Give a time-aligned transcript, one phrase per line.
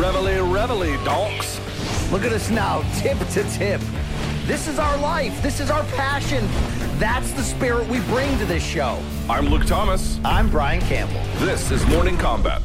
[0.00, 1.60] Reveille, reveille, donks.
[2.10, 3.82] Look at us now, tip to tip.
[4.46, 5.42] This is our life.
[5.42, 6.42] This is our passion.
[6.98, 8.98] That's the spirit we bring to this show.
[9.28, 10.18] I'm Luke Thomas.
[10.24, 11.20] I'm Brian Campbell.
[11.44, 12.62] This is Morning Combat.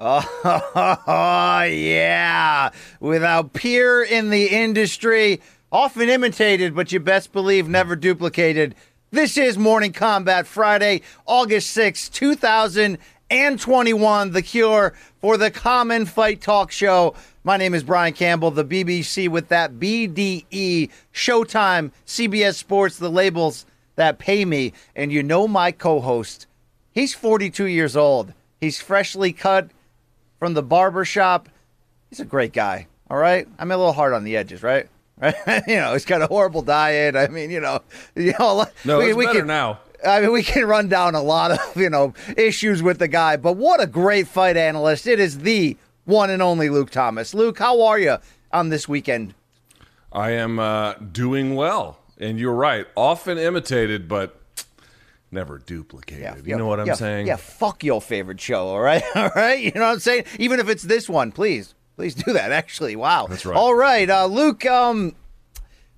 [0.00, 2.70] Oh, yeah.
[2.98, 5.40] Without peer in the industry,
[5.70, 8.74] often imitated, but you best believe never duplicated.
[9.12, 12.08] This is Morning Combat Friday, August 6,
[13.30, 14.32] 2021.
[14.32, 17.14] The cure for the common fight talk show.
[17.44, 23.64] My name is Brian Campbell, the BBC with that BDE, Showtime, CBS Sports, the labels
[23.94, 24.72] that pay me.
[24.96, 26.46] And you know my co host.
[26.92, 28.34] He's 42 years old.
[28.60, 29.70] He's freshly cut
[30.38, 31.48] from the barber shop.
[32.08, 32.88] He's a great guy.
[33.08, 33.46] All right.
[33.58, 34.88] I'm a little hard on the edges, right?
[35.18, 35.34] Right.
[35.68, 37.14] you know, he's got a horrible diet.
[37.14, 37.82] I mean, you know,
[38.16, 38.66] you know.
[38.84, 39.80] No, it's better can, now.
[40.06, 43.36] I mean, we can run down a lot of you know issues with the guy,
[43.36, 45.06] but what a great fight analyst!
[45.06, 47.34] It is the one and only Luke Thomas.
[47.34, 48.18] Luke, how are you
[48.52, 49.34] on this weekend?
[50.12, 52.86] I am uh, doing well, and you're right.
[52.96, 54.40] Often imitated, but
[55.30, 56.22] never duplicated.
[56.22, 57.26] Yeah, you know what I'm yeah, saying?
[57.26, 59.02] Yeah, fuck your favorite show, all right?
[59.14, 59.60] All right?
[59.60, 60.24] You know what I'm saying?
[60.38, 61.74] Even if it's this one, please.
[61.96, 62.96] Please do that, actually.
[62.96, 63.26] Wow.
[63.28, 63.56] That's right.
[63.56, 65.14] All right, uh, Luke, um,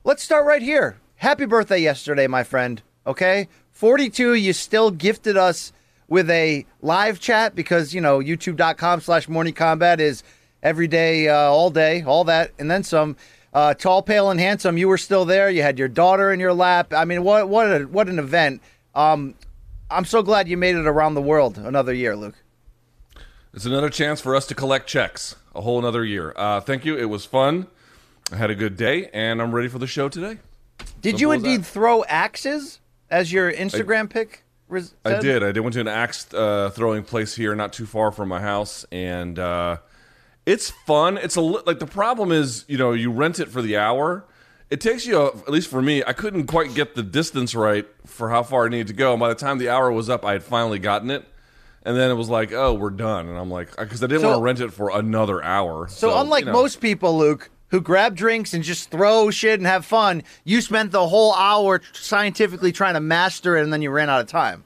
[0.05, 0.98] let's start right here.
[1.17, 3.48] Happy birthday yesterday, my friend, okay?
[3.83, 5.73] 42, you still gifted us
[6.07, 10.23] with a live chat because, you know, youtube.com slash morning combat is
[10.63, 13.17] every day, uh, all day, all that, and then some.
[13.53, 14.79] Uh, tall, pale, and handsome.
[14.79, 15.51] You were still there.
[15.51, 16.95] You had your daughter in your lap.
[16.95, 18.63] I mean, what what a, what an event!
[18.95, 19.35] Um,
[19.91, 22.37] I'm so glad you made it around the world another year, Luke.
[23.53, 25.35] It's another chance for us to collect checks.
[25.57, 26.33] A whole another year.
[26.37, 26.97] Uh, thank you.
[26.97, 27.67] It was fun.
[28.31, 30.39] I had a good day, and I'm ready for the show today.
[31.01, 32.79] Did you Simple as indeed throw axes
[33.13, 35.45] as your Instagram pick, res- I did.
[35.45, 38.41] I did went to an axe uh, throwing place here, not too far from my
[38.41, 39.77] house, and uh,
[40.47, 41.19] it's fun.
[41.19, 44.25] It's a li- like the problem is, you know, you rent it for the hour.
[44.70, 47.86] It takes you, a, at least for me, I couldn't quite get the distance right
[48.07, 49.13] for how far I needed to go.
[49.13, 51.25] And by the time the hour was up, I had finally gotten it,
[51.83, 53.29] and then it was like, oh, we're done.
[53.29, 55.89] And I'm like, because I didn't So- want to rent it for another hour.
[55.89, 56.53] So, unlike you know.
[56.53, 60.93] most people, Luke, who grab drinks and just throw shit and have fun, you spent
[60.93, 64.63] the whole hour scientifically trying to master it, and then you ran out of time.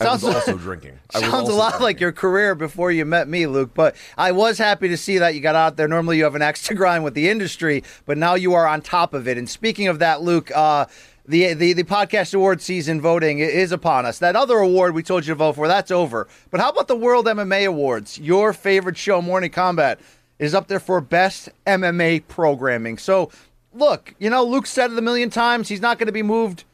[0.00, 0.98] I was sounds- also drinking.
[1.14, 3.70] I Sounds a also lot like your career before you met me, Luke.
[3.74, 5.86] But I was happy to see that you got out there.
[5.86, 8.82] Normally, you have an axe to grind with the industry, but now you are on
[8.82, 9.38] top of it.
[9.38, 10.86] And speaking of that, Luke, uh,
[11.26, 14.18] the, the the podcast award season voting is upon us.
[14.18, 16.26] That other award we told you to vote for, that's over.
[16.50, 18.18] But how about the World MMA Awards?
[18.18, 20.00] Your favorite show, Morning Combat,
[20.38, 22.98] is up there for best MMA programming.
[22.98, 23.30] So,
[23.72, 25.68] look, you know, Luke said it a million times.
[25.68, 26.64] He's not going to be moved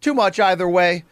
[0.00, 1.04] too much either way.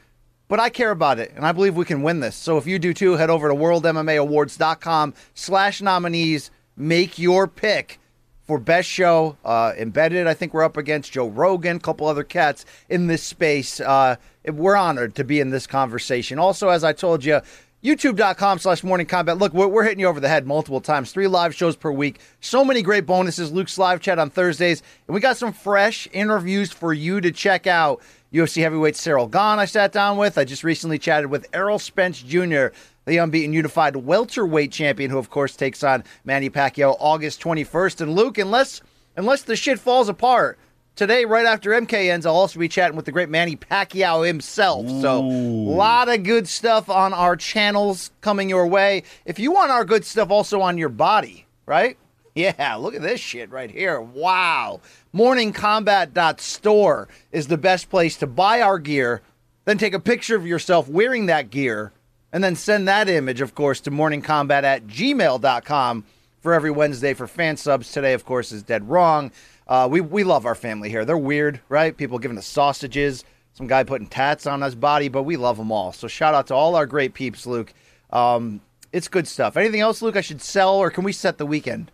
[0.49, 2.35] But I care about it, and I believe we can win this.
[2.35, 6.51] So if you do too, head over to worldmmaawards.com slash nominees.
[6.75, 8.01] Make your pick
[8.45, 9.37] for best show.
[9.45, 13.23] Uh, embedded, I think we're up against Joe Rogan, a couple other cats in this
[13.23, 13.79] space.
[13.79, 14.17] Uh,
[14.47, 16.39] we're honored to be in this conversation.
[16.39, 17.43] Also, as I told you,
[17.83, 19.39] youtube.com slash morning combat.
[19.39, 21.13] Look we're, we're hitting you over the head multiple times.
[21.13, 22.21] Three live shows per week.
[22.41, 23.53] So many great bonuses.
[23.53, 24.83] Luke's live chat on thursdays.
[25.07, 28.01] And we got some fresh interviews for you to check out.
[28.33, 30.37] Ufc heavyweight cyril gane i sat down with.
[30.37, 32.67] I just recently chatted with errol spence jr
[33.09, 38.15] the unbeaten unified welterweight champion who of course takes on manny pacquiao august 21st and
[38.15, 38.83] luke unless
[39.17, 40.59] unless the shit falls apart
[40.99, 44.89] Today, right after MK ends, I'll also be chatting with the great Manny Pacquiao himself.
[45.01, 49.05] So, a lot of good stuff on our channels coming your way.
[49.25, 51.97] If you want our good stuff also on your body, right?
[52.35, 54.01] Yeah, look at this shit right here.
[54.01, 54.81] Wow.
[55.13, 59.23] Morningcombat.store is the best place to buy our gear,
[59.65, 61.93] then take a picture of yourself wearing that gear,
[62.33, 66.05] and then send that image, of course, to morningcombat at gmail.com
[66.41, 67.91] for every Wednesday for fan subs.
[67.91, 69.33] Today, of course, is dead wrong.
[69.69, 71.05] Uh, we we love our family here.
[71.05, 71.97] They're weird, right?
[71.97, 75.71] People giving us sausages, some guy putting tats on his body, but we love them
[75.71, 75.93] all.
[75.93, 77.75] So shout out to all our great peeps, Luke.
[78.11, 78.61] Um,
[78.93, 79.57] it's good stuff.
[79.57, 80.17] Anything else, Luke?
[80.17, 81.91] I should sell, or can we set the weekend?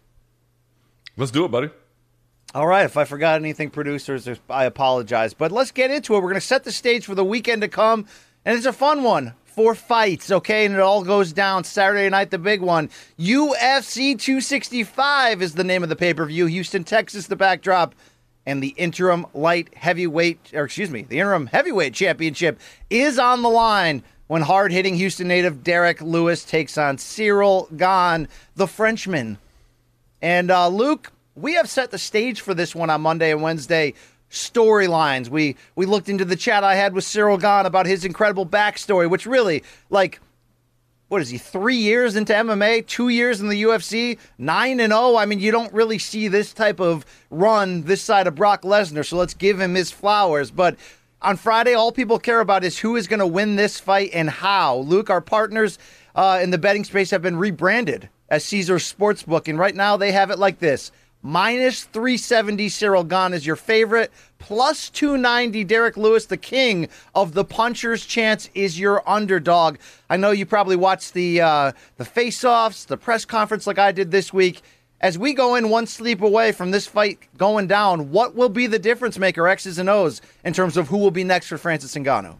[1.16, 1.70] Let's do it, buddy.
[2.54, 2.84] All right.
[2.84, 5.34] If I forgot anything, producers, I apologize.
[5.34, 6.18] But let's get into it.
[6.18, 8.06] We're going to set the stage for the weekend to come,
[8.44, 9.34] and it's a fun one.
[9.54, 12.32] Four fights, okay, and it all goes down Saturday night.
[12.32, 16.46] The big one, UFC 265, is the name of the pay per view.
[16.46, 17.94] Houston, Texas, the backdrop,
[18.44, 22.58] and the interim light heavyweight, or excuse me, the interim heavyweight championship
[22.90, 28.26] is on the line when hard hitting Houston native Derrick Lewis takes on Cyril Gane,
[28.56, 29.38] the Frenchman.
[30.20, 33.94] And uh, Luke, we have set the stage for this one on Monday and Wednesday.
[34.34, 35.28] Storylines.
[35.28, 39.08] We we looked into the chat I had with Cyril Gane about his incredible backstory,
[39.08, 40.20] which really, like,
[41.08, 41.38] what is he?
[41.38, 45.16] Three years into MMA, two years in the UFC, nine and zero.
[45.16, 49.06] I mean, you don't really see this type of run this side of Brock Lesnar.
[49.06, 50.50] So let's give him his flowers.
[50.50, 50.76] But
[51.22, 54.28] on Friday, all people care about is who is going to win this fight and
[54.28, 54.78] how.
[54.78, 55.78] Luke, our partners
[56.14, 60.12] uh, in the betting space have been rebranded as Caesar Sportsbook, and right now they
[60.12, 60.90] have it like this
[61.24, 67.44] minus 370 Cyril Gane is your favorite, plus 290 Derrick Lewis, the king of the
[67.44, 69.78] puncher's chance, is your underdog.
[70.08, 74.12] I know you probably watched the uh, the face-offs, the press conference like I did
[74.12, 74.62] this week.
[75.00, 78.66] As we go in one sleep away from this fight going down, what will be
[78.66, 81.94] the difference maker, X's and O's, in terms of who will be next for Francis
[81.94, 82.36] Ngannou?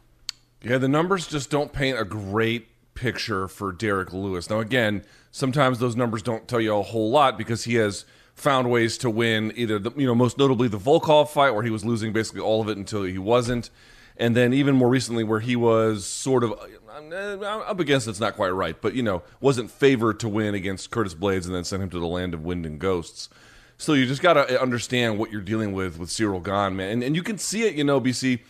[0.62, 4.48] Yeah, the numbers just don't paint a great picture for Derrick Lewis.
[4.48, 8.70] Now, again, sometimes those numbers don't tell you a whole lot because he has found
[8.70, 11.84] ways to win either the, you know most notably the Volkov fight where he was
[11.84, 13.70] losing basically all of it until he wasn't.
[14.16, 18.36] And then even more recently where he was sort of uh, up against it's not
[18.36, 21.82] quite right but you know wasn't favored to win against Curtis Blaydes and then sent
[21.82, 23.28] him to the land of wind and ghosts.
[23.76, 26.90] So you just got to understand what you're dealing with with Cyril Gane man.
[26.90, 28.40] And, and you can see it you know BC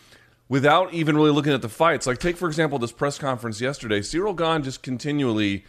[0.48, 2.06] without even really looking at the fights.
[2.06, 4.02] Like take for example this press conference yesterday.
[4.02, 5.64] Cyril Gane just continually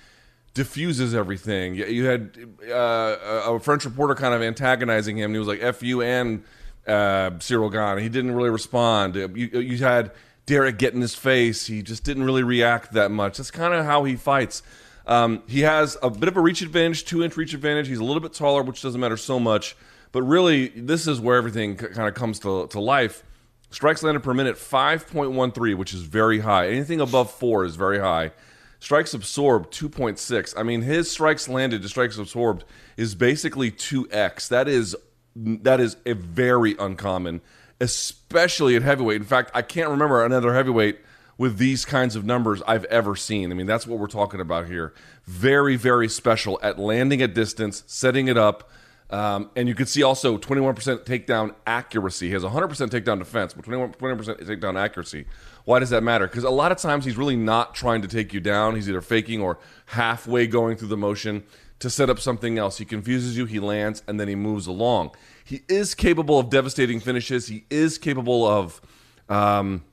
[0.56, 1.76] diffuses everything.
[1.76, 2.38] You had
[2.68, 6.44] uh, a French reporter kind of antagonizing him, he was like, "F you and
[6.88, 9.16] uh, Cyril Gane." He didn't really respond.
[9.16, 9.30] You,
[9.60, 10.12] you had
[10.48, 11.68] Derrick get in his face.
[11.68, 13.38] He just didn't really react that much.
[13.38, 14.64] That's kind of how he fights.
[15.06, 17.88] Um, he has a bit of a reach advantage, two inch reach advantage.
[17.88, 19.76] He's a little bit taller, which doesn't matter so much.
[20.12, 23.24] But really, this is where everything c- kind of comes to, to life.
[23.70, 26.70] Strikes landed per minute, 5.13, which is very high.
[26.70, 28.32] Anything above four is very high.
[28.80, 30.54] Strikes absorbed 2.6.
[30.58, 32.64] I mean, his strikes landed to strikes absorbed
[32.98, 34.48] is basically 2x.
[34.50, 34.96] That is
[35.36, 37.42] that is a very uncommon,
[37.82, 39.18] especially at heavyweight.
[39.18, 41.00] In fact, I can't remember another heavyweight
[41.38, 43.52] with these kinds of numbers I've ever seen.
[43.52, 44.94] I mean, that's what we're talking about here.
[45.26, 48.70] Very, very special at landing at distance, setting it up.
[49.10, 52.28] Um, and you can see also 21% takedown accuracy.
[52.28, 55.26] He has 100% takedown defense, but 21, 20% takedown accuracy.
[55.66, 56.28] Why does that matter?
[56.28, 58.76] Because a lot of times he's really not trying to take you down.
[58.76, 61.44] He's either faking or halfway going through the motion
[61.80, 62.78] to set up something else.
[62.78, 65.12] He confuses you, he lands, and then he moves along.
[65.44, 67.48] He is capable of devastating finishes.
[67.48, 68.80] He is capable of,
[69.28, 69.84] um,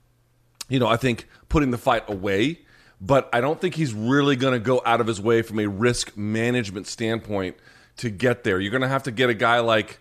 [0.69, 2.61] you know, I think putting the fight away.
[3.01, 5.67] But I don't think he's really going to go out of his way from a
[5.67, 7.57] risk management standpoint
[7.97, 8.61] to get there.
[8.61, 9.99] You're going to have to get a guy like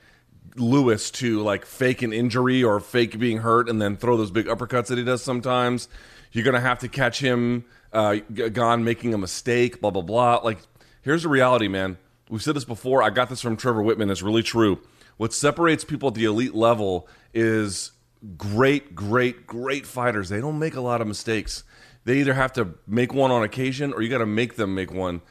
[0.56, 4.48] Lewis to like fake an injury or fake being hurt and then throw those big
[4.48, 5.88] uppercuts that he does sometimes.
[6.32, 10.36] You're going to have to catch him uh, Gane making a mistake, blah, blah, blah.
[10.44, 10.60] Like,
[11.02, 11.98] here's the reality, man.
[12.30, 13.04] We've said this before.
[13.04, 14.10] I got this from Trevor Wittman.
[14.10, 14.80] It's really true.
[15.18, 17.92] What separates people at the elite level is
[18.38, 20.30] great, great, great fighters.
[20.30, 21.64] They don't make a lot of mistakes.
[22.06, 24.92] They either have to make one on occasion or you got to make them make
[24.92, 25.22] one.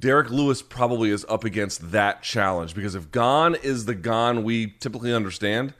[0.00, 4.68] Derrick Lewis probably is up against that challenge because if Gane is the Gane we
[4.78, 5.74] typically understand,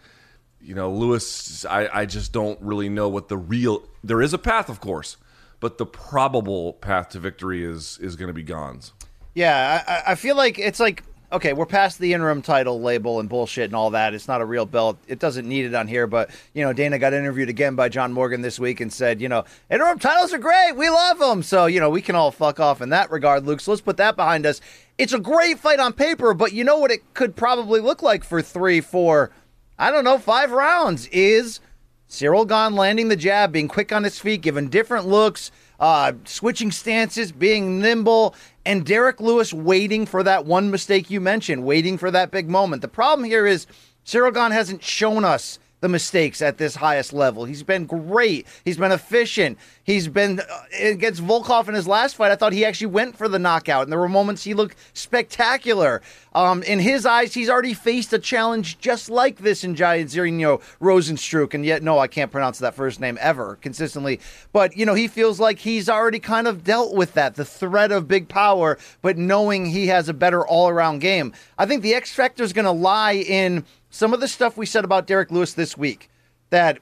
[0.60, 3.84] you know, Lewis, I, I just don't really know what the real.
[4.02, 5.16] There is a path, of course,
[5.60, 8.92] but the probable path to victory is is going to be Gane's.
[9.34, 13.28] Yeah, I, I feel like it's like okay, we're past the interim title label and
[13.28, 14.14] bullshit and all that.
[14.14, 14.98] It's not a real belt.
[15.06, 16.06] It doesn't need it on here.
[16.06, 19.28] But, you know, Dana got interviewed again by John Morgan this week and said, you
[19.28, 20.72] know, interim titles are great.
[20.72, 21.42] We love them.
[21.42, 23.60] So, you know, we can all fuck off in that regard, Luke.
[23.60, 24.60] So let's put that behind us.
[24.96, 28.24] It's a great fight on paper, but you know what it could probably look like
[28.24, 29.30] for three, four,
[29.78, 31.60] I don't know, five rounds is
[32.08, 36.70] Cyril Gane landing the jab, being quick on his feet, giving different looks, uh, switching
[36.70, 42.10] stances, being nimble, and Derrick Lewis waiting for that one mistake you mentioned, waiting for
[42.10, 42.82] that big moment.
[42.82, 43.66] The problem here is
[44.10, 47.44] Gane hasn't shown us the mistakes at this highest level.
[47.44, 48.46] He's been great.
[48.64, 49.58] He's been efficient.
[49.84, 50.44] He's been uh,
[50.80, 52.30] against Volkov in his last fight.
[52.30, 56.02] I thought he actually went for the knockout, and there were moments he looked spectacular.
[56.34, 60.60] Um, in his eyes, he's already faced a challenge just like this in Giant Jairzinho
[60.80, 64.20] Rozenstruik, and yet, no, I can't pronounce that first name ever consistently.
[64.52, 67.92] But you know, he feels like he's already kind of dealt with that, the threat
[67.92, 71.32] of big power, but knowing he has a better all-around game.
[71.56, 74.66] I think the X factor is going to lie in some of the stuff we
[74.66, 76.10] said about Derrick Lewis this week
[76.50, 76.78] that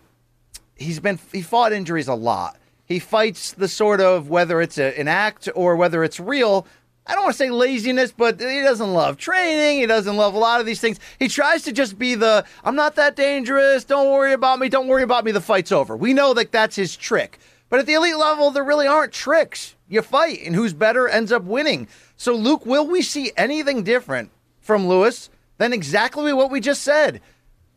[0.74, 2.56] he's been he fought injuries a lot.
[2.84, 6.66] He fights the sort of whether it's a, an act or whether it's real.
[7.06, 9.78] I don't want to say laziness, but he doesn't love training.
[9.78, 10.98] He doesn't love a lot of these things.
[11.18, 13.84] He tries to just be the I'm not that dangerous.
[13.84, 14.68] Don't worry about me.
[14.68, 15.32] Don't worry about me.
[15.32, 15.96] The fight's over.
[15.96, 17.38] We know that that's his trick.
[17.68, 19.74] But at the elite level, there really aren't tricks.
[19.88, 21.88] You fight, and who's better ends up winning.
[22.16, 25.30] So, Luke, will we see anything different from Lewis?
[25.58, 27.20] Than exactly what we just said.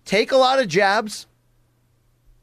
[0.05, 1.27] Take a lot of jabs,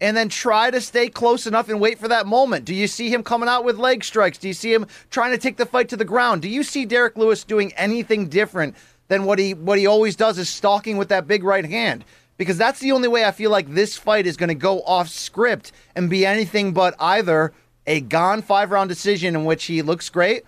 [0.00, 2.64] and then try to stay close enough and wait for that moment?
[2.64, 4.38] Do you see him coming out with leg strikes?
[4.38, 6.42] Do you see him trying to take the fight to the ground?
[6.42, 8.76] Do you see Derrick Lewis doing anything different
[9.08, 12.04] than what he what he always does is stalking with that big right hand?
[12.36, 15.08] Because that's the only way I feel like this fight is going to go off
[15.08, 17.52] script and be anything but either
[17.86, 20.44] a Gane five round decision in which he looks great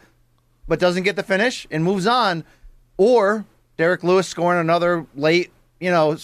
[0.67, 2.45] but doesn't get the finish and moves on,
[2.99, 3.47] or
[3.79, 6.19] Derrick Lewis scoring another late, you know,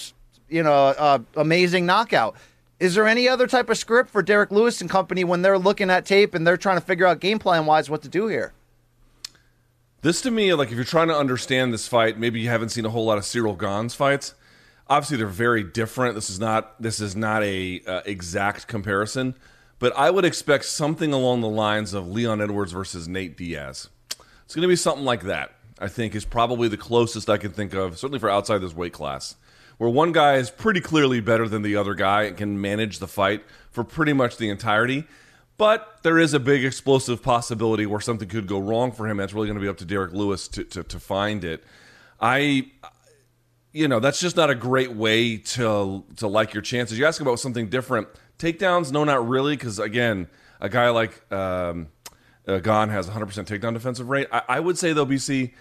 [0.49, 2.37] you know, uh, amazing knockout.
[2.81, 5.89] Is there any other type of script for Derrick Lewis and company when they're looking
[5.89, 8.53] at tape and they're trying to figure out game plan wise what to do here?
[10.03, 12.85] This to me, like if you're trying to understand this fight, maybe you haven't seen
[12.85, 14.35] a whole lot of Cyril Gane's fights.
[14.89, 16.15] Obviously, they're very different.
[16.15, 19.35] This is not this is not a uh, exact comparison,
[19.79, 23.89] but I would expect something along the lines of Leon Edwards versus Nate Diaz.
[24.45, 25.55] It's going to be something like that.
[25.85, 28.95] I think is probably the closest I can think of, certainly for outside this weight
[28.95, 29.37] class,
[29.77, 33.07] where one guy is pretty clearly better than the other guy and can manage the
[33.07, 35.05] fight for pretty much the entirety.
[35.59, 39.19] But there is a big explosive possibility where something could go wrong for him.
[39.19, 41.63] That's really going to be up to Derrick Lewis to, to, to find it.
[42.19, 42.71] I,
[43.73, 46.99] you know, that's just not a great way to to like your chances.
[46.99, 48.09] You ask about something different.
[48.39, 50.29] Takedowns, no, not really, because again,
[50.63, 51.89] a guy like um,
[52.49, 54.29] uh, Gane has 100% takedown defensive rate.
[54.33, 55.53] I, I would say though, BC,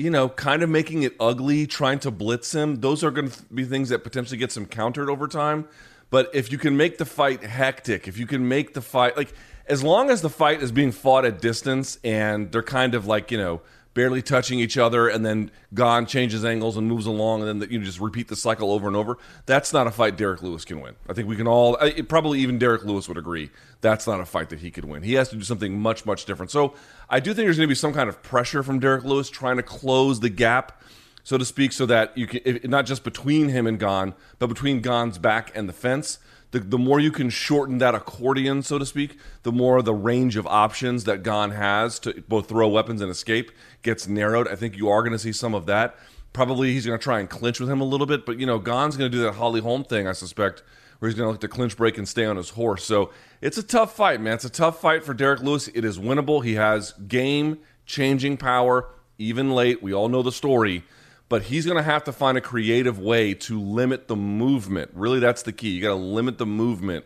[0.00, 2.80] you know, kind of making it ugly, trying to blitz him.
[2.80, 5.68] Those are going to be things that potentially get some countered over time.
[6.08, 9.34] But if you can make the fight hectic, if you can make the fight like
[9.66, 13.30] as long as the fight is being fought at distance and they're kind of like
[13.30, 13.60] you know
[13.92, 17.80] barely touching each other, and then Gane changes angles and moves along, and then you
[17.80, 19.18] just repeat the cycle over and over.
[19.46, 20.94] That's not a fight Derrick Lewis can win.
[21.08, 21.76] I think we can all,
[22.08, 25.02] probably even Derrick Lewis would agree, that's not a fight that he could win.
[25.02, 26.50] He has to do something much, much different.
[26.50, 26.74] So
[27.10, 29.56] I do think there's going to be some kind of pressure from Derrick Lewis trying
[29.56, 30.80] to close the gap
[31.22, 34.48] so to speak, so that you can if, not just between him and Gane, but
[34.48, 36.18] between Gane's back and the fence.
[36.50, 40.36] The, the more you can shorten that accordion, so to speak, the more the range
[40.36, 43.52] of options that Gane has to both throw weapons and escape
[43.82, 44.48] gets narrowed.
[44.48, 45.94] I think you are going to see some of that.
[46.32, 48.58] Probably he's going to try and clinch with him a little bit, but you know
[48.58, 50.64] Gane's going to do that Holly Holm thing, I suspect,
[51.08, 52.84] he's going to look to clinch break and stay on his horse.
[52.84, 54.34] So it's a tough fight, man.
[54.34, 55.68] It's a tough fight for Derrick Lewis.
[55.68, 56.44] It is winnable.
[56.44, 58.88] He has game changing power,
[59.18, 59.82] even late.
[59.82, 60.84] We all know the story
[61.30, 64.90] but he's going to have to find a creative way to limit the movement.
[64.94, 65.68] Really, that's the key.
[65.68, 67.04] You got to limit the movement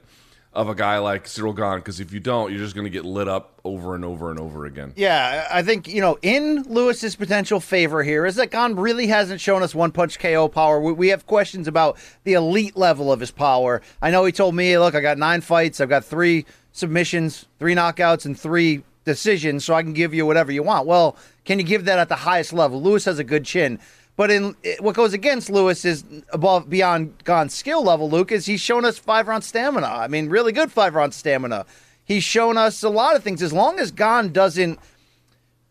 [0.54, 3.04] of a guy like Cyril Gane because if you don't, you're just going to get
[3.04, 4.92] lit up over and over and over again.
[4.96, 9.40] Yeah, I think, you know, in Lewis's potential favor here is that Gane really hasn't
[9.40, 10.80] shown us one punch KO power.
[10.80, 13.82] We, we have questions about the elite level of his power.
[14.00, 17.75] I know he told me, look, I got nine fights, I've got three submissions, three
[17.75, 20.87] knockouts, and three decisions, so I can give you whatever you want.
[20.87, 22.80] Well, can you give that at the highest level?
[22.80, 23.78] Lewis has a good chin.
[24.16, 28.09] But in what goes against Lewis is above beyond Gane's skill level.
[28.09, 29.87] Luke is he's shown us five round stamina.
[29.87, 31.66] I mean, really good five round stamina.
[32.04, 33.42] He's shown us a lot of things.
[33.42, 34.78] As long as Gane doesn't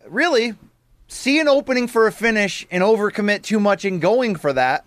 [0.07, 0.55] really
[1.07, 4.83] see an opening for a finish and overcommit too much in going for that,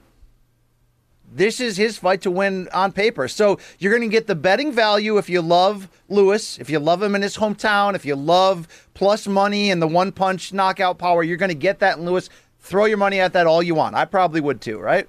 [1.33, 3.29] this is his fight to win on paper.
[3.29, 7.03] So you're going to get the betting value if you love Lewis, if you love
[7.03, 11.23] him in his hometown, if you love plus money and the one punch knockout power,
[11.23, 12.29] you're going to get that in Lewis.
[12.67, 13.95] Throw your money at that all you want.
[13.95, 15.09] I probably would too, right?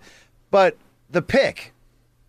[0.51, 0.77] But
[1.09, 1.73] the pick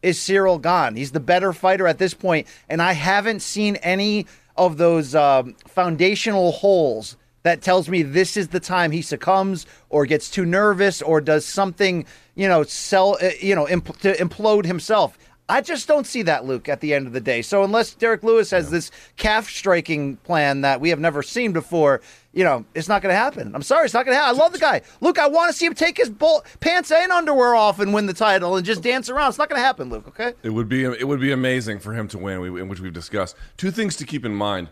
[0.03, 0.97] is Cyril Gane.
[0.97, 4.25] He's the better fighter at this point, and I haven't seen any
[4.57, 10.07] of those um, foundational holes that tells me this is the time he succumbs or
[10.07, 14.65] gets too nervous or does something, you know, sell, uh, you know, imp- to implode
[14.65, 15.19] himself.
[15.51, 17.41] I just don't see that, Luke, at the end of the day.
[17.41, 22.03] So unless Derrick Lewis has this calf striking plan that we have never seen before,
[22.35, 23.55] you know, it's not going to happen.
[23.55, 24.39] I'm sorry, it's not going to happen.
[24.39, 24.83] I love the guy.
[25.01, 28.05] Luke, I want to see him take his bull- pants and underwear off and win
[28.05, 29.31] the title and just dance around.
[29.31, 30.07] It's not going to happen, Luke.
[30.09, 30.35] Okay.
[30.43, 32.93] It would be it would be amazing for him to win, we- in which we've
[32.93, 33.35] discussed.
[33.57, 34.69] Two things to keep in mind.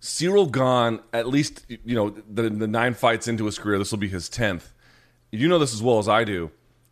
[0.00, 3.98] Cyril Gane at least you know the, the nine fights into his career, this will
[3.98, 4.72] be his tenth.
[5.30, 6.50] You know this as well as I do.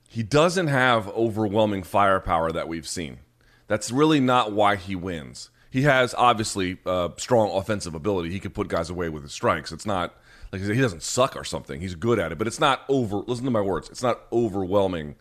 [0.09, 3.19] He doesn't have overwhelming firepower that we've seen.
[3.67, 5.51] That's really not why he wins.
[5.71, 8.31] He has obviously uh, strong offensive ability.
[8.31, 9.71] He can put guys away with his strikes.
[9.71, 10.15] It's not
[10.51, 11.83] like he doesn't suck or something.
[11.83, 13.19] He's good at it, but it's not over.
[13.19, 13.91] Listen to my words.
[13.91, 15.17] It's not overwhelming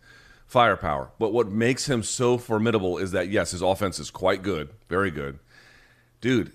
[0.45, 1.11] firepower.
[1.19, 5.11] But what makes him so formidable is that yes, his offense is quite good, very
[5.11, 5.39] good,
[6.21, 6.53] dude.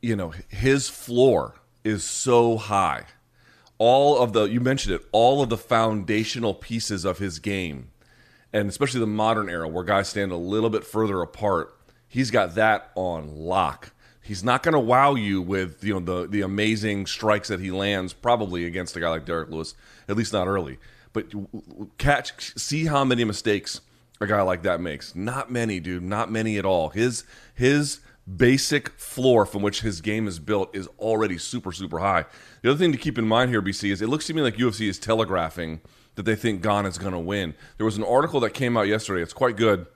[0.00, 3.06] You know his floor is so high.
[3.80, 7.88] All of the you mentioned it, all of the foundational pieces of his game
[8.52, 11.74] and especially the modern era where guys stand a little bit further apart,
[12.08, 13.92] he's got that on lock.
[14.22, 17.70] He's not going to wow you with you know the the amazing strikes that he
[17.70, 19.74] lands probably against a guy like Derrick Lewis,
[20.08, 20.78] at least not early.
[21.12, 21.32] But
[21.98, 23.80] catch see how many mistakes
[24.20, 25.16] a guy like that makes.
[25.16, 26.02] Not many, dude.
[26.02, 26.90] Not many at all.
[26.90, 28.00] His his
[28.36, 32.24] basic floor from which his game is built is already super super high.
[32.62, 34.56] The other thing to keep in mind here, BC, is it looks to me like
[34.56, 35.80] UFC is telegraphing
[36.14, 37.54] that they think Gane is going to win.
[37.76, 39.22] There was an article that came out yesterday.
[39.22, 39.86] It's quite good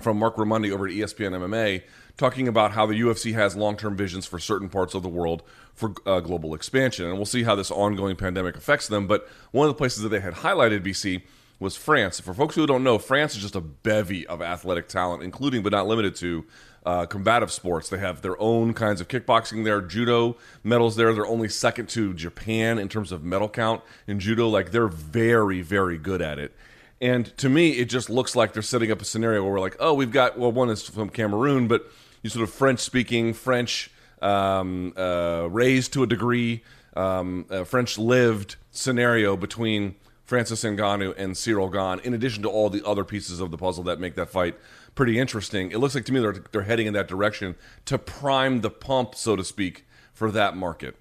[0.00, 1.82] from Marc Raimondi over at ESPN MMA
[2.16, 5.42] talking about how the UFC has long term visions for certain parts of the world
[5.74, 7.06] for uh, global expansion.
[7.06, 9.06] And we'll see how this ongoing pandemic affects them.
[9.06, 11.22] But one of the places that they had highlighted, BC,
[11.60, 12.20] was France.
[12.20, 15.72] For folks who don't know, France is just a bevy of athletic talent, including but
[15.72, 16.44] not limited to
[16.84, 17.88] uh, combative sports.
[17.88, 21.12] They have their own kinds of kickboxing there, judo medals there.
[21.12, 24.48] They're only second to Japan in terms of medal count in judo.
[24.48, 26.54] Like they're very, very good at it.
[27.00, 29.76] And to me, it just looks like they're setting up a scenario where we're like,
[29.78, 31.86] oh, we've got, well, one is from Cameroon, but
[32.22, 36.62] you sort of French speaking, French um, uh, raised to a degree,
[36.96, 39.94] um, French lived scenario between
[40.24, 43.84] Francis Ngannou and Cyril Gane, in addition to all the other pieces of the puzzle
[43.84, 44.56] that make that fight
[44.98, 45.70] pretty interesting.
[45.70, 49.14] It looks like to me they're, they're heading in that direction to prime the pump,
[49.14, 50.96] so to speak, for that market.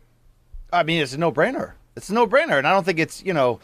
[0.72, 1.74] I mean, it's a no brainer.
[1.96, 2.60] It's a no brainer.
[2.60, 3.60] And I don't think it's, you know,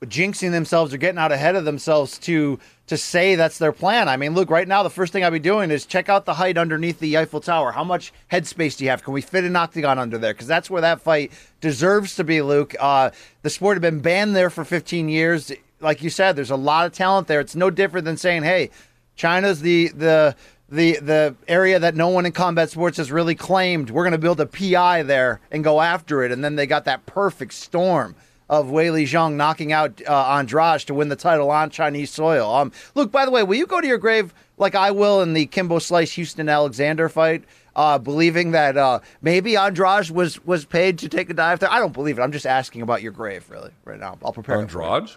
[0.00, 4.08] jinxing themselves or getting out ahead of themselves to to say that's their plan.
[4.08, 6.34] I mean, look, right now the first thing I'd be doing is check out the
[6.34, 7.72] height underneath the Eiffel Tower.
[7.72, 9.04] How much headspace do you have?
[9.04, 10.32] Can we fit an octagon under there?
[10.32, 12.74] Because that's where that fight deserves to be, Luke.
[12.80, 13.10] Uh,
[13.42, 15.52] the sport had been banned there for 15 years.
[15.80, 17.40] Like you said, there's a lot of talent there.
[17.40, 18.70] It's no different than saying, "Hey,
[19.16, 20.36] China's the the
[20.68, 23.90] the the area that no one in combat sports has really claimed.
[23.90, 26.84] We're going to build a PI there and go after it." And then they got
[26.84, 28.14] that perfect storm
[28.48, 32.54] of Weili Zhang knocking out uh, Andrade to win the title on Chinese soil.
[32.54, 35.32] Um, Luke, by the way, will you go to your grave like I will in
[35.32, 37.44] the Kimbo Slice Houston Alexander fight,
[37.74, 41.70] uh, believing that uh, maybe Andrade was was paid to take a dive there?
[41.70, 42.22] I don't believe it.
[42.22, 44.18] I'm just asking about your grave, really, right now.
[44.24, 44.60] I'll prepare.
[44.60, 45.10] Andrade?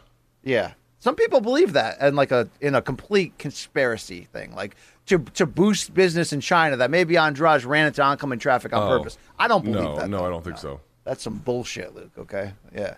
[0.43, 4.75] Yeah, some people believe that, and like a in a complete conspiracy thing, like
[5.07, 8.97] to to boost business in China, that maybe Andrade ran into oncoming traffic on Oh.
[8.97, 9.17] purpose.
[9.37, 10.09] I don't believe No, that.
[10.09, 10.25] no, though.
[10.25, 10.81] I don't think so.
[11.05, 12.11] That's some bullshit, Luke.
[12.17, 12.95] Okay, yeah,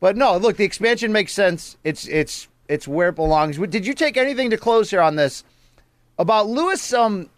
[0.00, 1.76] but no, look, the expansion makes sense.
[1.84, 3.56] It's it's it's where it belongs.
[3.58, 5.44] Did you take anything to close here on this
[6.18, 6.92] about Lewis?
[6.92, 7.30] Um,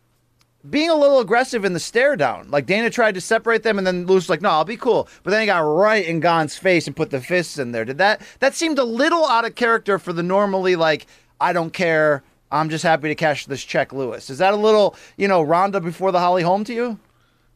[0.71, 2.51] being a little aggressive in the stare down.
[2.51, 5.09] Like Dana tried to separate them, and then Lewis was like, "No, I'll be cool."
[5.23, 7.85] But then he got right in Gane's face and put the fists in there.
[7.85, 8.23] Did that?
[8.41, 11.07] That seemed a little out of character for the normally like,
[11.41, 14.31] "I don't care." I'm just happy to cash this check, Lewis.
[14.31, 16.99] Is that a little, you know, Ronda before the Holly Holm to you?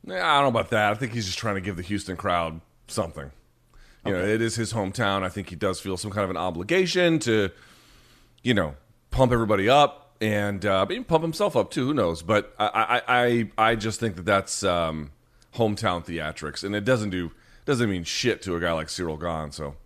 [0.05, 0.91] Yeah, I don't know about that.
[0.91, 3.31] I think he's just trying to give the Houston crowd something.
[4.05, 5.23] You know, it is his hometown.
[5.23, 7.51] I think he does feel some kind of an obligation to,
[8.43, 8.75] you know,
[9.11, 11.87] pump everybody up and uh, maybe pump himself up too.
[11.87, 12.23] Who knows?
[12.23, 15.13] But I, I, I, I just think that that's um,
[15.55, 17.33] hometown theatrics, and it doesn't do
[17.65, 19.53] doesn't mean shit to a guy like Cyril Gane.
[19.53, 19.77] So,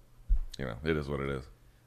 [0.59, 1.43] you know, it is what it is.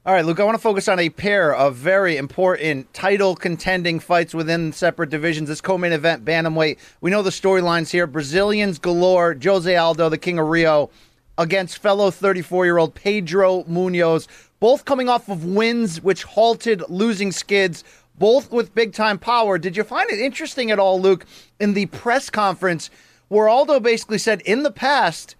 [0.06, 4.00] All right, Luke, I want to focus on a pair of very important title contending
[4.00, 5.48] fights within separate divisions.
[5.48, 6.78] This co main event, Bantamweight.
[7.00, 10.88] We know the storylines here Brazilians galore, Jose Aldo, the King of Rio,
[11.36, 14.28] against fellow 34 year old Pedro Munhoz,
[14.60, 17.84] both coming off of wins which halted losing skids,
[18.18, 19.58] both with big time power.
[19.58, 21.24] Did you find it interesting at all, Luke,
[21.58, 22.90] in the press conference
[23.28, 25.36] where Aldo basically said, in the past,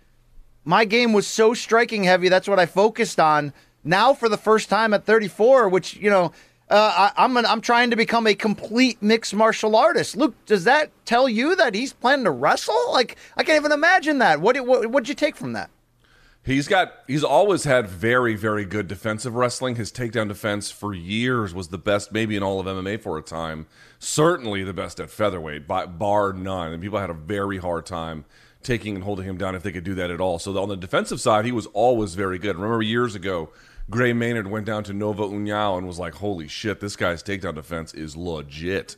[0.65, 2.29] my game was so striking heavy.
[2.29, 3.53] That's what I focused on.
[3.83, 6.33] Now, for the first time at 34, which you know,
[6.71, 10.17] uh, I, I'm an, I'm trying to become a complete mixed martial artist.
[10.17, 12.93] Luke, does that tell you that he's planning to wrestle?
[12.93, 14.41] Like, I can't even imagine that.
[14.41, 15.71] What what what'd you take from that?
[16.45, 19.77] He's got he's always had very very good defensive wrestling.
[19.77, 23.23] His takedown defense for years was the best maybe in all of MMA for a
[23.23, 23.67] time.
[23.99, 26.73] Certainly the best at featherweight by bar none.
[26.73, 28.25] And people had a very hard time
[28.63, 30.39] taking and holding him down if they could do that at all.
[30.39, 32.57] So on the defensive side, he was always very good.
[32.57, 33.51] Remember years ago,
[33.91, 37.55] Gray Maynard went down to Nova União and was like, "Holy shit, this guy's takedown
[37.55, 38.97] defense is legit."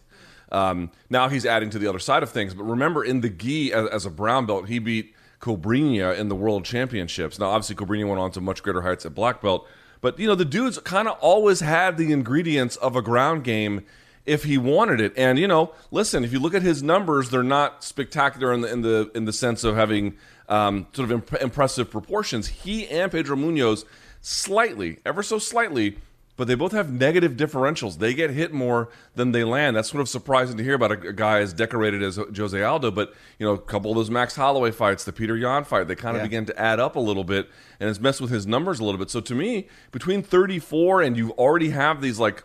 [0.52, 2.54] Um, now he's adding to the other side of things.
[2.54, 6.34] But remember, in the gi as, as a brown belt, he beat Cobrinha in the
[6.34, 7.38] World Championships.
[7.38, 9.66] Now, obviously, Cobrinha went on to much greater heights at black belt.
[10.00, 13.84] But you know, the dude's kind of always had the ingredients of a ground game
[14.26, 15.12] if he wanted it.
[15.16, 18.72] And you know, listen, if you look at his numbers, they're not spectacular in the
[18.72, 20.16] in the in the sense of having
[20.48, 22.48] um, sort of imp- impressive proportions.
[22.48, 23.84] He and Pedro Munhoz
[24.20, 25.98] slightly, ever so slightly,
[26.40, 27.98] but they both have negative differentials.
[27.98, 29.76] They get hit more than they land.
[29.76, 32.92] That's sort of surprising to hear about a, a guy as decorated as Jose Aldo.
[32.92, 35.94] But you know, a couple of those Max Holloway fights, the Petr Yan fight, they
[35.94, 36.28] kind of Yeah.
[36.28, 38.96] begin to add up a little bit, and it's messed with his numbers a little
[38.98, 39.10] bit.
[39.10, 42.42] So to me, between 34 and you already have these like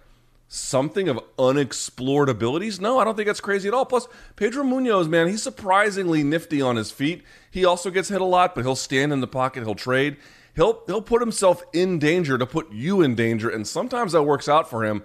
[0.49, 2.81] something of unexplored abilities?
[2.81, 3.85] No, I don't think that's crazy at all.
[3.85, 7.23] Plus, Pedro Munhoz, man, he's surprisingly nifty on his feet.
[7.49, 10.17] He also gets hit a lot, but he'll stand in the pocket, he'll trade.
[10.55, 14.47] He'll he'll put himself in danger to put you in danger, and sometimes that works
[14.47, 15.03] out for him.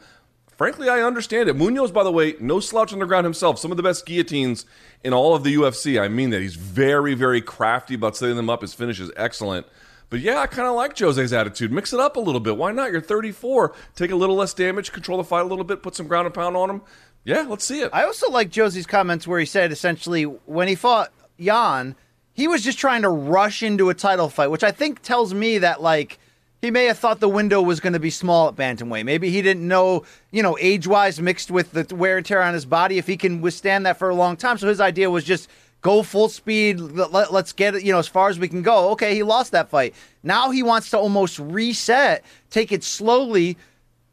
[0.56, 1.56] frankly, I understand it.
[1.56, 3.58] Munhoz, by the way, no slouch on the ground himself.
[3.58, 4.66] Some of the best guillotines
[5.02, 6.00] in all of the UFC.
[6.00, 6.40] I mean that.
[6.42, 8.62] He's very, very crafty about setting them up.
[8.62, 9.66] His finish is excellent.
[10.10, 11.72] But yeah, I kind of like Jose's attitude.
[11.72, 12.56] Mix it up a little bit.
[12.56, 12.90] Why not?
[12.90, 13.74] You're 34.
[13.94, 16.34] Take a little less damage, control the fight a little bit, put some ground and
[16.34, 16.82] pound on him.
[17.24, 17.90] Yeah, let's see it.
[17.92, 21.94] I also like Josie's comments where he said essentially when he fought Yan,
[22.32, 25.58] he was just trying to rush into a title fight, which I think tells me
[25.58, 26.18] that like
[26.62, 29.04] he may have thought the window was going to be small at bantamweight.
[29.04, 32.54] Maybe he didn't know, you know, age wise mixed with the wear and tear on
[32.54, 34.58] his body, if he can withstand that for a long time.
[34.58, 35.48] So his idea was just
[35.80, 36.78] go full speed.
[36.78, 38.90] Let, us get it, you know, as far as we can go.
[38.90, 39.94] Okay, he lost that fight.
[40.22, 43.56] Now he wants to almost reset, take it slowly,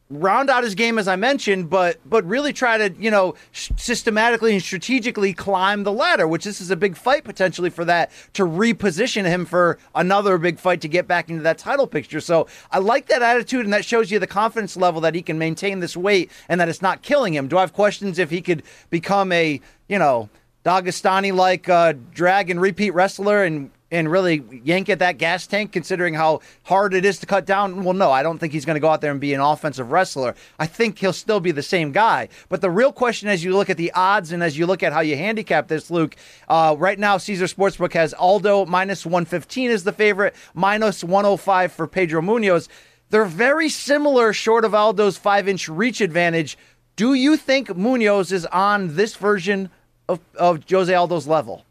[0.10, 4.54] round out his game as I mentioned, but but really try to you know systematically
[4.54, 6.28] and strategically climb the ladder.
[6.28, 10.60] Which this is a big fight potentially for that to reposition him for another big
[10.60, 12.22] fight to get back into that title picture.
[12.22, 15.38] So I like that attitude, and that shows you the confidence level that he can
[15.38, 17.48] maintain this weight and that it's not killing him.
[17.48, 20.30] Do I have questions if he could become a you know?
[20.66, 25.72] Dagestani like uh, drag and repeat wrestler and and really yank at that gas tank,
[25.72, 27.84] considering how hard it is to cut down?
[27.84, 29.92] Well, no, I don't think he's going to go out there and be an offensive
[29.92, 30.36] wrestler.
[30.60, 32.30] I think he'll still be the same guy.
[32.50, 34.94] But the real question, as you look at the odds and as you look at
[34.94, 36.16] how you handicap this, Luke,
[36.50, 41.88] uh, right now Caesar Sportsbook has Aldo minus 115 is the favorite, minus 105 for
[41.88, 42.68] Pedro Munhoz.
[43.10, 46.58] They're very similar, short of Aldo's five inch reach advantage.
[46.98, 49.70] Do you think Munhoz is on this version
[50.10, 51.64] of, of Jose Aldo's level?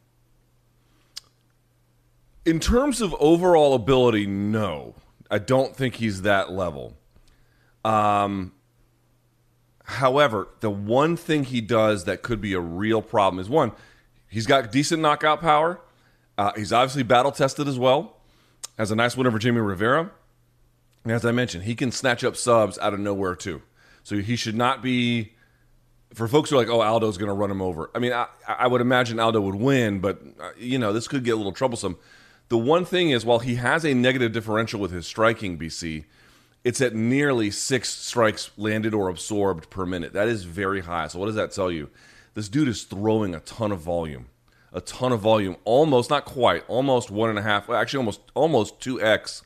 [2.47, 4.95] In terms of overall ability, no.
[5.29, 6.97] I don't think he's that level.
[7.85, 8.53] Um,
[9.85, 13.73] however, the one thing he does that could be a real problem is one,
[14.29, 15.81] he's got decent knockout power.
[16.39, 18.17] Uh, he's obviously battle tested as well.
[18.79, 20.13] Has a nice win over Jimmy Rivera.
[21.03, 23.63] And as I mentioned, he can snatch up subs out of nowhere too.
[24.03, 25.33] So he should not be.
[26.15, 28.27] For folks who are like, "Oh, Aldo's going to run him over," I mean, I,
[28.47, 31.53] I, would imagine Aldo would win, but uh, you know, this could get a little
[31.53, 31.99] troublesome.
[32.49, 36.05] The one thing is, while he has a negative differential with his striking, BC,
[36.63, 40.13] it's at nearly six strikes landed or absorbed per minute.
[40.13, 41.09] That is very high.
[41.09, 41.91] So, what does that tell you?
[42.35, 44.27] This dude is throwing a ton of volume,
[44.73, 48.81] a ton of volume, almost not quite, almost one and a half, actually almost almost
[48.81, 49.43] two x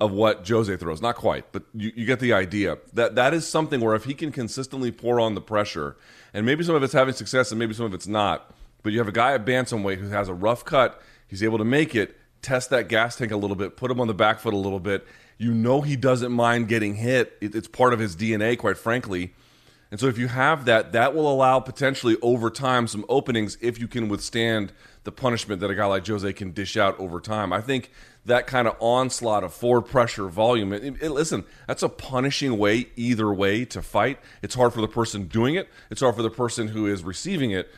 [0.00, 1.02] of what Jose throws.
[1.02, 2.78] Not quite, but you, you, get the idea.
[2.92, 5.96] That that is something where if he can consistently pour on the pressure,
[6.34, 8.52] and maybe some of it's having success and maybe some of it's not,
[8.82, 11.64] but you have a guy at bantamweight who has a rough cut, he's able to
[11.64, 14.52] make it test that gas tank a little bit, put him on the back foot
[14.52, 15.06] a little bit.
[15.38, 17.36] You know he doesn't mind getting hit.
[17.40, 19.32] It's part of his DNA, quite frankly.
[19.90, 23.78] And so if you have that, that will allow potentially over time some openings if
[23.78, 24.72] you can withstand
[25.04, 27.52] the punishment that a guy like Jose can dish out over time.
[27.52, 27.90] I think
[28.24, 30.72] that kind of onslaught of forward pressure volume.
[30.72, 34.18] It, it, listen, that's a punishing way either way to fight.
[34.40, 35.68] It's hard for the person doing it.
[35.90, 37.70] It's hard for the person who is receiving it.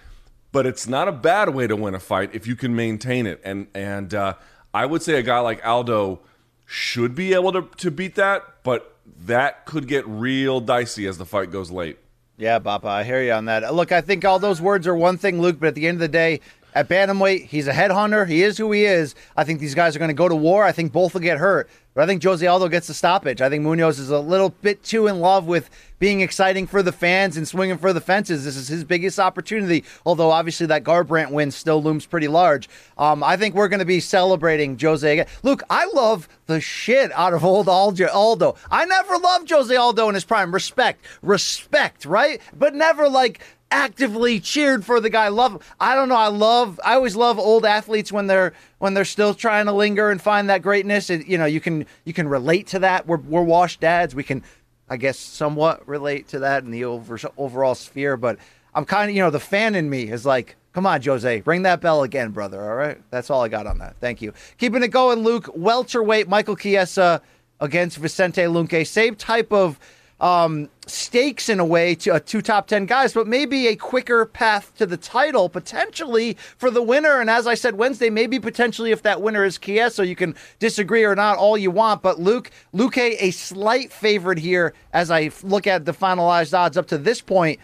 [0.52, 3.40] But it's not a bad way to win a fight if you can maintain it.
[3.42, 4.34] And and uh,
[4.74, 6.18] I would say a guy like Aldo
[6.66, 11.24] should be able to, to beat that, but that could get real dicey as the
[11.24, 11.98] fight goes late.
[12.36, 13.72] Yeah, Bapa, I hear you on that.
[13.72, 16.00] Look, I think all those words are one thing, Luke, but at the end of
[16.00, 16.40] the day,
[16.74, 18.28] at bantamweight, he's a headhunter.
[18.28, 19.14] He is who he is.
[19.36, 20.64] I think these guys are going to go to war.
[20.64, 21.68] I think both will get hurt.
[21.94, 23.40] But I think Jose Aldo gets the stoppage.
[23.40, 26.90] I think Munhoz is a little bit too in love with being exciting for the
[26.90, 28.44] fans and swinging for the fences.
[28.44, 32.68] This is his biggest opportunity, although obviously that Garbrandt win still looms pretty large.
[32.98, 35.26] Um, I think we're going to be celebrating Jose again.
[35.44, 38.56] Luke, I love the shit out of old Aldo.
[38.72, 40.52] I never loved Jose Aldo in his prime.
[40.52, 42.40] Respect, respect, right?
[42.58, 45.28] But never like actively cheered for the guy.
[45.28, 45.62] Love.
[45.80, 46.16] I don't know.
[46.16, 46.80] I love.
[46.84, 50.48] I always love old athletes when they're when they're still trying to linger and find
[50.50, 51.10] that greatness.
[51.10, 53.06] It, you know, you can you can relate to that.
[53.06, 54.14] We're we're washed dads.
[54.14, 54.42] We can,
[54.88, 58.16] I guess, somewhat relate to that in the over, overall sphere.
[58.16, 58.38] But
[58.74, 60.56] I'm kind of you know the fan in me is like.
[60.72, 62.60] Come on, Jose, ring that bell again, brother.
[62.60, 63.94] All right, that's all I got on that.
[64.00, 64.34] Thank you.
[64.58, 65.48] Keeping it going, Luke.
[65.54, 67.22] Welterweight Michael Chiesa
[67.60, 68.84] against Vicente Luque.
[68.84, 69.78] Same type of
[70.20, 74.24] um, stakes in a way to uh, two top 10 guys, but maybe a quicker
[74.24, 77.20] path to the title potentially for the winner.
[77.20, 81.04] And as I said Wednesday, maybe potentially if that winner is Chiesa, you can disagree
[81.04, 82.02] or not all you want.
[82.02, 86.86] But Luke, Luque, a slight favorite here as I look at the finalized odds up
[86.88, 87.58] to this point.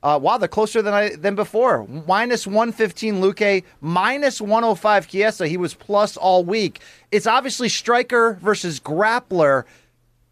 [0.00, 1.84] Uh, wow, they're closer than I than before.
[2.06, 5.48] Minus 115 Luque, minus 105 Chiesa.
[5.48, 6.80] He was plus all week.
[7.10, 9.64] It's obviously striker versus grappler.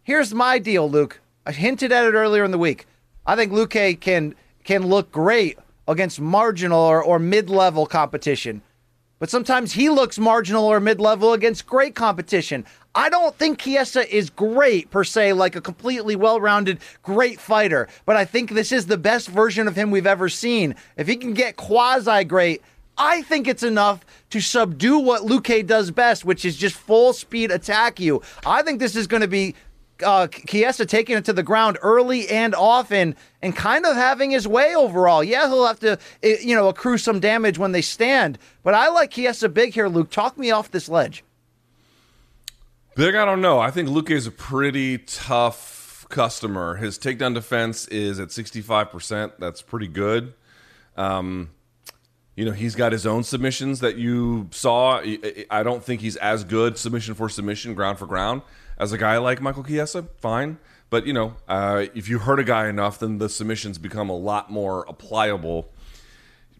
[0.03, 1.19] Here's my deal, Luke.
[1.47, 2.85] I hinted at it earlier in the week.
[3.25, 5.57] I think Luque can can look great
[5.87, 8.61] against marginal or, or mid level competition.
[9.19, 12.65] but sometimes he looks marginal or mid level against great competition.
[12.93, 17.87] I don't think Chiesa is great per se, like a completely well rounded, great fighter,
[18.05, 20.75] but I think this is the best version of him we've ever seen.
[20.97, 22.61] If he can get quasi great,
[22.97, 27.51] I think it's enough to subdue what Luque does best, which is just full speed
[27.51, 28.21] attack you.
[28.45, 29.55] I think this is going to be
[30.03, 34.47] uh, Chiesa taking it to the ground early and often and kind of having his
[34.47, 35.23] way overall.
[35.23, 38.37] Yeah, he'll have to, eh, you know, accrue some damage when they stand.
[38.63, 40.09] But I like Chiesa big here, Luke.
[40.09, 41.23] Talk me off this ledge.
[42.95, 43.59] Big, I don't know.
[43.59, 46.75] I think Luque is a pretty tough customer.
[46.75, 49.33] His takedown defense is at 65%.
[49.37, 50.33] That's pretty good.
[50.95, 51.51] Um,
[52.35, 55.01] you know, he's got his own submissions that you saw.
[55.49, 58.41] I don't think he's as good submission for submission, ground for ground
[58.77, 60.57] as a guy like Michael Chiesa, fine.
[60.89, 64.15] But you know, uh, if you hurt a guy enough, then the submissions become a
[64.15, 65.71] lot more applicable.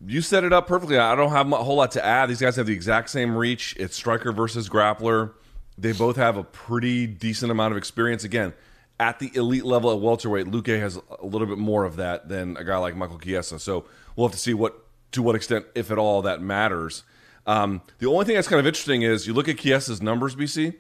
[0.06, 0.98] You set it up perfectly.
[0.98, 2.30] I don't have a whole lot to add.
[2.30, 3.76] These guys have the exact same reach.
[3.80, 5.32] It's striker versus grappler.
[5.78, 8.24] They both have a pretty decent amount of experience.
[8.24, 8.54] Again,
[9.00, 12.58] at the elite level at welterweight, Luque has a little bit more of that than
[12.58, 13.60] a guy like Michael Chiesa.
[13.60, 17.04] So we'll have to see what to what extent, if at all, that matters.
[17.46, 20.76] Um, the only thing that's kind of interesting is you look at Chiesa's numbers, BC.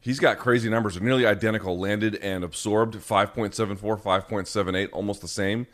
[0.00, 0.94] He's got crazy numbers.
[0.94, 5.66] They're nearly identical, landed and absorbed 5.74, 5.78, almost the same.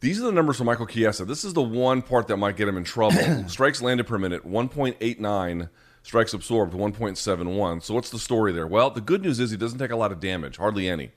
[0.00, 1.26] These are the numbers for Michael Chiesa.
[1.26, 3.18] This is the one part that might get him in trouble.
[3.48, 5.68] strikes landed per minute, 1.89.
[6.02, 7.82] Strikes absorbed, 1.71.
[7.82, 8.66] So what's the story there?
[8.66, 11.12] Well, the good news is he doesn't take a lot of damage, hardly any.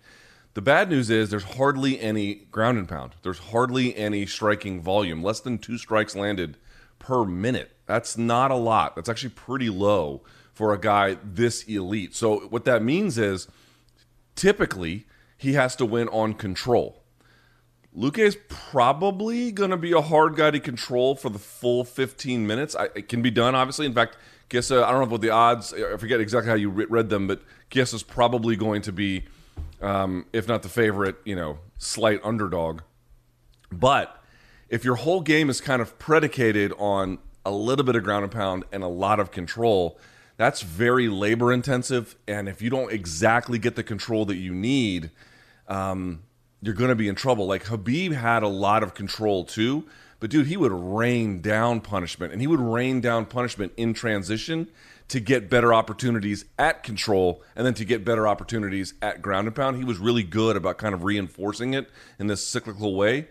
[0.54, 3.16] The bad news is there's hardly any ground and pound.
[3.24, 5.24] There's hardly any striking volume.
[5.24, 6.58] Less than two strikes landed
[7.00, 7.72] per minute.
[7.86, 8.96] That's not a lot.
[8.96, 10.22] That's actually pretty low
[10.54, 12.16] for a guy this elite.
[12.16, 13.48] So what that means is
[14.36, 15.06] typically
[15.38, 17.04] he has to win on control.
[17.96, 22.48] Luque is probably going to be a hard guy to control for the full 15
[22.48, 22.76] minutes.
[22.76, 23.86] I, it can be done, obviously.
[23.86, 24.18] In fact,
[24.50, 27.42] Chiesa, I don't know what the odds, I forget exactly how you read them, but
[27.70, 29.26] Chiesa is probably going to be,
[29.82, 32.82] um, if not the favorite, you know, slight underdog.
[33.72, 34.24] But
[34.70, 38.32] if your whole game is kind of predicated on a little bit of ground and
[38.32, 40.00] pound and a lot of control,
[40.38, 42.16] that's very labor intensive.
[42.28, 45.12] And if you don't exactly get the control that you need,
[45.68, 46.24] um,
[46.62, 47.46] you're going to be in trouble.
[47.46, 49.86] Like Khabib had a lot of control too,
[50.20, 54.68] but dude, he would rain down punishment and he would rain down punishment in transition
[55.10, 59.56] to get better opportunities at control and then to get better opportunities at ground and
[59.56, 59.78] pound.
[59.78, 63.28] He was really good about kind of reinforcing it in this cyclical way.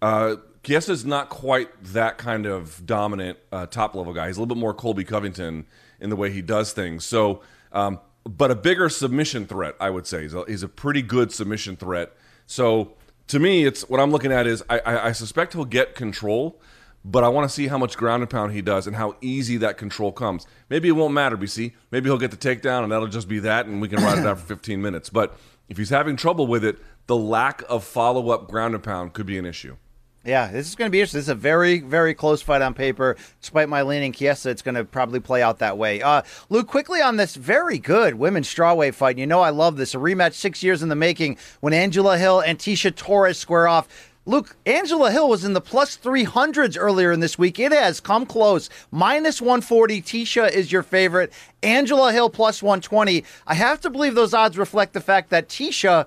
[0.00, 4.28] Uh, is not quite that kind of dominant uh, top level guy.
[4.28, 5.66] He's a little bit more Colby Covington
[6.02, 7.04] in the way he does things.
[7.04, 7.40] So,
[7.72, 10.22] um, but a bigger submission threat, I would say.
[10.22, 12.12] He's a, he's a, pretty good submission threat.
[12.46, 12.94] So,
[13.28, 16.60] to me, it's what I'm looking at is I, I, I suspect he'll get control,
[17.04, 19.56] but I want to see how much ground and pound he does and how easy
[19.58, 20.46] that control comes.
[20.68, 21.72] Maybe it won't matter, BC.
[21.90, 24.26] Maybe he'll get the takedown and that'll just be that, and we can ride it
[24.26, 25.08] out for 15 minutes.
[25.08, 25.36] But
[25.68, 29.26] if he's having trouble with it, the lack of follow up ground and pound could
[29.26, 29.76] be an issue.
[30.24, 31.18] Yeah, this is going to be interesting.
[31.18, 33.16] This is a very, very close fight on paper.
[33.40, 36.00] Despite my leaning Chiesa, it's going to probably play out that way.
[36.00, 39.18] Uh, Luke, quickly on this very good women's strawweight fight.
[39.18, 39.94] You know I love this.
[39.94, 43.88] A rematch six years in the making when Angela Hill and Tecia Torres square off.
[44.24, 47.58] Luke, Angela Hill was in the plus 300s earlier in this week.
[47.58, 48.70] It has come close.
[48.92, 50.00] Minus 140.
[50.00, 51.32] Tecia is your favorite.
[51.64, 53.24] Angela Hill plus 120.
[53.48, 56.06] I have to believe those odds reflect the fact that Tecia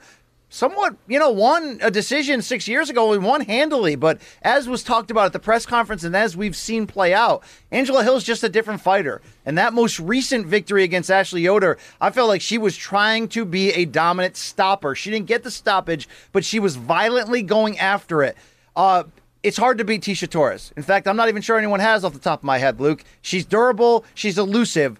[0.49, 3.95] somewhat, you know, won a decision six years ago and won handily.
[3.95, 7.43] But as was talked about at the press conference and as we've seen play out,
[7.71, 9.21] Angela Hill's just a different fighter.
[9.45, 13.45] And that most recent victory against Ashley Yoder, I felt like she was trying to
[13.45, 14.95] be a dominant stopper.
[14.95, 18.37] She didn't get the stoppage, but she was violently going after it.
[18.75, 19.03] Uh,
[19.43, 20.73] it's hard to beat Tecia Torres.
[20.75, 23.03] In fact, I'm not even sure anyone has off the top of my head, Luke.
[23.21, 24.99] She's durable, she's elusive.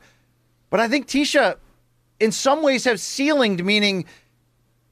[0.70, 1.56] But I think Tecia,
[2.20, 4.06] in some ways, has ceilinged, meaning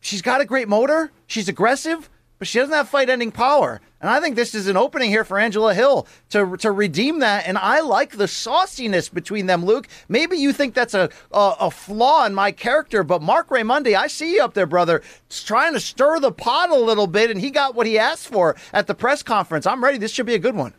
[0.03, 1.11] she's got a great motor.
[1.25, 3.81] She's aggressive, but she doesn't have fight ending power.
[3.99, 7.47] And I think this is an opening here for Angela Hill to, to redeem that.
[7.47, 9.87] And I like the sauciness between them, Luke.
[10.09, 14.07] Maybe you think that's a, a, a flaw in my character, but Marc Raimondi, I
[14.07, 17.49] see you up there, brother, trying to stir the pot a little bit, and he
[17.49, 19.65] got what he asked for at the press conference.
[19.65, 19.97] I'm ready.
[19.97, 20.73] This should be a good one.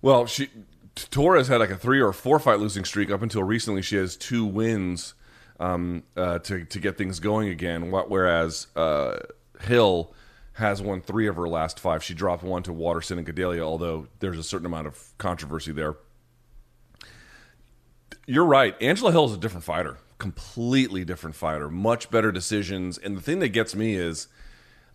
[0.00, 0.48] Well, she
[1.10, 3.82] Torres had like a three or four fight losing streak up until recently.
[3.82, 5.14] She has two wins
[5.60, 7.90] um, uh, to to get things going again.
[7.90, 9.18] Whereas uh,
[9.60, 10.14] Hill
[10.54, 12.02] has won three of her last five.
[12.02, 15.96] She dropped one to Waterson and Gadelha, although there's a certain amount of controversy there.
[18.26, 18.74] You're right.
[18.82, 22.98] Angela Hill is a different fighter, completely different fighter, much better decisions.
[22.98, 24.26] And the thing that gets me is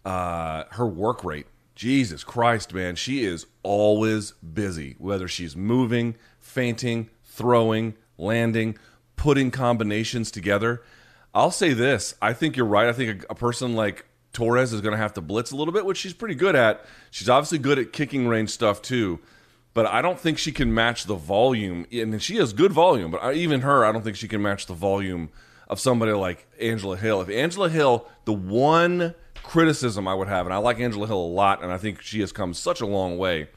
[0.06, 1.47] uh, her work rate.
[1.76, 8.78] Jesus Christ, man, she is always busy, whether she's moving, feinting, throwing, landing,
[9.15, 10.82] putting combinations together.
[11.34, 12.88] I'll say this I think you're right.
[12.88, 15.73] I think a, a person like Torres is going to have to blitz a little
[15.73, 16.86] bit, which she's pretty good at.
[17.12, 19.19] She's obviously good at kicking range stuff too,
[19.73, 21.86] but I don't think she can match the volume.
[21.91, 24.65] And she has good volume, but I, even her, I don't think she can match
[24.65, 25.30] the volume
[25.67, 27.21] of somebody like Angela Hill.
[27.21, 31.34] If Angela Hill, the one criticism I would have, and I like Angela Hill a
[31.34, 33.49] lot, and I think she has come such a long way,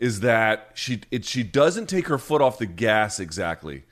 [0.00, 3.84] is that she it, she doesn't take her foot off the gas exactly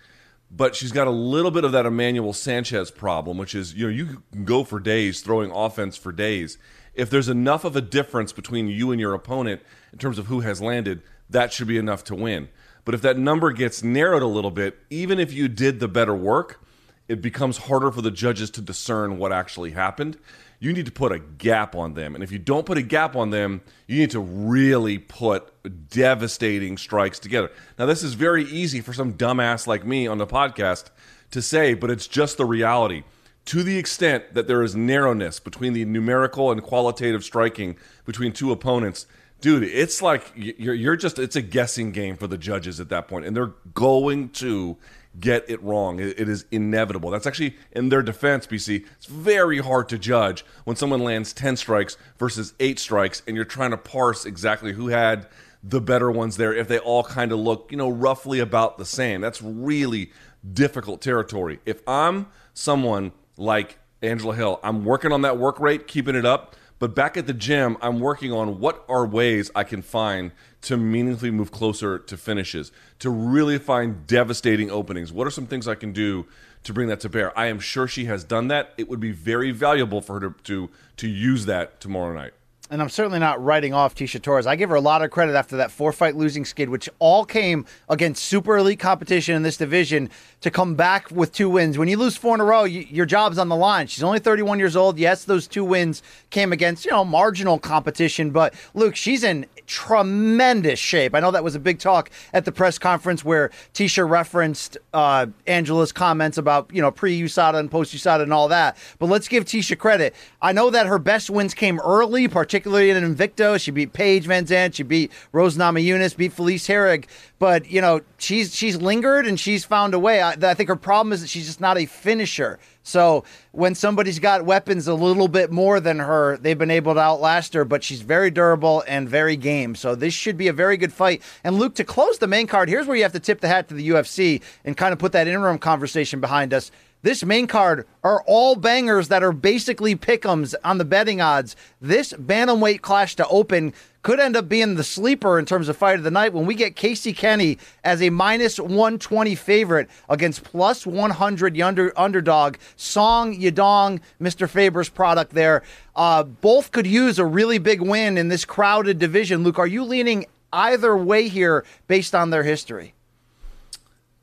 [0.50, 3.92] but she's got a little bit of that Emmanuel Sanchez problem, which is you know
[3.92, 6.58] you can go for days throwing offense for days.
[6.94, 10.40] If there's enough of a difference between you and your opponent in terms of who
[10.40, 12.48] has landed, that should be enough to win.
[12.84, 16.14] But if that number gets narrowed a little bit, even if you did the better
[16.14, 16.60] work,
[17.08, 20.18] it becomes harder for the judges to discern what actually happened
[20.60, 22.14] you need to put a gap on them.
[22.14, 25.50] And if you don't put a gap on them, you need to really put
[25.88, 27.50] devastating strikes together.
[27.78, 30.90] Now, this is very easy for some dumbass like me on the podcast
[31.30, 33.04] to say, but it's just the reality.
[33.46, 38.52] To the extent that there is narrowness between the numerical and qualitative striking between two
[38.52, 39.06] opponents,
[39.40, 43.08] dude, it's like you're, you're just, it's a guessing game for the judges at that
[43.08, 44.76] point, And they're going to
[45.20, 46.00] get it wrong.
[46.00, 47.10] It, is inevitable.
[47.10, 48.86] That's actually in their defense, BC.
[48.96, 53.44] It's very hard to judge when someone lands 10 strikes versus 8 strikes and you're
[53.44, 55.26] trying to parse exactly who had
[55.62, 58.84] the better ones there if they all kind of look, you know, roughly about the
[58.84, 59.20] same.
[59.20, 60.10] That's really
[60.52, 61.60] difficult territory.
[61.66, 66.56] If I'm someone like Angela Hill, I'm working on that work rate, keeping it up.
[66.80, 70.78] But back at the gym, I'm working on what are ways I can find to
[70.78, 75.12] meaningfully move closer to finishes, to really find devastating openings.
[75.12, 76.26] What are some things I can do
[76.64, 77.38] to bring that to bear?
[77.38, 78.72] I am sure she has done that.
[78.78, 82.32] It would be very valuable for her to to, to use that tomorrow night
[82.70, 84.46] and I'm certainly not writing off Tecia Torres.
[84.46, 87.24] I give her a lot of credit after that four fight losing skid, which all
[87.24, 90.08] came against super elite competition in this division
[90.40, 91.76] to come back with two wins.
[91.76, 93.88] When you lose four in a row, you, your job's on the line.
[93.88, 94.98] She's only 31 years old.
[94.98, 100.78] Yes, those two wins came against, you know, marginal competition, but Luke, she's in tremendous
[100.78, 101.14] shape.
[101.14, 105.26] I know that was a big talk at the press conference where Tecia referenced uh,
[105.46, 108.76] Angela's comments about, you know, pre USADA and post USADA and all that.
[109.00, 110.14] But let's give Tecia credit.
[110.40, 113.60] I know that her best wins came early, particularly in Invicta.
[113.60, 117.06] She beat Paige Van VanZant, she beat Rose Namajunas, beat Felice Herrig.
[117.38, 120.20] But, you know, she's she's lingered and she's found a way.
[120.20, 122.58] I, I think her problem is that she's just not a finisher.
[122.82, 127.00] So when somebody's got weapons a little bit more than her, they've been able to
[127.00, 129.74] outlast her, but she's very durable and very game.
[129.74, 131.22] So this should be a very good fight.
[131.44, 133.68] And Luke, to close the main card, here's where you have to tip the hat
[133.68, 136.70] to the UFC and kind of put that interim conversation behind us.
[137.02, 141.56] This main card are all bangers that are basically pickums on the betting odds.
[141.80, 145.96] This bantamweight clash to open could end up being the sleeper in terms of fight
[145.96, 150.86] of the night when we get Casey Kenny as a minus 120 favorite against plus
[150.86, 154.46] 100 under, underdog Song Yadong, Mr.
[154.46, 155.62] Faber's product there.
[155.96, 159.42] Uh, both could use a really big win in this crowded division.
[159.42, 162.92] Luke, are you leaning either way here based on their history?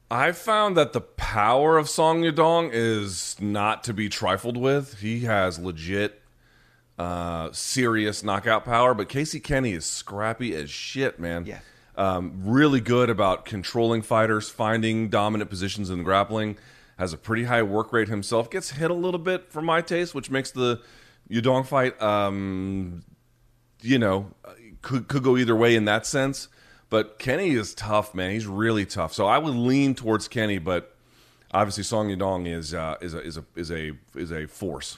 [0.09, 4.99] I found that the power of Song Yadong is not to be trifled with.
[4.99, 6.21] He has legit
[6.97, 11.45] uh, serious knockout power, but Casey Kenny is scrappy as shit, man.
[11.45, 11.59] Yeah.
[11.95, 16.57] Um, really good about controlling fighters, finding dominant positions in the grappling.
[16.97, 18.49] Has a pretty high work rate himself.
[18.49, 20.81] Gets hit a little bit for my taste, which makes the
[21.29, 23.03] Yadong fight, um,
[23.81, 24.31] you know,
[24.81, 26.47] could could go either way in that sense.
[26.89, 28.31] But Kenny is tough, man.
[28.31, 29.13] He's really tough.
[29.13, 30.95] So I would lean towards Kenny, but
[31.53, 34.97] obviously Song Yadong is uh, is a is a is a is a force.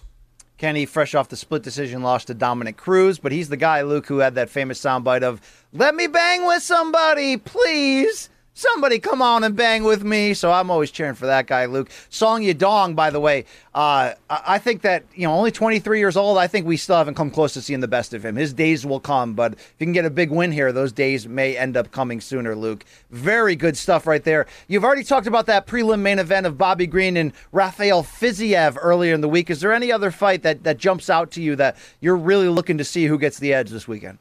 [0.58, 4.08] Kenny, fresh off the split decision loss to Dominic Cruz, but he's the guy, Luke,
[4.08, 5.42] who had that famous soundbite of
[5.74, 10.34] "Let me bang with somebody, please." Somebody come on and bang with me.
[10.34, 11.90] So I'm always cheering for that guy, Luke.
[12.10, 16.38] Song Yadong, by the way, uh, I think that, you know, only 23 years old,
[16.38, 18.36] I think we still haven't come close to seeing the best of him.
[18.36, 21.28] His days will come, but if you can get a big win here, those days
[21.28, 22.84] may end up coming sooner, Luke.
[23.12, 24.46] Very good stuff right there.
[24.68, 29.14] You've already talked about that prelim main event of Bobby Green and Rafael Fiziev earlier
[29.14, 29.50] in the week.
[29.50, 32.78] Is there any other fight that, that jumps out to you that you're really looking
[32.78, 34.18] to see who gets the edge this weekend?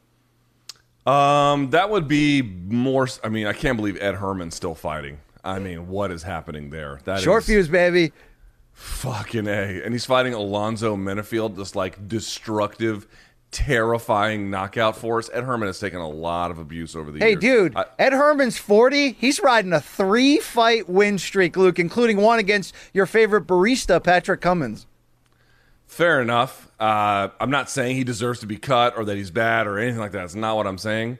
[1.09, 3.07] Um, that would be more.
[3.23, 5.19] I mean, I can't believe Ed Herman's still fighting.
[5.43, 6.99] I mean, what is happening there?
[7.05, 8.11] That short is fuse, baby.
[8.73, 13.07] Fucking a, and he's fighting Alonzo Menifield, this like destructive,
[13.51, 15.29] terrifying knockout force.
[15.33, 17.43] Ed Herman has taken a lot of abuse over the hey, years.
[17.43, 19.13] Hey, dude, I, Ed Herman's forty.
[19.13, 24.85] He's riding a three-fight win streak, Luke, including one against your favorite barista, Patrick Cummins.
[25.99, 26.71] Fair enough.
[26.79, 29.99] Uh, I'm not saying he deserves to be cut or that he's bad or anything
[29.99, 30.19] like that.
[30.19, 31.19] That's not what I'm saying.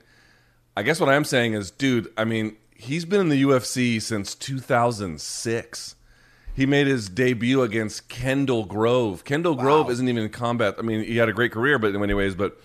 [0.78, 4.02] I guess what I am saying is, dude, I mean, he's been in the UFC
[4.02, 5.96] since 2006.
[6.56, 9.26] He made his debut against Kendall Grove.
[9.26, 10.76] Kendall Grove isn't even in combat.
[10.80, 12.58] I mean, he had a great career, but in many ways, but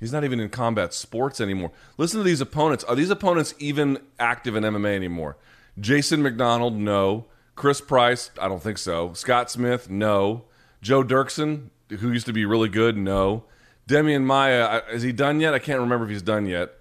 [0.00, 1.72] he's not even in combat sports anymore.
[1.98, 2.82] Listen to these opponents.
[2.84, 5.36] Are these opponents even active in MMA anymore?
[5.78, 7.26] Jason MacDonald, no.
[7.56, 9.12] Chris Price, I don't think so.
[9.12, 10.44] Scott Smith, no.
[10.82, 13.44] Joe Doerksen, who used to be really good, no.
[13.88, 15.54] Demian Maia, is he done yet?
[15.54, 16.72] I can't remember if he's done yet.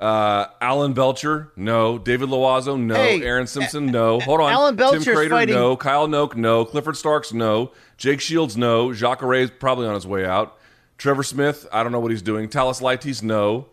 [0.00, 1.98] Uh, Alan Belcher, no.
[1.98, 2.94] David Loiseau, no.
[2.94, 4.20] Hey, Aaron Simpson, no.
[4.20, 4.52] Hold on.
[4.52, 5.76] Alan Belcher's Tim Credeur, fighting- no.
[5.76, 6.64] Kyle Noke, no.
[6.64, 7.70] Clifford Starks, no.
[7.96, 8.92] Jake Shields, no.
[8.92, 10.58] Jacques is probably on his way out.
[10.98, 12.48] Trevor Smith, I don't know what he's doing.
[12.48, 13.66] Thales Leites, no.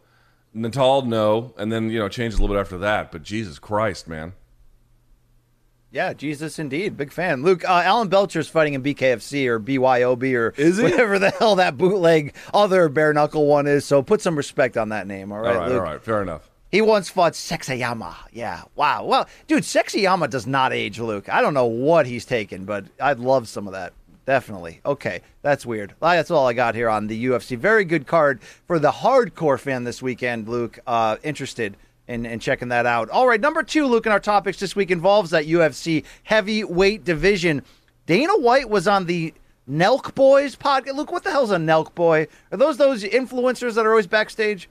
[0.53, 1.53] Natal, no.
[1.57, 3.11] And then, you know, changes a little bit after that.
[3.11, 4.33] But Jesus Christ, man.
[5.91, 7.43] Yeah, Jesus, indeed, big fan.
[7.43, 11.77] Luke, uh, Alan Belcher's fighting in BKFC or BYOB or Is whatever the hell that
[11.77, 13.83] bootleg other bare knuckle one is.
[13.83, 15.79] So put some respect on that name, all right, All right, Luke?
[15.79, 16.01] all right.
[16.01, 16.49] Fair enough.
[16.71, 18.15] He once fought Sexyama.
[18.31, 19.03] Yeah, wow.
[19.03, 21.27] Well, dude, Sexyama does not age, Luke.
[21.27, 23.91] I don't know what he's taken, but I'd love some of that.
[24.25, 24.79] Definitely.
[24.85, 25.93] Okay, that's weird.
[25.99, 27.57] That's all I got here on the UFC.
[27.57, 30.79] Very good card for the hardcore fan this weekend, Luke.
[30.87, 31.75] Uh, interested
[32.11, 33.09] in, in checking that out.
[33.09, 37.63] All right, number two, Luke, in our topics this week involves that UFC heavyweight division.
[38.05, 39.33] Dana White was on the
[39.69, 40.95] Nelk Boys podcast.
[40.95, 42.27] Luke, what the hell's a Nelk Boy?
[42.51, 44.69] Are those those influencers that are always backstage?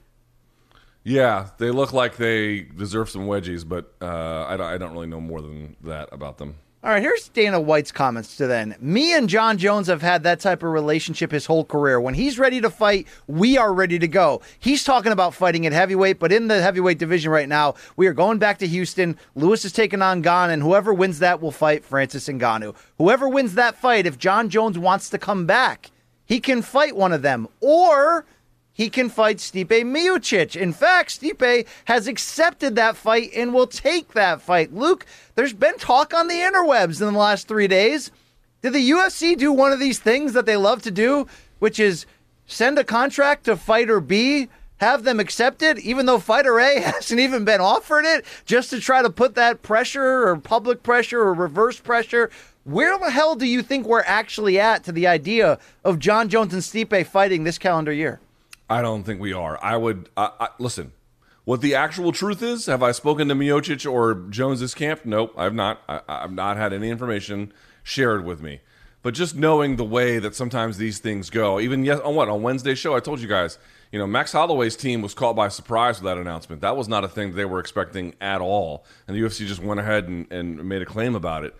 [1.03, 5.07] Yeah, they look like they deserve some wedgies, but uh, I, don't, I don't really
[5.07, 6.55] know more than that about them.
[6.83, 8.75] All right, here's Dana White's comments to then.
[8.79, 12.01] Me and Jon Jones have had that type of relationship his whole career.
[12.01, 14.41] When he's ready to fight, we are ready to go.
[14.57, 18.13] He's talking about fighting at heavyweight, but in the heavyweight division right now, we are
[18.13, 19.15] going back to Houston.
[19.35, 22.75] Lewis is taking on Gane, and whoever wins that will fight Francis Ngannou.
[22.97, 25.91] Whoever wins that fight, if Jon Jones wants to come back,
[26.25, 27.47] he can fight one of them.
[27.59, 28.25] Or
[28.73, 30.55] he can fight Stipe Miocic.
[30.55, 34.73] In fact, Stipe has accepted that fight and will take that fight.
[34.73, 35.05] Luke,
[35.35, 38.11] there's been talk on the interwebs in the last three days.
[38.61, 41.27] Did the UFC do one of these things that they love to do,
[41.59, 42.05] which is
[42.45, 47.19] send a contract to fighter B, have them accept it, even though fighter A hasn't
[47.19, 51.33] even been offered it, just to try to put that pressure or public pressure or
[51.33, 52.29] reverse pressure?
[52.63, 56.53] Where the hell do you think we're actually at to the idea of Jon Jones
[56.53, 58.19] and Stipe fighting this calendar year?
[58.71, 59.59] I don't think we are.
[59.61, 60.93] I would I, I, listen.
[61.43, 62.67] What the actual truth is?
[62.67, 65.01] Have I spoken to Miocic or Jones's camp?
[65.03, 65.81] Nope, I've not.
[65.89, 67.51] I, I've not had any information
[67.83, 68.61] shared with me.
[69.01, 72.43] But just knowing the way that sometimes these things go, even yes, on what on
[72.43, 73.57] Wednesday's show, I told you guys,
[73.91, 76.61] you know, Max Holloway's team was caught by surprise with that announcement.
[76.61, 79.81] That was not a thing they were expecting at all, and the UFC just went
[79.81, 81.55] ahead and, and made a claim about it.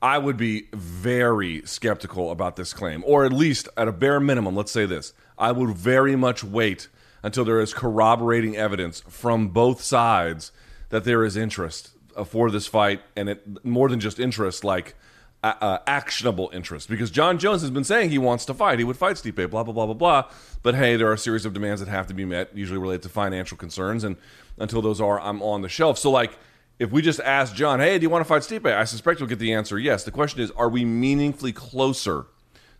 [0.00, 4.56] I would be very skeptical about this claim, or at least at a bare minimum,
[4.56, 5.12] let's say this.
[5.38, 6.88] I would very much wait
[7.22, 10.52] until there is corroborating evidence from both sides
[10.90, 14.94] that there is interest uh, for this fight, and it more than just interest, like
[15.42, 16.88] uh, actionable interest.
[16.88, 19.62] Because Jon Jones has been saying he wants to fight, he would fight Stipe, blah
[19.62, 20.30] blah blah blah blah.
[20.62, 23.02] But hey, there are a series of demands that have to be met, usually related
[23.02, 24.16] to financial concerns, and
[24.58, 25.98] until those are, I'm on the shelf.
[25.98, 26.38] So like
[26.78, 28.72] if we just ask Jon, hey, do you want to fight Stipe?
[28.72, 30.04] I suspect we'll get the answer yes.
[30.04, 32.26] The question is, are we meaningfully closer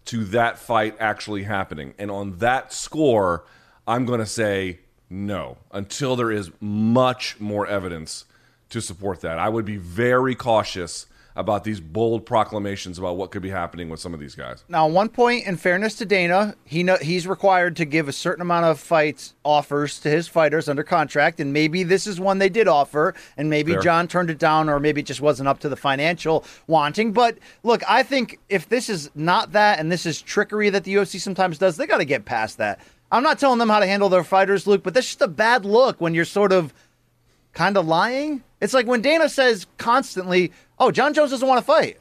[0.08, 1.94] to that fight actually happening?
[1.98, 3.44] And on that score,
[3.86, 4.80] I'm going to say
[5.10, 8.24] no until there is much more evidence
[8.70, 9.38] to support that.
[9.38, 11.06] I would be very cautious
[11.36, 14.64] about these bold proclamations about what could be happening with some of these guys.
[14.68, 18.42] Now, one point, in fairness to Dana, he know, he's required to give a certain
[18.42, 22.48] amount of fights offers to his fighters under contract, and maybe this is one they
[22.48, 23.82] did offer, and maybe Fair.
[23.82, 27.12] Jon turned it down, or maybe it just wasn't up to the financial wanting.
[27.12, 30.94] But look, I think if this is not that, and this is trickery that the
[30.94, 32.80] UFC sometimes does, they got to get past that.
[33.10, 35.64] I'm not telling them how to handle their fighters, Luke, but that's just a bad
[35.64, 36.74] look when you're sort of
[37.58, 38.44] kind of lying.
[38.60, 41.98] It's like when Dana says constantly, "Oh, Jon Jones doesn't want to fight."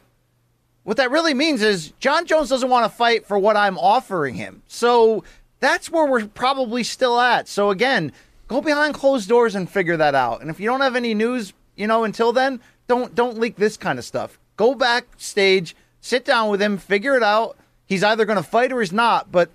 [0.84, 4.36] What that really means is Jon Jones doesn't want to fight for what I'm offering
[4.36, 4.62] him.
[4.68, 5.24] So
[5.60, 7.48] that's where we're probably still at.
[7.48, 8.12] So again,
[8.48, 10.42] go behind closed doors and figure that out.
[10.42, 13.78] And if you don't have any news, you know, until then, don't don't leak this
[13.78, 14.38] kind of stuff.
[14.58, 17.58] Go backstage, sit down with him, figure it out.
[17.88, 19.50] He's either going to fight or he's not, but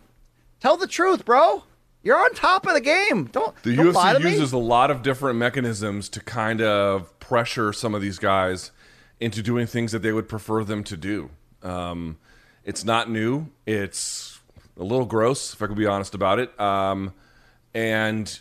[0.58, 1.62] tell the truth, bro.
[2.02, 3.26] You're on top of the game.
[3.26, 4.30] Don't The don't lie to UFC me.
[4.32, 8.72] uses a lot of different mechanisms to kind of pressure some of these guys
[9.20, 11.30] into doing things that they would prefer them to do.
[11.62, 12.18] Um,
[12.64, 13.48] it's not new.
[13.66, 14.40] It's
[14.76, 16.58] a little gross, if I could be honest about it.
[16.60, 17.12] Um,
[17.74, 18.40] and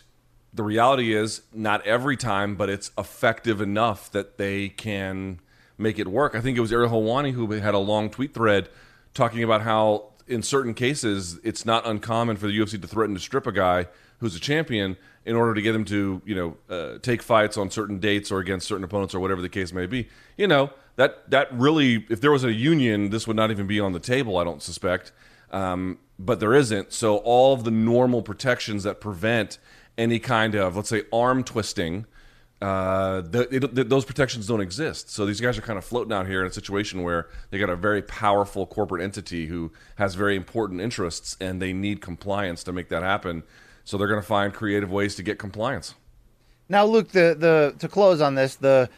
[0.52, 5.40] the reality is, not every time, but it's effective enough that they can
[5.78, 6.34] make it work.
[6.34, 8.68] I think it was Ariel Helwani who had a long tweet thread
[9.14, 13.20] talking about how in certain cases, it's not uncommon for the UFC to threaten to
[13.20, 13.86] strip a guy
[14.18, 17.70] who's a champion in order to get him to, you know, uh, take fights on
[17.70, 20.08] certain dates or against certain opponents or whatever the case may be.
[20.36, 23.78] You know, that that really, if there was a union, this would not even be
[23.78, 24.38] on the table.
[24.38, 25.12] I don't suspect,
[25.50, 26.92] um, but there isn't.
[26.92, 29.58] So all of the normal protections that prevent
[29.98, 32.06] any kind of, let's say, arm twisting
[32.62, 35.10] uh, the, it, those protections don't exist.
[35.10, 37.70] So these guys are kind of floating out here in a situation where they got
[37.70, 42.72] a very powerful corporate entity who has very important interests, and they need compliance to
[42.72, 43.42] make that happen.
[43.82, 45.96] So they're going to find creative ways to get compliance.
[46.68, 48.88] Now, Luke, the the to close on this, the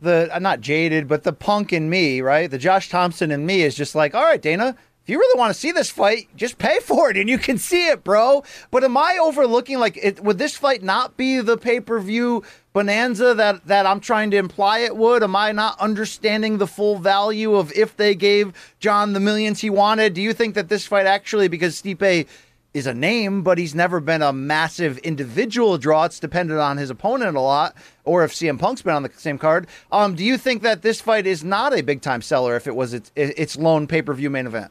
[0.00, 2.50] the uh, not jaded, but the punk in me, right?
[2.50, 4.76] The Josh Thompson in me is just like, all right, Dana,
[5.08, 7.56] if you really want to see this fight, just pay for it and you can
[7.56, 8.44] see it, bro.
[8.70, 12.44] But am I overlooking like it, would this fight not be the pay per view
[12.78, 15.24] bonanza that that I'm trying to imply it would?
[15.24, 19.68] Am I not understanding the full value of if they gave Jon the millions he
[19.68, 20.14] wanted?
[20.14, 22.28] Do you think that this fight actually because Stipe
[22.74, 26.04] is a name, but he's never been a massive individual draw.
[26.04, 27.74] It's dependent on his opponent a lot,
[28.04, 29.66] or if CM Punk's been on the same card.
[29.90, 32.76] Um, do you think that this fight is not a big time seller if it
[32.76, 34.70] was its, its lone pay per view main event?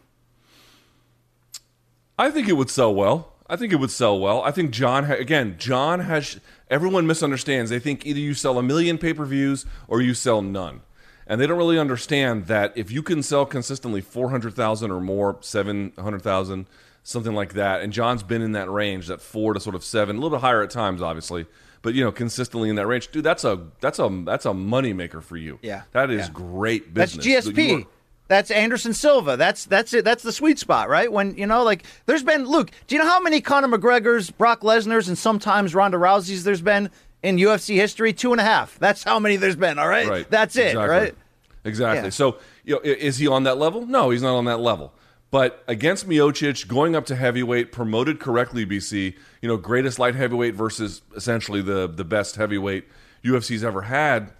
[2.18, 3.34] I think it would sell well.
[3.50, 4.42] I think it would sell well.
[4.42, 6.40] I think Jon ha- again, Jon has,
[6.70, 7.70] everyone misunderstands.
[7.70, 10.82] They think either you sell a million pay per views or you sell none.
[11.26, 16.68] And they don't really understand that if you can sell consistently 400,000 or more, 700,000,
[17.04, 20.16] something like that, and Jon's been in that range, that four to sort of seven,
[20.16, 21.46] a little bit higher at times, obviously,
[21.82, 24.94] but you know, consistently in that range, dude, that's a that's a that's a money
[24.94, 25.60] maker for you.
[25.62, 26.34] Yeah, that is yeah.
[26.34, 27.26] great business.
[27.26, 27.86] That's GSP.
[28.28, 29.38] That's Anderson Silva.
[29.38, 30.04] That's that's it.
[30.04, 31.12] That's the sweet spot, right?
[31.12, 32.72] When you know, like, there's been Luke.
[32.88, 36.90] Do you know how many Conor McGregor's, Brock Lesnar's, and sometimes Ronda Rousey's there's been
[37.24, 38.14] in UFC history?
[38.14, 38.78] Two and a half.
[38.80, 39.80] That's how many there's been.
[39.80, 40.30] All right, right.
[40.30, 40.70] That's it.
[40.70, 40.88] Exactly.
[40.90, 41.16] Right.
[41.64, 42.04] Exactly.
[42.06, 42.10] Yeah.
[42.10, 43.86] So, you know, is he on that level?
[43.86, 44.94] No, he's not on that level.
[45.30, 50.56] But against Miocic, going up to heavyweight, promoted correctly, BC, you know, greatest light heavyweight
[50.56, 52.86] versus essentially the the best heavyweight
[53.24, 54.32] UFC's ever had.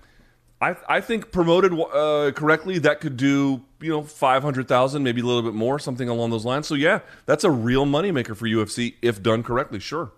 [0.60, 5.22] I, I think promoted uh, correctly, that could do you know five hundred thousand, maybe
[5.22, 6.68] a little bit more, something along those lines.
[6.68, 9.80] So yeah, that's a real moneymaker for UFC if done correctly.
[9.80, 10.12] Sure.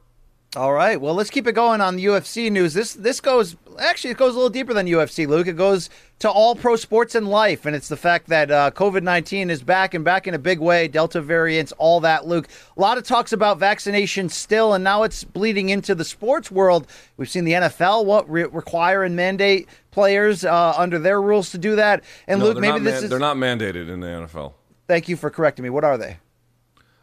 [0.55, 0.99] All right.
[0.99, 2.73] Well, let's keep it going on the UFC news.
[2.73, 5.45] This this goes actually it goes a little deeper than UFC, Luke.
[5.45, 9.03] It goes to all pro sports and life, and it's the fact that uh, COVID
[9.03, 10.87] nineteen is back and back in a big way.
[10.87, 12.47] Delta variants, all that, Luke.
[12.75, 16.87] A lot of talks about vaccination still, and now it's bleeding into the sports world.
[17.17, 21.59] We've seen the NFL what re- require and mandate players uh, under their rules to
[21.59, 22.03] do that.
[22.27, 24.53] And no, Luke, maybe this man- is they're not mandated in the NFL.
[24.87, 25.69] Thank you for correcting me.
[25.69, 26.17] What are they?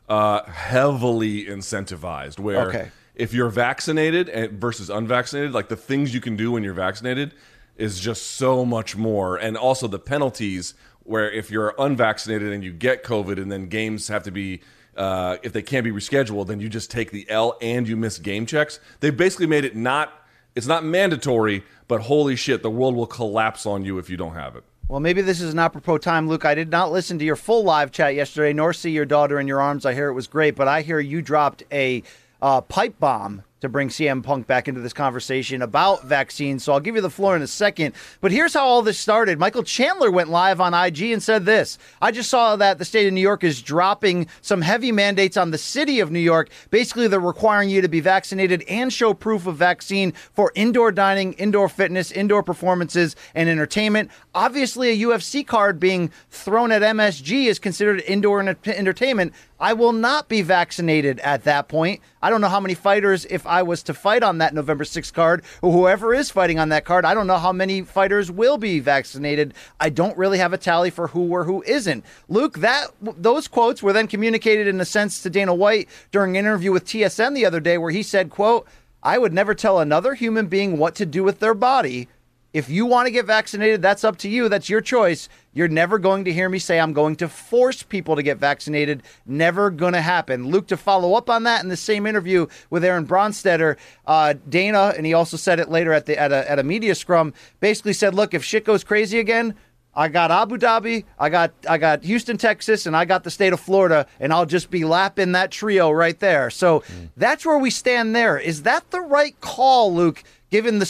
[0.08, 2.40] Uh, heavily incentivized.
[2.40, 2.90] Where Okay.
[3.16, 7.34] If you're vaccinated versus unvaccinated, like the things you can do when you're vaccinated
[7.76, 10.74] is just so much more, and also the penalties.
[11.02, 14.60] Where if you're unvaccinated and you get COVID, and then games have to be
[14.96, 18.18] uh, if they can't be rescheduled, then you just take the L and you miss
[18.18, 18.80] game checks.
[19.00, 20.12] They've basically made it not
[20.56, 24.34] it's not mandatory, but holy shit, the world will collapse on you if you don't
[24.34, 24.64] have it.
[24.88, 26.44] Well, maybe this is an apropos time, Luke.
[26.44, 29.46] I did not listen to your full live chat yesterday, nor see your daughter in
[29.46, 29.84] your arms.
[29.84, 32.02] I hear it was great, but I hear you dropped a
[32.42, 36.62] uh, pipe bomb to bring CM Punk back into this conversation about vaccines.
[36.62, 37.94] So I'll give you the floor in a second.
[38.20, 39.38] But here's how all this started.
[39.38, 43.06] Michael Chandler went live on IG and said this I just saw that the state
[43.06, 46.50] of New York is dropping some heavy mandates on the city of New York.
[46.70, 51.32] Basically, they're requiring you to be vaccinated and show proof of vaccine for indoor dining,
[51.34, 54.10] indoor fitness, indoor performances, and entertainment.
[54.34, 59.32] Obviously, a UFC card being thrown at MSG is considered indoor entertainment.
[59.58, 62.00] I will not be vaccinated at that point.
[62.20, 65.12] I don't know how many fighters, if I was to fight on that November 6th
[65.12, 68.58] card, or whoever is fighting on that card, I don't know how many fighters will
[68.58, 69.54] be vaccinated.
[69.80, 72.04] I don't really have a tally for who or who isn't.
[72.28, 76.44] Luke, that those quotes were then communicated in a sense to Dana White during an
[76.44, 78.66] interview with TSN the other day, where he said, "quote
[79.02, 82.08] I would never tell another human being what to do with their body."
[82.56, 84.48] If you want to get vaccinated, that's up to you.
[84.48, 85.28] That's your choice.
[85.52, 89.02] You're never going to hear me say I'm going to force people to get vaccinated.
[89.26, 90.48] Never going to happen.
[90.48, 93.76] Luke, to follow up on that in the same interview with Aaron Bronsteter,
[94.06, 96.94] uh, Dana, and he also said it later at the at a, at a media
[96.94, 99.54] scrum, basically said, look, if shit goes crazy again,
[99.94, 103.52] I got Abu Dhabi, I got I got Houston, Texas, and I got the state
[103.52, 106.48] of Florida, and I'll just be lapping that trio right there.
[106.48, 107.10] So mm.
[107.18, 108.38] that's where we stand there.
[108.38, 110.22] Is that the right call, Luke?
[110.48, 110.86] Given the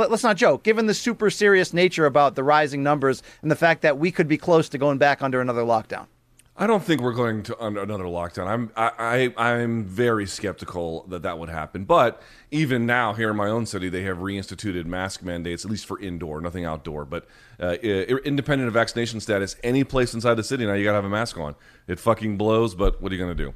[0.00, 3.56] let, us not joke, given the super serious nature about the rising numbers and the
[3.56, 6.06] fact that we could be close to going back under another lockdown.
[6.56, 8.46] I don't think we're going to under another lockdown.
[8.46, 11.84] I'm I, I I'm very skeptical that that would happen.
[11.84, 12.20] But
[12.50, 15.98] even now, here in my own city, they have reinstituted mask mandates, at least for
[15.98, 17.06] indoor, nothing outdoor.
[17.06, 17.26] But
[17.58, 21.04] uh, independent of vaccination status, any place inside the city now you got to have
[21.06, 21.54] a mask on.
[21.88, 22.74] It fucking blows.
[22.74, 23.54] But what are you going to do?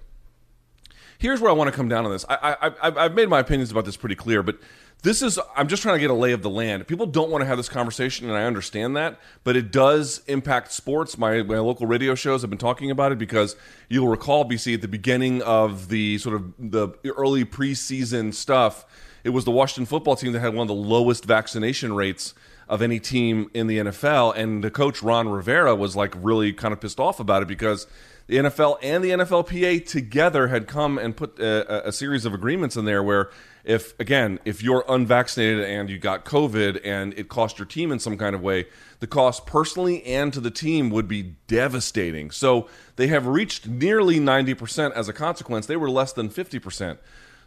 [1.19, 2.25] Here's where I want to come down on this.
[2.29, 4.59] I, I I've made my opinions about this pretty clear, but
[5.05, 6.87] this is i'm just trying to get a lay of the land.
[6.89, 10.73] People don't want to have this conversation and i understand that but it does impact
[10.73, 11.17] sports.
[11.17, 13.55] My, my local radio shows have been talking about it because
[13.89, 18.85] you'll recall bc at the beginning of the sort of the early preseason stuff
[19.23, 22.35] it was the washington football team that had one of the lowest vaccination rates
[22.67, 26.73] of any team in the nfl and the coach ron rivera was like really kind
[26.73, 27.87] of pissed off about it because
[28.27, 32.75] the NFL and the NFLPA together had come and put a, a, series of agreements
[32.75, 33.29] in there where
[33.65, 37.99] if again if you're unvaccinated and you got covid and it cost your team in
[37.99, 38.67] some kind of way
[39.01, 42.31] the cost personally and to the team would be devastating.
[42.31, 45.67] So they have reached nearly 90% as a consequence.
[45.67, 46.99] They were less than 50%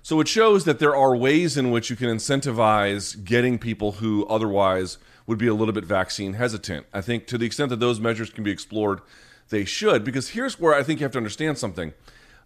[0.03, 4.25] so it shows that there are ways in which you can incentivize getting people who
[4.27, 6.85] otherwise would be a little bit vaccine hesitant.
[6.93, 9.01] I think to the extent that those measures can be explored
[9.49, 11.93] they should because here's where i think you have to understand something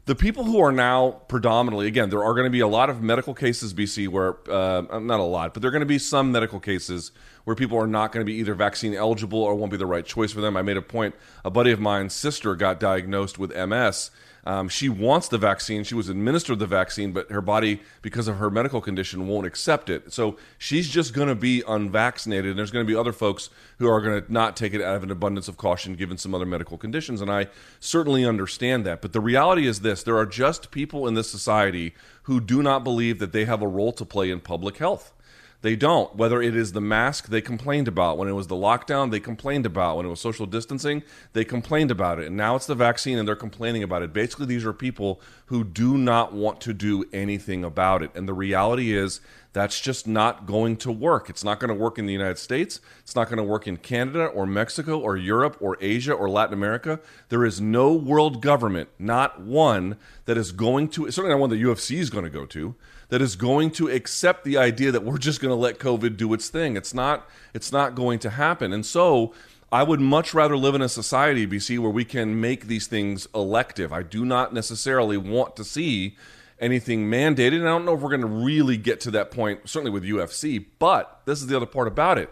[0.06, 3.02] the people who are now predominantly again there are going to be a lot of
[3.02, 6.32] medical cases bc where uh, not a lot but there are going to be some
[6.32, 7.12] medical cases
[7.44, 10.06] where people are not going to be either vaccine eligible or won't be the right
[10.06, 10.56] choice for them.
[10.56, 14.12] I made a point a buddy of mine's sister got diagnosed with ms
[14.44, 15.84] um, she wants the vaccine.
[15.84, 19.90] She was administered the vaccine, but her body, because of her medical condition, won't accept
[19.90, 20.12] it.
[20.12, 22.52] So she's just going to be unvaccinated.
[22.52, 24.96] And there's going to be other folks who are going to not take it out
[24.96, 27.22] of an abundance of caution, given some other medical conditions.
[27.22, 27.48] And I
[27.80, 29.02] certainly understand that.
[29.02, 32.84] But the reality is this there are just people in this society who do not
[32.84, 35.14] believe that they have a role to play in public health.
[35.62, 36.16] They don't.
[36.16, 39.66] Whether it is the mask they complained about when it was the lockdown, they complained
[39.68, 41.04] about when it was social distancing,
[41.34, 42.28] they complained about it.
[42.28, 44.12] And now it's the vaccine and they're complaining about it.
[44.12, 48.10] Basically, these are people who do not want to do anything about it.
[48.16, 49.22] And the reality is
[49.54, 51.30] that's just not going to work.
[51.30, 52.80] It's not going to work in the United States.
[53.02, 56.54] It's not going to work in Canada or Mexico or Europe or Asia or Latin
[56.54, 57.00] America.
[57.30, 61.62] There is no world government, not one, that is going to, certainly not one the
[61.62, 62.76] UFC is going to go to
[63.12, 66.34] that is going to accept the idea that we're just going to let COVID do
[66.34, 66.76] its thing.
[66.76, 67.30] It's not.
[67.54, 68.74] It's not going to happen.
[68.74, 69.34] And so.
[69.74, 73.26] I would much rather live in a society, BC, where we can make these things
[73.34, 73.94] elective.
[73.94, 76.18] I do not necessarily want to see
[76.62, 77.56] anything mandated.
[77.56, 80.04] And I don't know if we're going to really get to that point, certainly with
[80.04, 82.30] UFC, but this is the other part about it.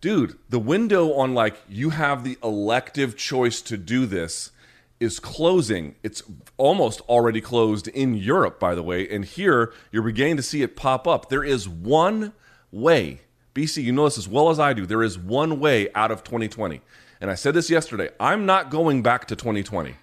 [0.00, 4.52] Dude, the window on like you have the elective choice to do this
[5.00, 5.94] is closing.
[6.02, 6.22] It's
[6.56, 9.08] almost already closed in Europe, by the way.
[9.08, 11.28] And here you're beginning to see it pop up.
[11.28, 12.32] There is one
[12.70, 13.20] way.
[13.54, 14.86] BC, you know this as well as I do.
[14.86, 16.80] There is one way out of 2020.
[17.20, 18.10] And I said this yesterday.
[18.20, 19.94] I'm not going back to 2020.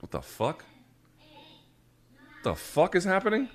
[0.00, 0.64] What the fuck?
[2.16, 3.48] What the fuck is happening?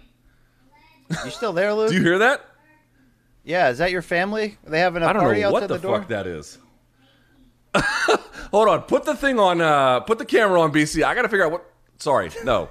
[1.09, 1.89] You still there, Luke?
[1.91, 2.45] do you hear that?
[3.43, 4.57] Yeah, is that your family?
[4.65, 5.99] Are they having a I don't party know outside what the, the door?
[5.99, 6.57] fuck that is.
[8.51, 8.81] Hold on.
[8.83, 9.61] Put the thing on.
[9.61, 11.03] Uh, put the camera on, BC.
[11.03, 11.65] I got to figure out what.
[11.97, 12.69] Sorry, no.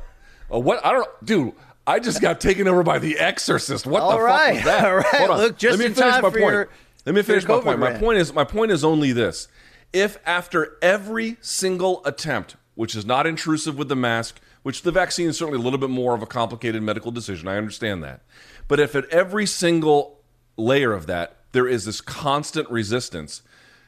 [0.52, 0.84] Uh, what?
[0.84, 1.08] I don't.
[1.24, 1.52] Dude,
[1.86, 3.86] I just got taken over by the Exorcist.
[3.86, 4.46] What All the right.
[4.46, 4.84] fuck was that?
[4.84, 5.06] All right.
[5.06, 5.38] Hold on.
[5.38, 6.40] Look, just Let me in finish time my point.
[6.42, 6.68] your-
[7.06, 7.78] Let me finish my point.
[7.78, 8.32] My point is.
[8.32, 9.48] My point is only this:
[9.92, 15.28] if after every single attempt, which is not intrusive with the mask, which the vaccine
[15.28, 18.20] is certainly a little bit more of a complicated medical decision, I understand that.
[18.68, 20.20] But if at every single
[20.56, 23.42] layer of that there is this constant resistance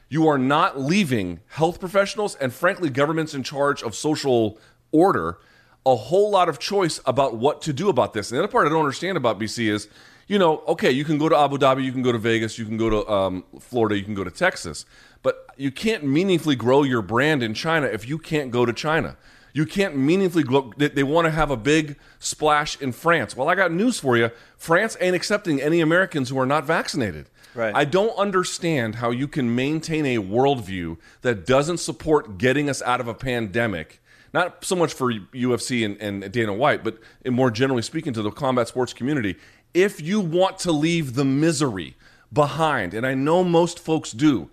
[0.09, 4.57] you are not leaving health professionals and, frankly, governments in charge of social
[4.91, 5.37] order
[5.85, 8.31] a whole lot of choice about what to do about this.
[8.31, 9.87] And the other part I don't understand about BC is,
[10.27, 12.65] you know, okay, you can go to Abu Dhabi, you can go to Vegas, you
[12.65, 14.85] can go to um, Florida, you can go to Texas,
[15.21, 19.17] but you can't meaningfully grow your brand in China if you can't go to China.
[19.53, 20.73] You can't meaningfully grow.
[20.75, 23.37] They, they want to have a big splash in France.
[23.37, 24.31] Well, I got news for you.
[24.57, 27.29] France ain't accepting any Americans who are not vaccinated.
[27.55, 27.73] Right.
[27.73, 32.99] I don't understand how you can maintain a worldview that doesn't support getting us out
[32.99, 34.01] of a pandemic.
[34.33, 38.31] Not so much for UFC and, and Dana White, but more generally speaking to the
[38.31, 39.37] combat sports community.
[39.73, 41.95] If you want to leave the misery
[42.33, 44.49] behind, and I know most folks do,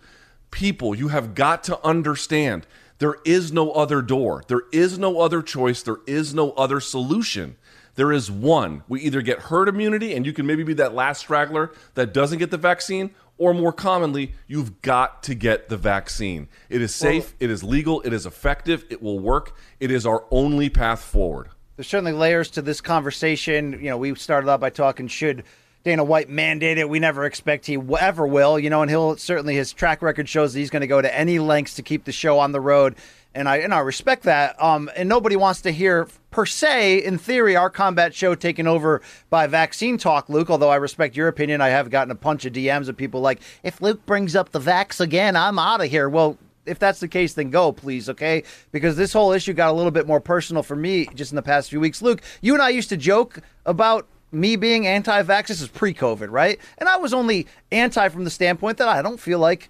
[0.53, 2.67] people, you have got to understand
[2.99, 4.45] there is no other door.
[4.47, 5.83] There is no other choice.
[5.83, 7.57] There is no other solution.
[7.95, 8.83] There is one.
[8.89, 12.39] We either get herd immunity, and you can maybe be that last straggler that doesn't
[12.39, 16.49] get the vaccine, or more commonly, you've got to get the vaccine.
[16.69, 19.57] It is safe, it is legal, it is effective, it will work.
[19.81, 21.49] It is our only path forward.
[21.77, 23.73] There's certainly layers to this conversation.
[23.73, 25.45] You know, we started out by talking should
[25.85, 26.89] Dana White mandate it.
[26.89, 30.53] We never expect he ever will, you know, and he'll certainly his track record shows
[30.53, 32.95] that he's going to go to any lengths to keep the show on the road.
[33.35, 34.63] And I and I respect that.
[34.63, 39.01] Um, and nobody wants to hear per se, in theory, our combat show taken over
[39.31, 40.51] by vaccine talk, Luke.
[40.51, 43.41] Although I respect your opinion, I have gotten a bunch of DMs of people like,
[43.63, 46.09] if Luke brings up the vax again, I'm out of here.
[46.09, 48.45] Well, if that's the case, then go, please, okay?
[48.71, 51.43] Because this whole issue got a little bit more personal for me just in the
[51.43, 52.03] past few weeks.
[52.03, 55.49] Luke, you and I used to joke about me being anti vax.
[55.49, 56.59] This is pre COVID, right?
[56.79, 59.69] And I was only anti from the standpoint that I don't feel like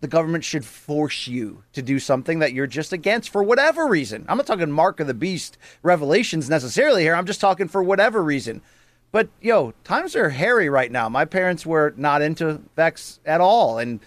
[0.00, 4.24] the government should force you to do something that you're just against for whatever reason.
[4.28, 7.14] I'm not talking mark of the beast revelations necessarily here.
[7.14, 8.62] I'm just talking for whatever reason.
[9.12, 11.08] But yo, times are hairy right now.
[11.08, 14.00] My parents were not into Vex at all, and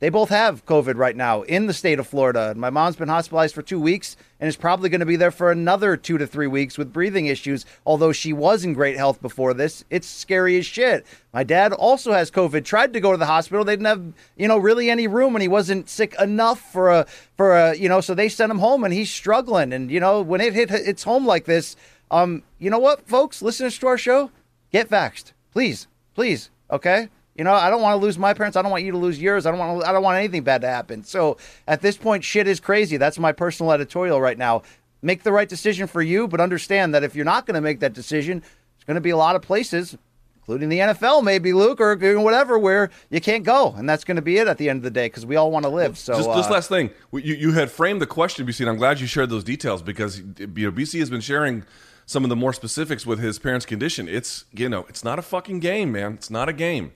[0.00, 2.54] they both have COVID right now in the state of Florida.
[2.56, 5.50] My mom's been hospitalized for two weeks and is probably going to be there for
[5.50, 7.66] another two to three weeks with breathing issues.
[7.84, 11.04] Although she was in great health before this, it's scary as shit.
[11.32, 12.64] My dad also has COVID.
[12.64, 13.64] Tried to go to the hospital.
[13.64, 17.06] They didn't have, you know, really any room, and he wasn't sick enough for a
[17.36, 18.00] for a, you know.
[18.00, 19.72] So they sent him home, and he's struggling.
[19.72, 21.74] And you know, when it hit its home like this,
[22.10, 24.30] um, you know what, folks, listeners to our show,
[24.70, 27.08] get vaxxed, please, please, okay.
[27.38, 28.56] You know, I don't want to lose my parents.
[28.56, 29.46] I don't want you to lose yours.
[29.46, 29.80] I don't want.
[29.80, 31.04] To, I don't want anything bad to happen.
[31.04, 31.36] So
[31.68, 32.96] at this point, shit is crazy.
[32.96, 34.62] That's my personal editorial right now.
[35.02, 37.78] Make the right decision for you, but understand that if you're not going to make
[37.78, 38.42] that decision,
[38.74, 39.96] it's going to be a lot of places,
[40.38, 44.22] including the NFL, maybe Luke or whatever, where you can't go, and that's going to
[44.22, 45.96] be it at the end of the day because we all want to live.
[45.96, 48.78] So just, uh, just last thing, you you had framed the question, BC, and I'm
[48.78, 51.62] glad you shared those details because you know BC has been sharing
[52.04, 54.08] some of the more specifics with his parents' condition.
[54.08, 56.14] It's you know, it's not a fucking game, man.
[56.14, 56.90] It's not a game.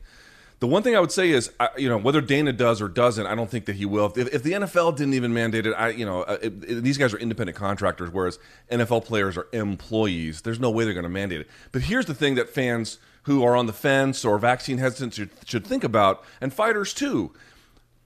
[0.62, 3.34] The one thing I would say is, you know, whether Dana does or doesn't, I
[3.34, 4.12] don't think that he will.
[4.14, 6.96] If, if the NFL didn't even mandate it, I, you know, uh, it, it, these
[6.96, 8.38] guys are independent contractors, whereas
[8.70, 10.42] NFL players are employees.
[10.42, 11.48] There's no way they're going to mandate it.
[11.72, 15.30] But here's the thing that fans who are on the fence or vaccine hesitant should,
[15.44, 17.32] should think about, and fighters too.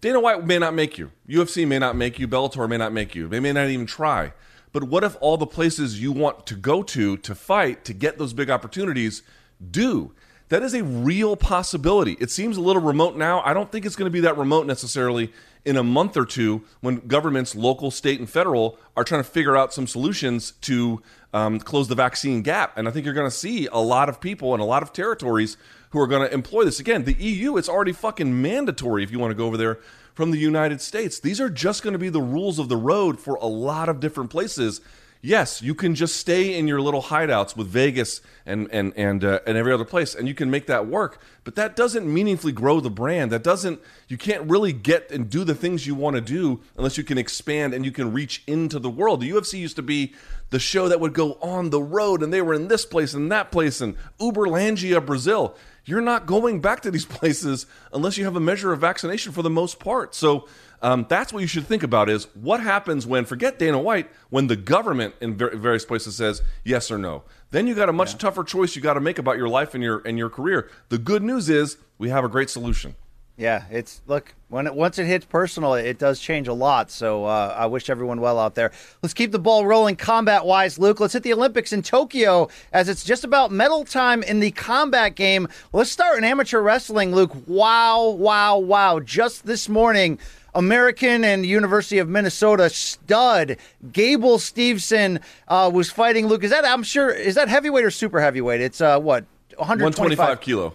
[0.00, 1.10] Dana White may not make you.
[1.28, 2.26] UFC may not make you.
[2.26, 3.28] Bellator may not make you.
[3.28, 4.32] They may not even try.
[4.72, 8.16] But what if all the places you want to go to to fight to get
[8.16, 9.22] those big opportunities
[9.70, 10.14] do?
[10.48, 12.16] That is a real possibility.
[12.20, 13.42] It seems a little remote now.
[13.44, 15.32] I don't think it's going to be that remote necessarily
[15.64, 19.56] in a month or two when governments, local, state, and federal, are trying to figure
[19.56, 21.02] out some solutions to
[21.34, 22.78] um, close the vaccine gap.
[22.78, 24.92] And I think you're going to see a lot of people in a lot of
[24.92, 25.56] territories
[25.90, 26.78] who are going to employ this.
[26.78, 29.80] Again, the EU, it's already fucking mandatory if you want to go over there
[30.14, 31.18] from the United States.
[31.18, 33.98] These are just going to be the rules of the road for a lot of
[33.98, 34.80] different places
[35.26, 39.40] yes, you can just stay in your little hideouts with Vegas and and and uh,
[39.46, 41.20] and every other place, and you can make that work.
[41.44, 43.32] But that doesn't meaningfully grow the brand.
[43.32, 43.80] That doesn't.
[44.08, 47.18] You can't really get and do the things you want to do unless you can
[47.18, 49.20] expand and you can reach into the world.
[49.20, 50.14] The UFC used to be
[50.50, 53.30] the show that would go on the road, and they were in this place and
[53.32, 55.56] that place and Uberlandia, Brazil.
[55.84, 59.42] You're not going back to these places unless you have a measure of vaccination for
[59.42, 60.14] the most part.
[60.14, 60.46] So
[60.82, 64.46] um, that's what you should think about is what happens when, forget Dana White, when
[64.46, 67.22] the government in various places says yes or no.
[67.50, 68.18] Then you got a much yeah.
[68.18, 70.70] tougher choice you got to make about your life and your and your career.
[70.88, 72.96] The good news is we have a great solution.
[73.38, 76.90] Yeah, it's look when it once it hits personal, it does change a lot.
[76.90, 78.72] So uh, I wish everyone well out there.
[79.02, 81.00] Let's keep the ball rolling combat wise, Luke.
[81.00, 85.16] Let's hit the Olympics in Tokyo as it's just about medal time in the combat
[85.16, 85.48] game.
[85.74, 87.36] Let's start in amateur wrestling, Luke.
[87.46, 89.00] Wow, wow, wow!
[89.00, 90.18] Just this morning.
[90.54, 93.58] American and University of Minnesota stud
[93.92, 96.42] Gable Steveson uh, was fighting Luke.
[96.42, 98.62] Is that I'm sure is that heavyweight or super heavyweight?
[98.62, 99.26] It's uh, what
[99.58, 100.68] 125 kilo.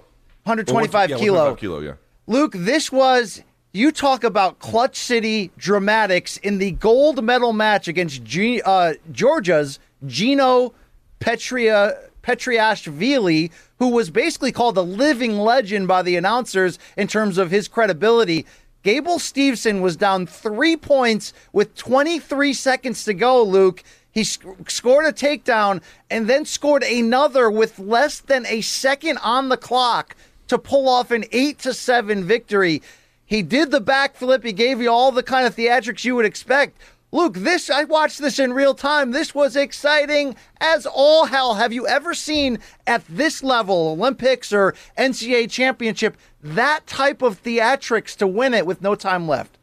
[0.43, 1.33] 125 yeah, kilo.
[1.33, 1.79] 125 kilo.
[1.79, 1.93] Yeah.
[2.27, 3.41] Luke, this was
[3.73, 9.79] you talk about clutch city dramatics in the gold medal match against G, uh, Georgia's
[10.05, 10.73] Geno
[11.19, 13.49] Petria Petriashvili,
[13.79, 18.45] who was basically called a living legend by the announcers in terms of his credibility.
[18.83, 23.83] Gable Steveson was down three points with 23 seconds to go, Luke.
[24.11, 29.49] He sc- scored a takedown and then scored another with less than a second on
[29.49, 30.15] the clock
[30.51, 32.81] to pull off an 8 to 7 victory.
[33.25, 34.43] He did the backflip.
[34.43, 36.77] He gave you all the kind of theatrics you would expect.
[37.13, 39.11] Luke, this I watched this in real time.
[39.11, 41.53] This was exciting as all hell.
[41.53, 48.17] Have you ever seen at this level, Olympics or NCAA championship, that type of theatrics
[48.17, 49.57] to win it with no time left?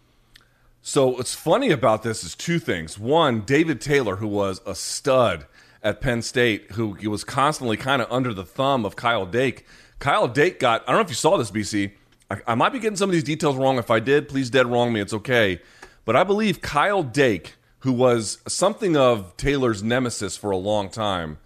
[0.80, 2.99] So what's funny about this is two things.
[2.99, 5.45] One, David Taylor, who was a stud
[5.82, 9.66] at Penn State, who was constantly kind of under the thumb of Kyle Dake.
[9.99, 11.92] Kyle Dake got, I don't know if you saw this, BC.
[12.30, 13.78] I, I might be getting some of these details wrong.
[13.78, 15.01] If I did, please dead wrong me.
[15.01, 15.61] It's okay.
[16.05, 21.38] But I believe Kyle Dake, who was something of Taylor's nemesis for a long time,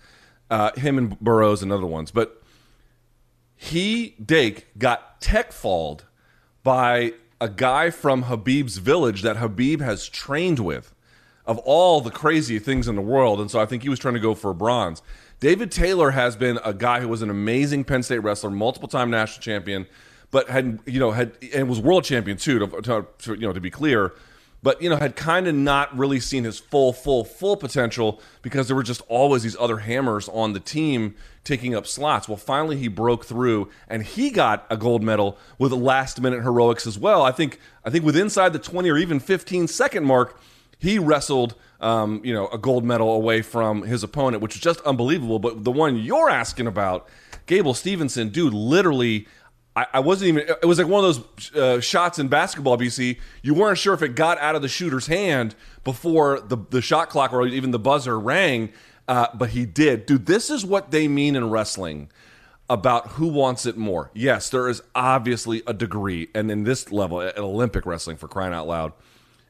[0.50, 2.42] uh, him and Burroughs and other ones, but
[3.56, 6.04] he Dake got tech falled
[6.62, 10.94] by a guy from Khabib's village that Khabib has trained with
[11.46, 13.40] of all the crazy things in the world.
[13.40, 15.02] And so I think he was trying to go for a bronze.
[15.42, 19.10] David Taylor has been a guy who was an amazing Penn State wrestler, multiple time
[19.10, 19.88] national champion,
[20.30, 23.52] but had, you know, had, and was world champion too, to, to, to you know,
[23.52, 24.12] to be clear
[24.62, 28.68] but you know had kind of not really seen his full full full potential because
[28.68, 32.28] there were just always these other hammers on the team taking up slots.
[32.28, 36.86] Well finally he broke through and he got a gold medal with last minute heroics
[36.86, 37.22] as well.
[37.22, 40.40] I think i think with inside the 20 or even 15 second mark
[40.78, 44.80] he wrestled um, you know a gold medal away from his opponent which is just
[44.82, 47.08] unbelievable but the one you're asking about
[47.46, 49.26] gable stevenson dude literally
[49.74, 50.48] I, I wasn't even.
[50.62, 52.76] It was like one of those uh, shots in basketball.
[52.76, 55.54] BC, you weren't sure if it got out of the shooter's hand
[55.84, 58.70] before the the shot clock or even the buzzer rang,
[59.08, 60.04] uh, but he did.
[60.04, 62.10] Dude, this is what they mean in wrestling
[62.68, 64.10] about who wants it more.
[64.14, 68.52] Yes, there is obviously a degree, and in this level, at Olympic wrestling, for crying
[68.52, 68.92] out loud,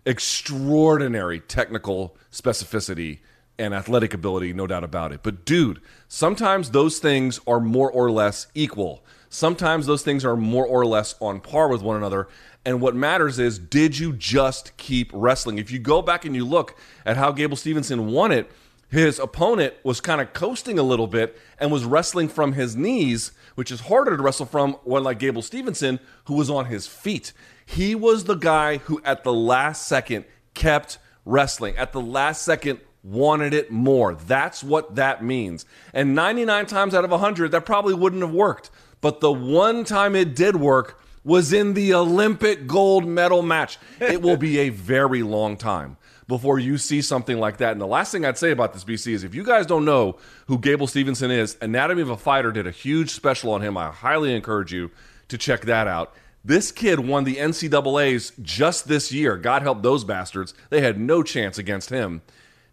[0.05, 3.19] extraordinary technical specificity
[3.59, 5.21] and athletic ability, no doubt about it.
[5.23, 9.05] But dude, sometimes those things are more or less equal.
[9.29, 12.29] Sometimes those things are more or less on par with one another.
[12.65, 15.59] And what matters is, did you just keep wrestling?
[15.59, 16.77] If you go back and you look
[17.07, 18.51] at how Gable Stevenson won it,
[18.89, 23.33] his opponent was kind of coasting a little bit and was wrestling from his knees,
[23.55, 27.33] which is harder to wrestle from one like Gable Stevenson, who was on his feet.
[27.73, 31.77] He was the guy who, at the last second, kept wrestling.
[31.77, 34.15] At the last second, wanted it more.
[34.15, 35.65] That's what that means.
[35.95, 38.71] And 99 times out of 100, that probably wouldn't have worked.
[39.01, 43.79] But the one time it did work was in the Olympic gold medal match.
[44.01, 45.97] It will be a very long time
[46.29, 47.73] before you see something like that.
[47.73, 50.19] And the last thing I'd say about this BC is if you guys don't know
[50.47, 53.77] who Gable Stevenson is, Anatomy of a Fighter did a huge special on him.
[53.77, 54.91] I highly encourage you
[55.29, 56.15] to check that out.
[56.45, 59.37] This kid won the NCAA's just this year.
[59.37, 60.55] God help those bastards.
[60.71, 62.23] They had no chance against him.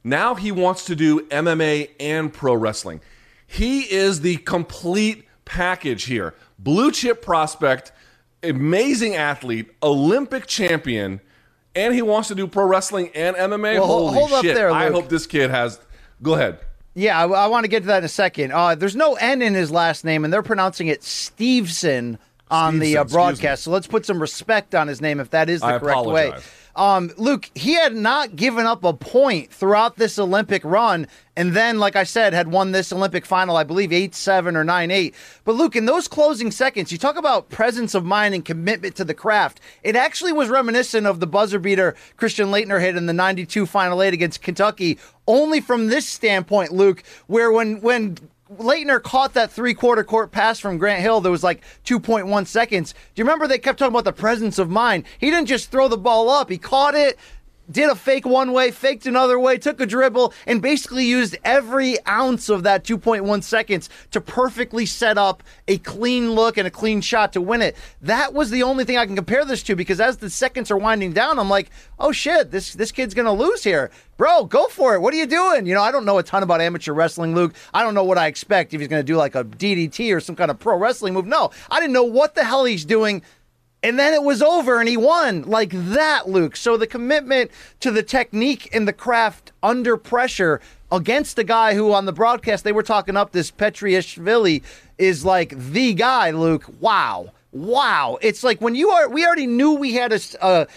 [0.03, 3.01] Now he wants to do MMA and pro wrestling.
[3.45, 6.33] He is the complete package here.
[6.57, 7.91] Blue chip prospect,
[8.41, 11.21] amazing athlete, Olympic champion,
[11.75, 13.75] and he wants to do pro wrestling and MMA.
[13.75, 14.55] Well, Holy hold up shit.
[14.55, 15.79] there, I hope this kid has.
[16.21, 16.59] Go ahead.
[16.95, 18.51] Yeah, I, I want to get to that in a second.
[18.51, 22.17] Uh, there's no N in his last name, and they're pronouncing it Steveson
[22.49, 23.63] on the uh, broadcast.
[23.63, 26.33] So let's put some respect on his name if that is the I correct way.
[26.75, 31.77] Um, Luke, he had not given up a point throughout this Olympic run, and then,
[31.77, 35.15] like I said, had won this Olympic final, I believe, 8 7 or 9 8.
[35.43, 39.03] But, Luke, in those closing seconds, you talk about presence of mind and commitment to
[39.03, 39.59] the craft.
[39.83, 44.01] It actually was reminiscent of the buzzer beater Christian Laettner hit in the 92 Final
[44.01, 48.17] 8 against Kentucky, only from this standpoint, Luke, where when, when
[48.57, 51.21] Laettner caught that three quarter court pass from Grant Hill.
[51.21, 52.93] There was like 2.1 seconds.
[52.93, 55.03] Do you remember they kept talking about the presence of mind?
[55.19, 57.19] He didn't just throw the ball up, he caught it.
[57.71, 61.97] Did a fake one way, faked another way, took a dribble, and basically used every
[62.07, 67.01] ounce of that 2.1 seconds to perfectly set up a clean look and a clean
[67.01, 67.75] shot to win it.
[68.01, 70.77] That was the only thing I can compare this to because as the seconds are
[70.77, 73.91] winding down, I'm like, oh shit, this this kid's gonna lose here.
[74.17, 74.99] Bro, go for it.
[74.99, 75.65] What are you doing?
[75.65, 77.53] You know, I don't know a ton about amateur wrestling, Luke.
[77.73, 80.35] I don't know what I expect if he's to do like a DDT or some
[80.35, 81.25] kind of pro wrestling move.
[81.25, 83.21] No, I didn't know what the hell he's doing.
[83.81, 86.55] And then it was over and he won like that, Luke.
[86.55, 90.59] So the commitment to the technique and the craft under pressure
[90.91, 94.63] against a guy who on the broadcast they were talking up this Petriashvili
[94.97, 96.65] is like the guy, Luke.
[96.81, 97.31] Wow.
[97.51, 98.17] Wow.
[98.21, 100.67] It's like when you are, we already knew we had a, a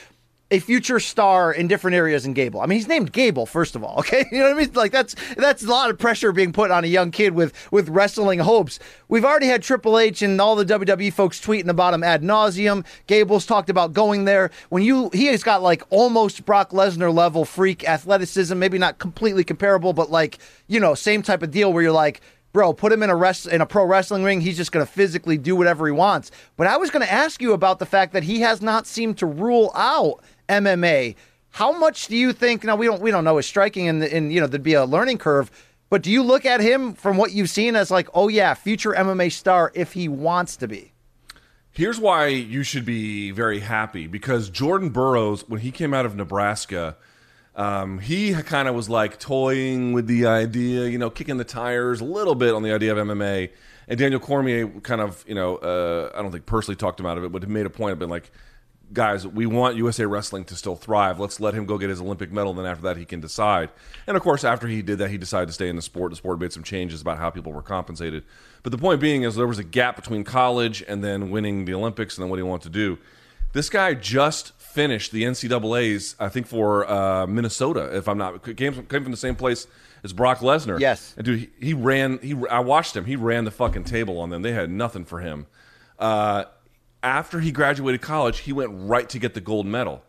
[0.53, 2.61] a future star in different areas in Gable.
[2.61, 4.03] I mean, he's named Gable, first of all.
[4.03, 4.73] Okay, you know what I mean?
[4.75, 7.89] Like that's that's a lot of pressure being put on a young kid with with
[7.89, 8.81] wrestling hopes.
[9.09, 12.85] We've already had Triple H and all the WWE folks tweeting about him ad nauseum.
[13.07, 14.51] Gable's talked about going there.
[14.71, 19.45] When you he has got like almost Brock Lesnar level freak athleticism, maybe not completely
[19.45, 22.21] comparable, but like you know same type of deal where you're like
[22.53, 24.41] bro, put him in a rest in a pro wrestling ring.
[24.41, 26.31] He's just going to physically do whatever he wants.
[26.57, 29.19] But I was going to ask you about the fact that he has not seemed
[29.19, 30.23] to rule out
[30.53, 31.17] MMA.
[31.51, 32.65] How much do you think?
[32.65, 34.85] Now we don't we don't know his striking, and and you know there'd be a
[34.85, 35.51] learning curve.
[35.91, 38.93] But do you look at him from what you've seen as like, oh yeah, future
[38.93, 40.93] MMA star if he wants to be?
[41.71, 46.15] Here's why you should be very happy because Jordan Burroughs, when he came out of
[46.15, 46.97] Nebraska,
[47.55, 52.01] um, he kind of was like toying with the idea, you know, kicking the tires
[52.01, 53.51] a little bit on the idea of MMA.
[53.89, 57.19] And Daniel Cormier kind of, you know, uh, I don't think personally talked him out
[57.19, 58.31] of it, but made a point of being like,
[58.93, 61.19] guys, we want USA Wrestling to still thrive.
[61.19, 63.71] Let's let him go get his Olympic medal, and then after that, he can decide.
[64.07, 66.11] And of course, after he did that, he decided to stay in the sport.
[66.11, 68.25] The sport made some changes about how people were compensated.
[68.63, 71.75] But the point being is there was a gap between college and then winning the
[71.75, 72.99] Olympics and then what he wanted to do.
[73.53, 78.73] This guy just finished the NCAA's, I think, for uh, Minnesota, if I'm not came
[78.73, 79.67] from, came from the same place
[80.03, 80.81] as Brock Lesnar.
[80.81, 81.15] Yes.
[81.17, 82.19] and dude, he, he ran.
[82.19, 83.05] He I watched him.
[83.05, 84.43] He ran the fucking table on them.
[84.43, 85.47] They had nothing for him.
[85.99, 86.45] Uh,
[87.03, 90.03] after he graduated college, he went right to get the gold medal.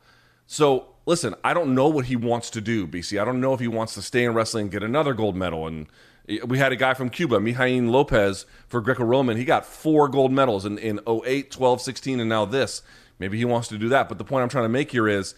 [0.46, 3.22] So listen, I don't know what he wants to do, BC.
[3.22, 5.68] I don't know if he wants to stay in wrestling and get another gold medal.
[5.68, 5.88] And
[6.28, 9.38] eh, we had a guy from Cuba, Mijain Lopez, for Greco-Roman.
[9.38, 12.82] He got four gold medals in, in 08, 12, 16, and now this.
[13.20, 14.10] Maybe he wants to do that.
[14.10, 15.36] But the point I'm trying to make here is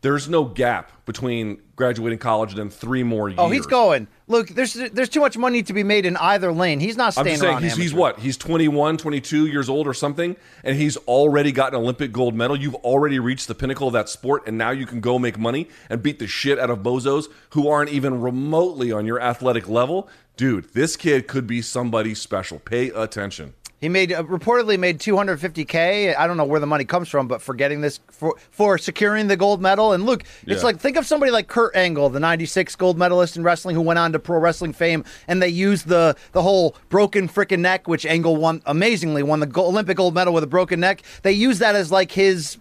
[0.00, 3.38] there's no gap between graduating college and then three more years.
[3.38, 4.06] Oh, he's going.
[4.26, 6.80] Look, there's there's too much money to be made in either lane.
[6.80, 8.18] He's not staying I'm just saying he's, he's what?
[8.18, 12.56] He's 21, 22 years old or something, and he's already got an Olympic gold medal.
[12.56, 15.68] You've already reached the pinnacle of that sport, and now you can go make money
[15.88, 20.08] and beat the shit out of bozos who aren't even remotely on your athletic level.
[20.36, 22.60] Dude, this kid could be somebody special.
[22.60, 23.54] Pay attention.
[23.80, 26.16] He made uh, reportedly made 250k.
[26.16, 29.28] I don't know where the money comes from, but for getting this for for securing
[29.28, 29.92] the gold medal.
[29.92, 30.66] And look, it's Yeah.
[30.66, 33.98] like think of somebody like Kurt Angle, the 96 gold medalist in wrestling who went
[33.98, 38.04] on to pro wrestling fame, and they used the the whole broken freaking neck, which
[38.04, 41.02] Angle won amazingly, won the gold, Olympic gold medal with a broken neck.
[41.22, 42.58] They use that as like his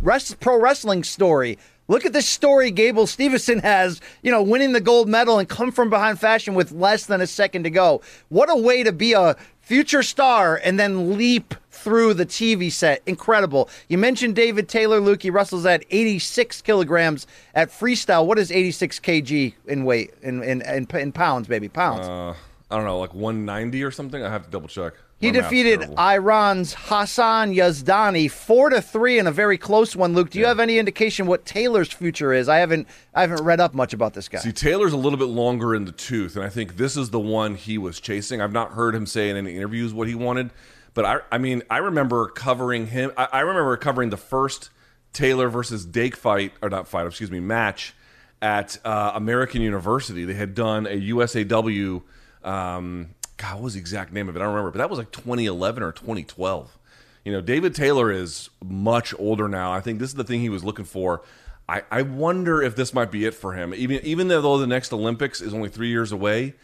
[0.00, 1.58] rest, pro wrestling story.
[1.86, 5.70] Look at this story Gable Steveson has, you know, winning the gold medal and come
[5.70, 8.00] from behind fashion with less than a second to go.
[8.30, 13.02] What a way to be a future star and then leap through the TV set.
[13.06, 13.68] Incredible.
[13.88, 15.22] You mentioned David Taylor, Luke.
[15.22, 15.30] He
[15.66, 18.26] at 86 kilograms at freestyle.
[18.26, 21.68] What is 86 kg in weight, in, in, in, in pounds, baby?
[21.68, 22.06] Pounds.
[22.06, 22.34] Uh,
[22.70, 24.22] I don't know, like 190 or something.
[24.22, 24.94] I have to double check.
[25.24, 25.94] He My defeated.
[25.98, 30.12] Iran's Hassan Yazdani four to three in a very close one.
[30.12, 32.46] Luke, do you have any indication what Taylor's future is?
[32.48, 34.38] I haven't I haven't read up much about this guy.
[34.38, 37.20] See, Taylor's a little bit longer in the tooth, and I think this is the
[37.20, 38.42] one he was chasing.
[38.42, 40.50] I've not heard him say in any interviews what he wanted,
[40.92, 43.12] but I, I mean, I remember covering him.
[43.16, 44.68] I, I remember covering the first
[45.14, 47.94] Taylor versus Dake fight, or not fight, excuse me, match
[48.42, 50.26] at uh, American University.
[50.26, 52.02] They had done a USAW.
[52.42, 54.40] Um, God, what was the exact name of it?
[54.40, 56.78] I don't remember, but that was like 2011 or 2012.
[57.24, 59.72] You know, David Taylor is much older now.
[59.72, 61.22] I think this is the thing he was looking for.
[61.68, 63.72] I, I wonder if this might be it for him.
[63.74, 66.54] Even even though the next Olympics is only three years away,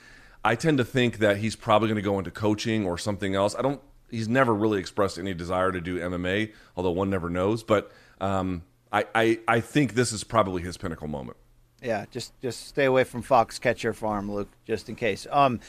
[0.44, 3.54] I tend to think that he's probably going to go into coaching or something else.
[3.54, 3.80] I don't.
[4.10, 7.62] He's never really expressed any desire to do MMA, although one never knows.
[7.62, 7.90] But
[8.20, 8.62] um,
[8.92, 11.38] I, I I think this is probably his pinnacle moment.
[11.82, 15.26] Yeah, just just stay away from Foxcatcher Farm, Luke, just in case.
[15.30, 15.60] Um,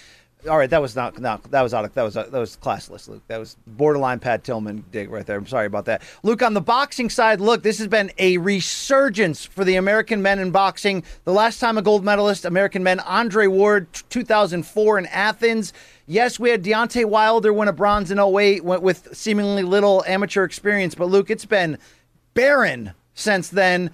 [0.50, 3.08] all right, that was not, not that was out of that was that was classless,
[3.08, 3.22] Luke.
[3.28, 5.38] That was borderline Pat Tillman dig right there.
[5.38, 6.42] I'm sorry about that, Luke.
[6.42, 10.52] On the boxing side, look, this has been a resurgence for the American men in
[10.52, 11.04] boxing.
[11.26, 15.74] The last time a gold medalist, American men, Andre Ward, t- 2004 in Athens.
[16.08, 20.44] Yes, we had Deontay Wilder win a bronze in 08 went with seemingly little amateur
[20.44, 21.78] experience, but Luke, it's been
[22.34, 23.92] barren since then.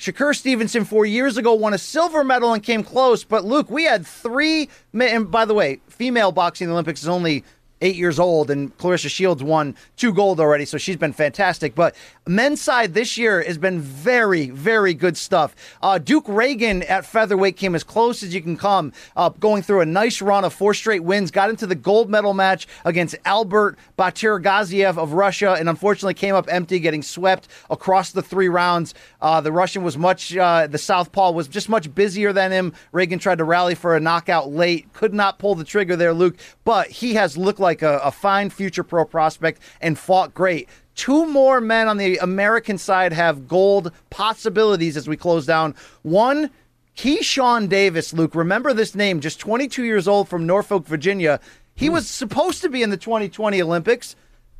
[0.00, 3.22] Shakur Stevenson four years ago won a silver medal and came close.
[3.22, 4.70] But Luke, we had three.
[4.94, 7.44] And by the way, female boxing Olympics is only
[7.82, 11.74] eight years old, and Claressa Shields won two gold already, so she's been fantastic.
[11.74, 11.94] But
[12.26, 15.56] men's side this year has been very, very good stuff.
[15.82, 19.80] Uh, Duke Ragan at featherweight came as close as you can come, uh, going through
[19.80, 23.78] a nice run of four straight wins, got into the gold medal match against Albert
[23.98, 28.94] Batyrgaziev of Russia, and unfortunately came up empty, getting swept across the three rounds.
[29.20, 32.72] Uh, the Russian was much, uh, the Southpaw was just much busier than him.
[32.92, 36.36] Ragan tried to rally for a knockout late, could not pull the trigger there, Luke,
[36.64, 40.68] but he has looked like a, a fine future pro prospect and fought great.
[40.94, 45.74] Two more men on the American side have gold possibilities as we close down.
[46.02, 46.50] One,
[46.96, 48.34] Keyshawn Davis, Luke.
[48.34, 51.40] Remember this name, just 22 years old from Norfolk, Virginia.
[51.74, 54.16] He was supposed to be in the 2020 Olympics.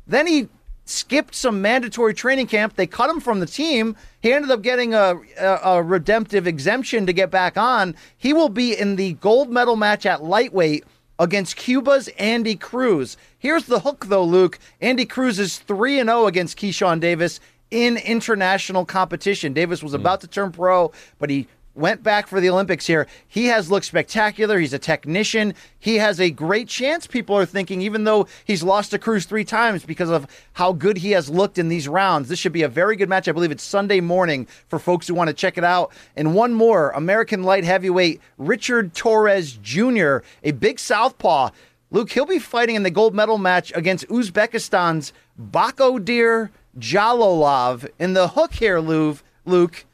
[0.07, 0.49] Then he
[0.91, 2.75] skipped some mandatory training camp.
[2.75, 3.95] They cut him from the team.
[4.21, 7.95] He ended up getting a, a, a redemptive exemption to get back on.
[8.17, 10.83] He will be in the gold medal match at lightweight
[11.17, 13.15] against Cuba's Andy Cruz.
[13.37, 14.59] Here's the hook, though, Luke.
[14.81, 17.39] Andy Cruz is 3 0 against Keyshawn Davis
[17.69, 19.53] in international competition.
[19.53, 20.01] Davis was hmm.
[20.01, 23.07] about to turn pro, but he went back for the Olympics here.
[23.27, 24.59] He has looked spectacular.
[24.59, 25.53] He's a technician.
[25.79, 29.45] He has a great chance, people are thinking, even though he's lost to Cruz three
[29.45, 32.29] times because of how good he has looked in these rounds.
[32.29, 33.27] This should be a very good match.
[33.27, 35.91] I believe it's Sunday morning for folks who want to check it out.
[36.15, 41.51] And one more American light heavyweight, Richard Torres Jr., a big southpaw.
[41.89, 46.49] Luke, he'll be fighting in the gold medal match against Uzbekistan's Bakhodir
[46.79, 47.89] Jalolov.
[47.99, 49.85] In the hook here, Luke, Luke,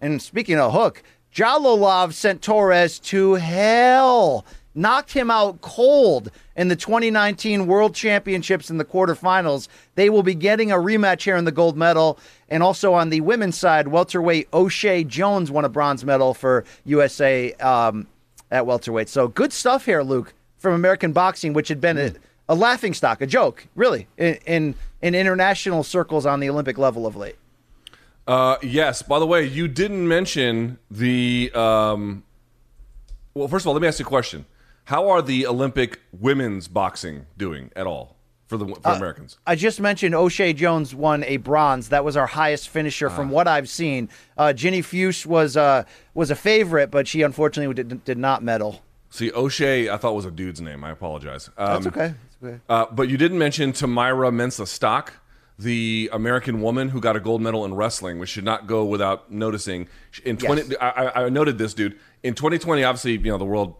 [0.00, 1.02] and speaking of hook,
[1.38, 8.78] Jalolov sent Torres to hell, knocked him out cold in the 2019 World Championships in
[8.78, 9.68] the quarterfinals.
[9.94, 12.18] They will be getting a rematch here in the gold medal.
[12.48, 17.52] And also on the women's side, welterweight Oshae Jones won a bronze medal for USA
[17.60, 18.08] um,
[18.50, 19.08] at welterweight.
[19.08, 22.14] So good stuff here, Luke, from American boxing, which had been a,
[22.48, 27.06] a laughing stock, a joke, really, in, in in international circles on the Olympic level
[27.06, 27.36] of late.
[28.28, 29.02] Uh, yes.
[29.02, 31.50] By the way, you didn't mention the.
[31.54, 32.24] Um,
[33.34, 34.44] well, first of all, let me ask you a question.
[34.84, 38.16] How are the Olympic women's boxing doing at all
[38.46, 39.38] for the for Americans?
[39.46, 41.88] I just mentioned Oshae Jones won a bronze.
[41.88, 44.08] That was our highest finisher from what I've seen.
[44.36, 48.82] Uh, Ginny Fuchs was uh, was a favorite, but she unfortunately did, did not medal.
[49.10, 50.84] See, Oshae, I thought was a dude's name.
[50.84, 51.48] I apologize.
[51.56, 52.14] Um, That's okay.
[52.42, 52.60] That's okay.
[52.68, 55.14] Uh, but you didn't mention Tamyra Mensah-Stock,
[55.58, 59.30] the American woman who got a gold medal in wrestling, which should not go without
[59.30, 59.88] noticing.
[60.24, 60.76] In twenty, Yes.
[60.80, 61.98] I, I noted this, dude.
[62.22, 63.74] In 2020, obviously, you know the world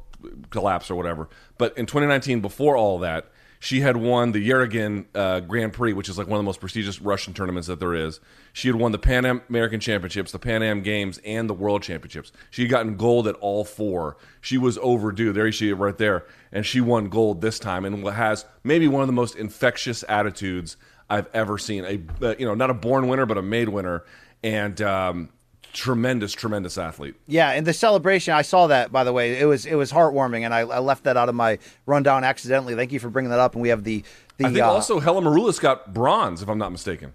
[0.50, 1.28] collapsed or whatever.
[1.56, 6.08] But in 2019, before all that, she had won the Yarygin uh, Grand Prix, which
[6.08, 8.20] is like one of the most prestigious Russian tournaments that there is.
[8.52, 11.82] She had won the Pan Am American Championships, the Pan Am Games, and the World
[11.82, 12.30] Championships.
[12.50, 14.16] She had gotten gold at all four.
[14.40, 15.32] She was overdue.
[15.32, 16.24] There she is right there.
[16.52, 20.76] And she won gold this time and has maybe one of the most infectious attitudes
[21.10, 21.84] I've ever seen.
[21.84, 24.04] A uh, you know not a born winner, but a made winner,
[24.42, 25.28] and um,
[25.72, 27.14] tremendous, tremendous athlete.
[27.26, 29.38] Yeah, and the celebration, I saw that by the way.
[29.38, 32.74] It was it was heartwarming, and I, I left that out of my rundown accidentally.
[32.74, 33.54] Thank you for bringing that up.
[33.54, 34.04] And we have the
[34.36, 37.12] the I think uh, also Helen Maroulis got bronze, if I'm not mistaken.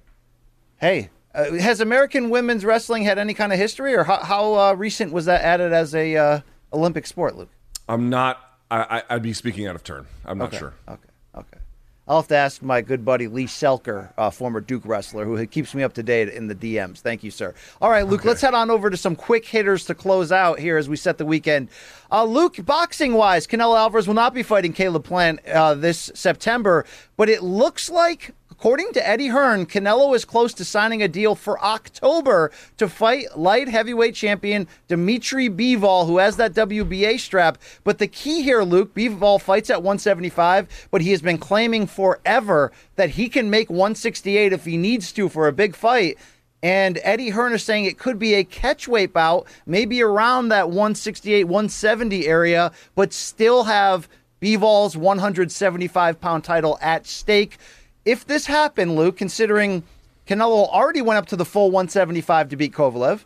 [0.77, 1.09] hey.
[1.35, 5.11] Uh, has American women's wrestling had any kind of history, or how, how uh, recent
[5.11, 6.39] was that added as a uh,
[6.71, 7.49] Olympic sport, Luke?
[7.89, 8.39] I'm not.
[8.69, 10.05] I, I'd be speaking out of turn.
[10.25, 10.59] I'm not Okay.
[10.59, 10.73] sure.
[10.87, 11.09] Okay.
[11.35, 11.57] Okay.
[12.05, 15.73] I'll have to ask my good buddy Lee Selker, uh, former Duke wrestler, who keeps
[15.73, 16.99] me up to date in the DMs.
[16.99, 17.53] Thank you, sir.
[17.81, 20.77] All right, Luke, let's head on over to some quick hitters to close out here
[20.77, 21.69] as we set the weekend.
[22.11, 26.85] Uh, Luke, boxing wise, Canelo Alvarez will not be fighting Caleb Plant uh, this September,
[27.15, 28.31] but it looks like.
[28.63, 33.37] According to Eddie Hearn, Canelo is close to signing a deal for October to fight
[33.37, 37.57] light heavyweight champion Dimitri Bivol, who has that WBA strap.
[37.83, 42.71] But the key here, Luke, Bivol fights at 175, but he has been claiming forever
[42.95, 46.17] that he can make 168 if he needs to for a big fight.
[46.61, 51.43] And Eddie Hearn is saying it could be a catchweight bout, maybe around that 168,
[51.43, 54.07] 170 area, but still have
[54.41, 57.57] Bivol's 175 pound title at stake.
[58.05, 59.83] If this happened, Luke, considering
[60.27, 63.23] Canelo already went up to the full 175 to beat Kovalev,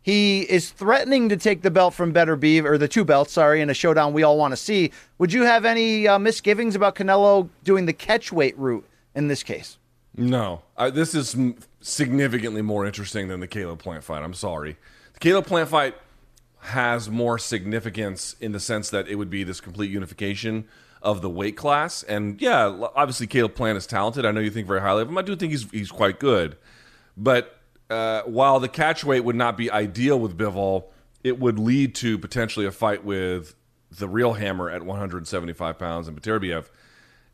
[0.00, 3.62] he is threatening to take the belt from Better Beav, or the two belts, sorry,
[3.62, 4.90] in a showdown we all want to see.
[5.18, 9.78] Would you have any uh, misgivings about Canelo doing the catchweight route in this case?
[10.16, 11.34] No, I, this is
[11.80, 14.22] significantly more interesting than the Caleb Plant fight.
[14.22, 14.76] I'm sorry.
[15.14, 15.94] The Caleb Plant fight
[16.60, 20.66] has more significance in the sense that it would be this complete unification
[21.04, 22.02] of the weight class.
[22.02, 24.24] And yeah, obviously Caleb Plant is talented.
[24.24, 25.18] I know you think very highly of him.
[25.18, 26.56] I do think he's he's quite good.
[27.16, 30.86] But uh, while the catch weight would not be ideal with Bivol,
[31.22, 33.54] it would lead to potentially a fight with
[33.90, 36.70] the real hammer at 175 pounds and Beterbiev,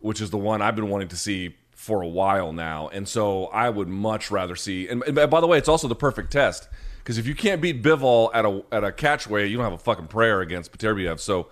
[0.00, 2.88] which is the one I've been wanting to see for a while now.
[2.88, 4.88] And so I would much rather see.
[4.88, 6.68] And, and by the way, it's also the perfect test
[6.98, 9.78] because if you can't beat Bivol at a at a catch you don't have a
[9.78, 11.20] fucking prayer against Beterbiev.
[11.20, 11.48] So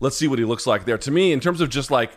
[0.00, 0.98] let's see what he looks like there.
[0.98, 2.12] To me, in terms of just like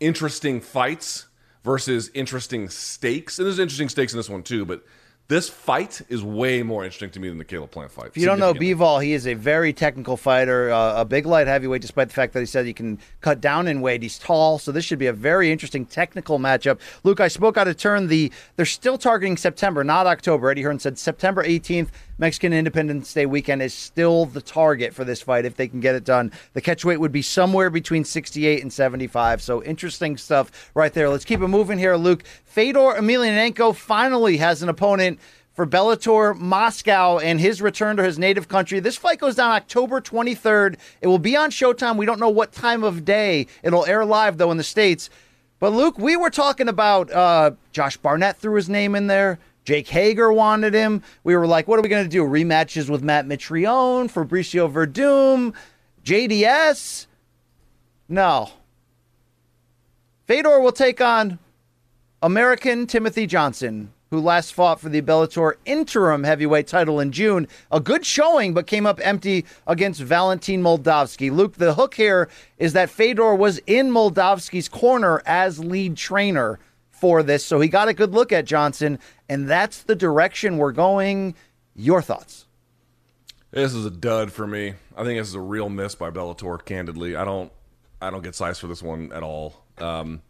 [0.00, 1.26] interesting fights
[1.64, 4.84] versus interesting stakes, and there's interesting stakes in this one too, but.
[5.28, 8.08] This fight is way more interesting to me than the Caleb Plant fight.
[8.08, 8.52] If you don't know.
[8.52, 12.34] Bivol, he is a very technical fighter, uh, a big light heavyweight, despite the fact
[12.34, 14.02] that he said he can cut down in weight.
[14.02, 16.80] He's tall, so this should be a very interesting technical matchup.
[17.02, 18.08] Luke, I spoke out of turn.
[18.08, 20.50] The they're still targeting September, not October.
[20.50, 21.88] Eddie Hearn said September 18th,
[22.22, 25.96] Mexican Independence Day weekend is still the target for this fight if they can get
[25.96, 26.30] it done.
[26.52, 29.42] The catchweight would be somewhere between 68 and 75.
[29.42, 31.08] So interesting stuff right there.
[31.08, 32.22] Let's keep it moving here, Luke.
[32.44, 35.18] Fedor Emelianenko finally has an opponent
[35.52, 38.78] for Bellator Moscow and his return to his native country.
[38.78, 40.76] This fight goes down October 23rd.
[41.00, 41.96] It will be on Showtime.
[41.96, 43.48] We don't know what time of day.
[43.64, 45.10] It'll air live, though, in the States.
[45.58, 49.40] But, Luke, we were talking about uh, Josh Barnett threw his name in there.
[49.64, 51.02] Jake Hager wanted him.
[51.24, 52.24] We were like, what are we going to do?
[52.24, 55.54] Rematches with Matt Mitrione, Fabricio Werdum,
[56.04, 57.06] JDS?
[58.08, 58.50] No.
[60.26, 61.38] Fedor will take on
[62.22, 67.46] American Timothy Johnson, who last fought for the Bellator interim heavyweight title in June.
[67.70, 71.30] A good showing, but came up empty against Valentin Moldavsky.
[71.32, 72.28] Luke, the hook here
[72.58, 76.58] is that Fedor was in Moldavsky's corner as lead trainer
[77.02, 78.96] for this, so he got a good look at Johnson,
[79.28, 81.34] and that's the direction we're going.
[81.74, 82.46] Your thoughts?
[83.50, 84.74] This is a dud for me.
[84.96, 86.64] I think this is a real miss by Bellator.
[86.64, 87.50] Candidly, I don't,
[88.00, 89.64] I don't get size for this one at all.
[89.78, 90.22] Um,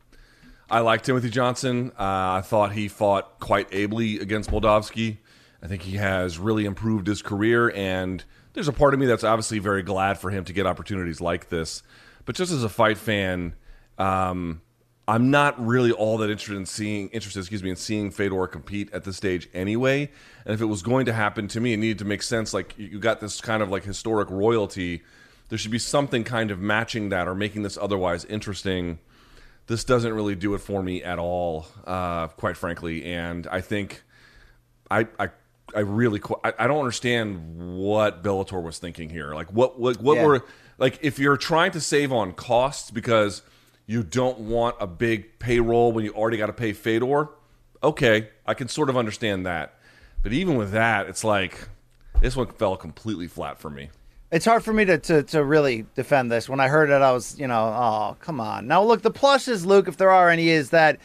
[0.70, 1.90] I like Timothy Johnson.
[1.90, 5.18] Uh, I thought he fought quite ably against Moldavsky.
[5.62, 8.24] I think he has really improved his career, and
[8.54, 11.50] there's a part of me that's obviously very glad for him to get opportunities like
[11.50, 11.82] this.
[12.24, 13.56] But just as a fight fan,
[13.98, 14.62] um,
[15.08, 18.92] I'm not really all that interested in seeing interested, excuse me, in seeing Fedor compete
[18.92, 20.10] at this stage anyway.
[20.44, 22.54] And if it was going to happen to me, it needed to make sense.
[22.54, 25.02] Like you got this kind of like historic royalty.
[25.48, 29.00] There should be something kind of matching that or making this otherwise interesting.
[29.66, 33.04] This doesn't really do it for me at all, uh, quite frankly.
[33.04, 34.02] And I think
[34.90, 35.30] I I
[35.74, 39.34] I really I, I don't understand what Bellator was thinking here.
[39.34, 40.26] Like what what what Yeah.
[40.26, 40.44] were
[40.78, 43.42] like if you're trying to save on costs because
[43.86, 47.28] you don't want a big payroll when you already got to pay Fedor,
[47.82, 49.78] okay, I can sort of understand that.
[50.22, 51.68] But even with that, it's like
[52.20, 53.90] this one fell completely flat for me.
[54.30, 56.48] It's hard for me to, to, to really defend this.
[56.48, 58.66] When I heard it, I was, you know, oh, come on.
[58.66, 61.00] Now, look, the pluses, Luke, if there are any, is that,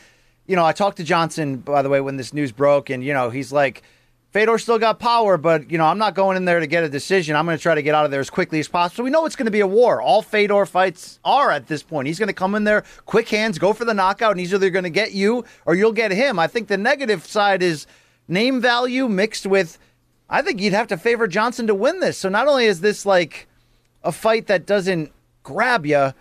[0.46, 3.14] you know, I talked to Johnson, by the way, when this news broke, and, you
[3.14, 3.84] know, he's like,
[4.38, 6.90] Fedor still got power, but, you know, I'm not going in there to get a
[6.90, 7.36] decision.
[7.36, 9.04] I'm going to try to get out of there as quickly as possible.
[9.04, 10.00] We know it's going to be a war.
[10.00, 12.08] All Fedor fights are at this point.
[12.08, 14.70] He's going to come in there, quick hands, go for the knockout, and he's either
[14.70, 16.38] going to get you or you'll get him.
[16.38, 17.88] I think the negative side is
[18.28, 19.80] name value mixed with
[20.30, 22.20] I think you'd have to favor Johnson to win this.
[22.20, 23.48] So not only is this like
[24.04, 25.12] a fight that doesn't
[25.42, 26.14] grab you,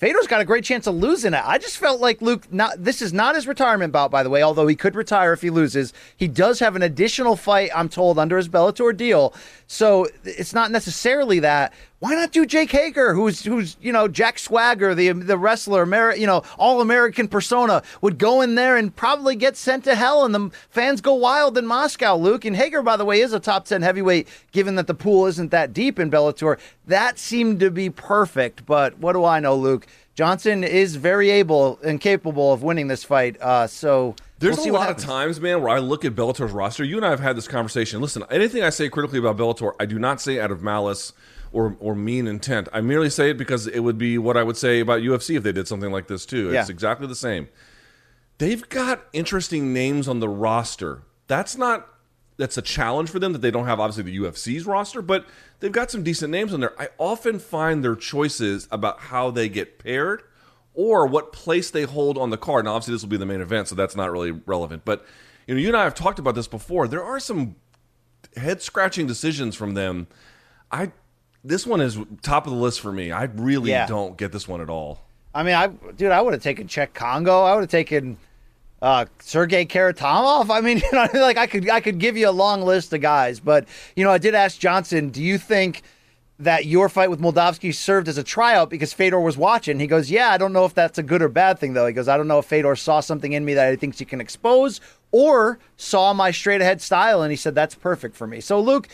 [0.00, 1.42] Fedor's got a great chance of losing it.
[1.44, 2.50] I just felt like Luke.
[2.50, 4.42] Not this is not his retirement bout, by the way.
[4.42, 7.70] Although he could retire if he loses, he does have an additional fight.
[7.74, 9.34] I'm told under his Bellator deal,
[9.66, 11.74] so it's not necessarily that.
[12.00, 16.18] Why not do Jake Hager, who's who's you know Jack Swagger, the the wrestler, Ameri-
[16.18, 20.24] you know all American persona, would go in there and probably get sent to hell,
[20.24, 22.16] and the fans go wild in Moscow.
[22.16, 24.28] Luke and Hager, by the way, is a top ten heavyweight.
[24.50, 28.64] Given that the pool isn't that deep in Bellator, that seemed to be perfect.
[28.64, 29.86] But what do I know, Luke?
[30.14, 33.40] Johnson is very able and capable of winning this fight.
[33.42, 36.52] Uh, so There's we'll see a lot of times, man, where I look at Bellator's
[36.52, 36.82] roster.
[36.82, 38.00] You and I have had this conversation.
[38.00, 41.12] Listen, anything I say critically about Bellator, I do not say out of malice
[41.52, 42.68] or or mean intent.
[42.72, 45.42] I merely say it because it would be what I would say about UFC if
[45.42, 46.48] they did something like this too.
[46.50, 46.72] It's Yeah.
[46.72, 47.48] exactly the same.
[48.38, 51.02] They've got interesting names on the roster.
[51.26, 51.86] That's not
[52.36, 55.26] that's a challenge for them that they don't have obviously the UFC's roster, but
[55.60, 56.72] they've got some decent names on there.
[56.80, 60.22] I often find their choices about how they get paired
[60.72, 62.64] or what place they hold on the card.
[62.64, 64.86] Now, obviously, this will be the main event, so that's not really relevant.
[64.86, 65.04] But
[65.46, 66.88] you know, you and I have talked about this before.
[66.88, 67.56] There are some
[68.36, 70.06] head scratching decisions from them.
[70.72, 70.92] I
[71.44, 73.12] this one is top of the list for me.
[73.12, 73.86] I really Yeah.
[73.86, 75.00] don't get this one at all.
[75.34, 77.42] I mean, I dude, I would have taken Cheick Kongo.
[77.44, 78.16] I would have taken
[78.82, 80.50] uh, Sergey Kharitonov.
[80.50, 83.00] I mean, you know, like I could I could give you a long list of
[83.00, 85.82] guys, but you know, I did ask Johnson, do you think
[86.38, 89.78] that your fight with Moldavsky served as a tryout because Fedor was watching?
[89.78, 91.86] He goes, yeah, I don't know if that's a good or bad thing though.
[91.86, 94.04] He goes, I don't know if Fedor saw something in me that he thinks he
[94.06, 94.80] can expose
[95.12, 98.40] or saw my straight ahead style, and he said that's perfect for me.
[98.40, 98.88] So Luke,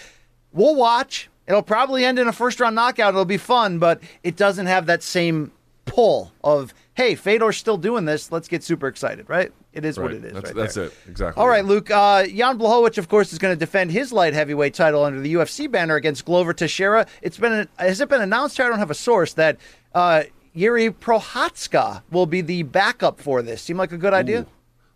[0.53, 1.31] we'll watch.
[1.47, 3.15] It'll probably end in a first round knockout.
[3.15, 5.53] It'll be fun, but it doesn't have that same
[5.85, 8.33] pull of hey, Fedor's still doing this.
[8.33, 9.53] Let's get super excited, right?
[9.75, 10.33] It is what it is.
[10.33, 10.93] That's- right that's it.
[11.07, 11.41] Exactly.
[11.41, 11.91] All right, Luke.
[11.91, 15.35] Uh, Jan Blachowicz, of course, is going to defend his light heavyweight title under the
[15.35, 17.07] UFC banner against Glover Teixeira.
[17.21, 18.65] It's been has it been announced here?
[18.65, 19.59] I don't have a source that
[19.95, 20.23] uh,
[20.57, 23.61] Jiri Prochazka will be the backup for this.
[23.61, 24.47] Seem like a good idea?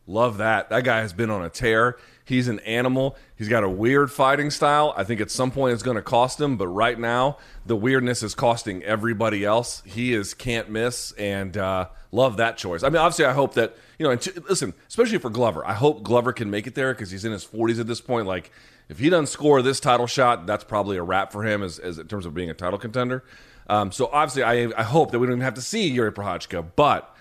[0.07, 0.71] Love that.
[0.71, 1.97] That guy has been on a tear.
[2.31, 3.17] He's an animal.
[3.35, 4.95] He's got a weird fighting style.
[4.97, 8.23] I think at some point it's going to cost him, but right now the weirdness
[8.23, 9.83] is costing everybody else.
[9.85, 12.85] He is can't miss, and uh, love that choice.
[12.85, 14.13] I mean, obviously, I hope that you know.
[14.13, 17.25] and t- Listen, especially for Glover, I hope Glover can make it there because he's
[17.25, 18.29] in his forties at this point.
[18.29, 18.53] Like,
[18.89, 21.99] if he doesn't score this title shot, that's probably a wrap for him as, as
[21.99, 23.25] in terms of being a title contender.
[23.69, 26.65] Um, so obviously, I I hope that we don't even have to see Jiri Prochazka,
[26.77, 27.13] but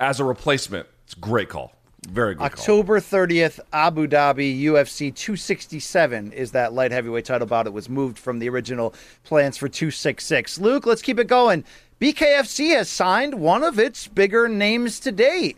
[0.00, 1.74] as a replacement, it's a great call.
[2.06, 2.42] Very good.
[2.42, 7.66] October 30th, Abu Dhabi, UFC 267 is that light heavyweight title bout.
[7.66, 10.58] It was moved from the original plans for 266.
[10.58, 11.64] Luke, let's keep it going.
[12.00, 15.56] BKFC has signed one of its bigger names to date.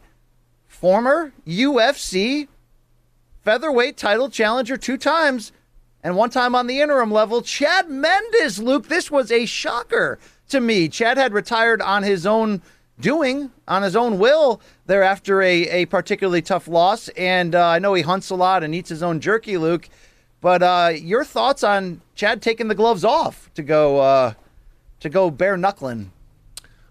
[0.66, 2.48] Former UFC
[3.42, 5.52] featherweight title challenger two times
[6.02, 8.60] and one time on the interim level, Chad Mendes.
[8.60, 10.88] Luke, this was a shocker to me.
[10.88, 12.62] Chad had retired on his own
[12.98, 17.08] doing, on his own will, there after a, a particularly tough loss.
[17.10, 19.88] And uh, I know he hunts a lot and eats his own jerky, Luke.
[20.40, 24.34] But uh, your thoughts on Chad taking the gloves off to go uh,
[25.00, 26.12] to go bare knuckling?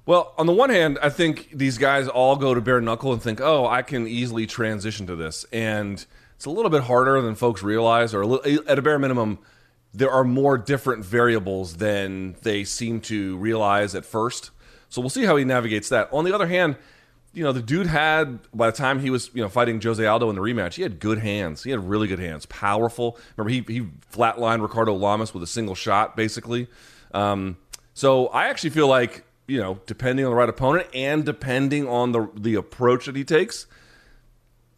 [0.06, 3.22] Well, on the one hand, I think these guys all go to bare knuckle and
[3.22, 6.06] think, "Oh, I can easily transition to this," and
[6.36, 9.40] it's a little bit harder than folks realize, or a at a bare minimum,
[9.94, 14.52] there are more different variables than they seem to realize at first.
[14.90, 16.10] So we'll see how he navigates that.
[16.12, 16.78] On the other hand,
[17.34, 20.30] you know, the dude had by the time he was, you know, fighting Jose Aldo
[20.30, 21.64] in the rematch, he had good hands.
[21.64, 23.18] He had really good hands, powerful.
[23.36, 26.68] Remember, he he flatlined Ricardo Lamas with a single shot, basically.
[27.14, 27.58] Um,
[27.94, 32.14] so I actually feel like you know, depending on the right opponent and depending on
[32.14, 33.68] the the approach that he takes,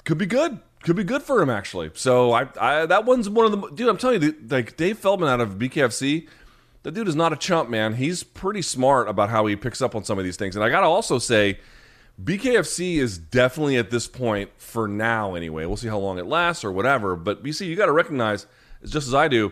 [0.03, 0.59] could be good.
[0.84, 1.91] Could be good for him actually.
[1.95, 3.89] So I, I that one's one of the dude.
[3.89, 6.27] I'm telling you, like Dave Feldman out of BKFC,
[6.88, 7.95] the dude is not a chump, man.
[7.95, 10.55] He's pretty smart about how he picks up on some of these things.
[10.55, 11.59] And I gotta also say,
[12.23, 15.65] BKFC is definitely at this point for now anyway.
[15.65, 17.18] We'll see how long it lasts or whatever.
[17.18, 18.47] But BC, you got to recognize,
[18.85, 19.51] just as I do,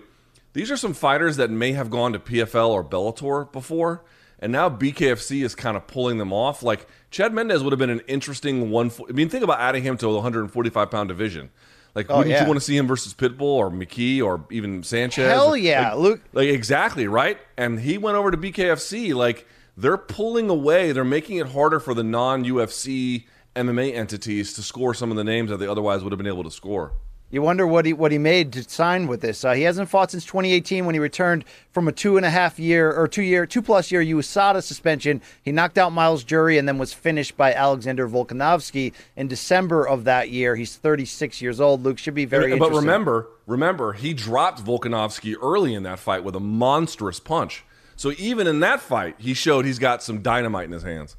[0.54, 4.06] these are some fighters that may have gone to PFL or Bellator before
[4.40, 6.62] and now BKFC is kind of pulling them off.
[6.64, 8.92] Like Chad Mendes would have been an interesting one.
[9.08, 11.50] I mean, think about adding him to a 145 pound division.
[11.96, 12.42] Like, oh, wouldn't yeah.
[12.42, 15.32] you want to see him versus Pitbull or McKee or even Sanchez?
[15.32, 16.22] Hell yeah, like, Luke.
[16.34, 17.38] Like exactly right.
[17.58, 19.16] And he went over to BKFC.
[19.16, 19.48] Like
[19.78, 20.92] they're pulling away.
[20.92, 25.24] They're making it harder for the non UFC MMA entities to score some of the
[25.24, 26.92] names that they otherwise would have been able to score.
[27.36, 29.44] You wonder what he what he made to sign with this.
[29.44, 32.58] Uh, he hasn't fought since 2018 when he returned from a two and a half
[32.58, 35.22] year or two year two plus year USADA suspension.
[35.42, 40.06] He knocked out Myles Jury and then was finished by Alexander Volkanovski in December of
[40.06, 40.56] that year.
[40.56, 41.84] He's 36 years old.
[41.84, 42.58] Luke should be very.
[42.58, 47.66] But remember, remember, he dropped Volkanovski early in that fight with a monstrous punch.
[47.98, 51.18] So even in that fight, he showed he's got some dynamite in his hands.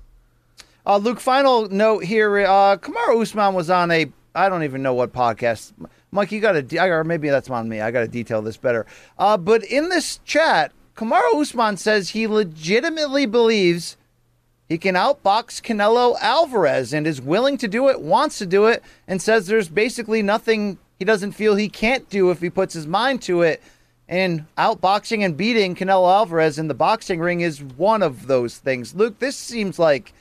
[0.86, 2.38] Uh, Luke, final note here.
[2.38, 5.72] Uh, Kamaru Usman was on a I don't even know what podcast.
[6.10, 7.80] Mike, you got to, or maybe that's on me.
[7.80, 8.86] I got to detail this better.
[9.18, 13.96] Uh, but in this chat, Kamaru Usman says he legitimately believes
[14.68, 18.82] he can outbox Canelo Alvarez and is willing to do it, wants to do it,
[19.06, 22.86] and says there's basically nothing he doesn't feel he can't do if he puts his
[22.86, 23.62] mind to it.
[24.08, 28.94] And outboxing and beating Canelo Alvarez in the boxing ring is one of those things.
[28.94, 30.12] Luke, this seems like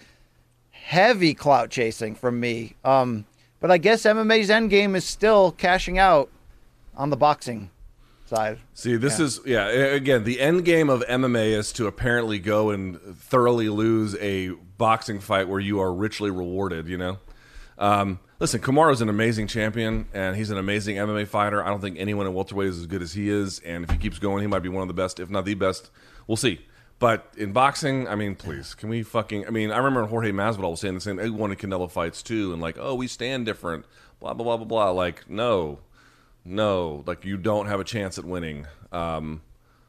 [0.71, 2.75] heavy clout chasing from me.
[2.83, 3.25] Um,
[3.65, 6.29] but I guess MMA's end game is still cashing out
[6.95, 7.71] on the boxing
[8.27, 8.59] side.
[8.75, 9.25] See, this yeah.
[9.25, 9.65] is yeah.
[9.65, 15.19] Again, the end game of MMA is to apparently go and thoroughly lose a boxing
[15.19, 16.87] fight where you are richly rewarded.
[16.87, 17.17] You know,
[17.79, 21.63] um, listen, is an amazing champion and he's an amazing MMA fighter.
[21.63, 23.97] I don't think anyone in welterweight is as good as he is, and if he
[23.97, 25.89] keeps going, he might be one of the best, if not the best.
[26.27, 26.63] We'll see.
[27.06, 29.45] But in boxing, I mean, please, can we fucking?
[29.45, 31.19] I mean, I remember Jorge Masvidal was saying the same.
[31.19, 33.86] He wanted Canelo fights too, and like, oh, we stand different.
[34.19, 34.90] Blah blah blah blah blah.
[34.90, 35.82] Like, no,
[36.44, 38.65] no, like you don't have a chance at winning.
[38.91, 39.44] Um,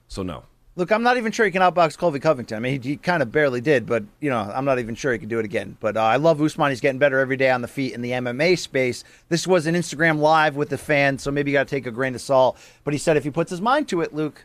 [0.09, 0.43] so no.
[0.75, 2.59] Look, I'm not even sure he can outbox Colby Covington.
[2.59, 5.15] I mean, he, he kind of barely did, but you know, I'm not even sure
[5.15, 5.79] he can do it again.
[5.81, 6.69] But uh, I love Usman.
[6.69, 9.05] He's getting better every day on the feet in the MMA space.
[9.31, 11.91] This was an Instagram live with the fans, so maybe you got to take a
[11.91, 12.59] grain of salt.
[12.85, 14.45] But he said if he puts his mind to it, Luke,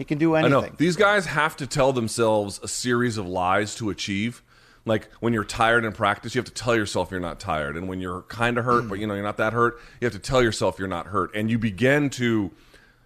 [0.00, 0.56] he can do anything.
[0.56, 0.72] I know.
[0.78, 4.42] These guys have to tell themselves a series of lies to achieve.
[4.86, 7.76] Like when you're tired in practice, you have to tell yourself you're not tired.
[7.76, 10.14] And when you're kind of hurt, but you know you're not that hurt, you have
[10.14, 11.34] to tell yourself you're not hurt.
[11.34, 12.50] And you begin to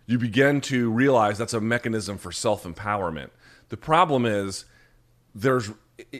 [0.06, 3.30] you begin to realize that's a mechanism for self-empowerment.
[3.70, 4.64] The problem is
[5.34, 5.72] there's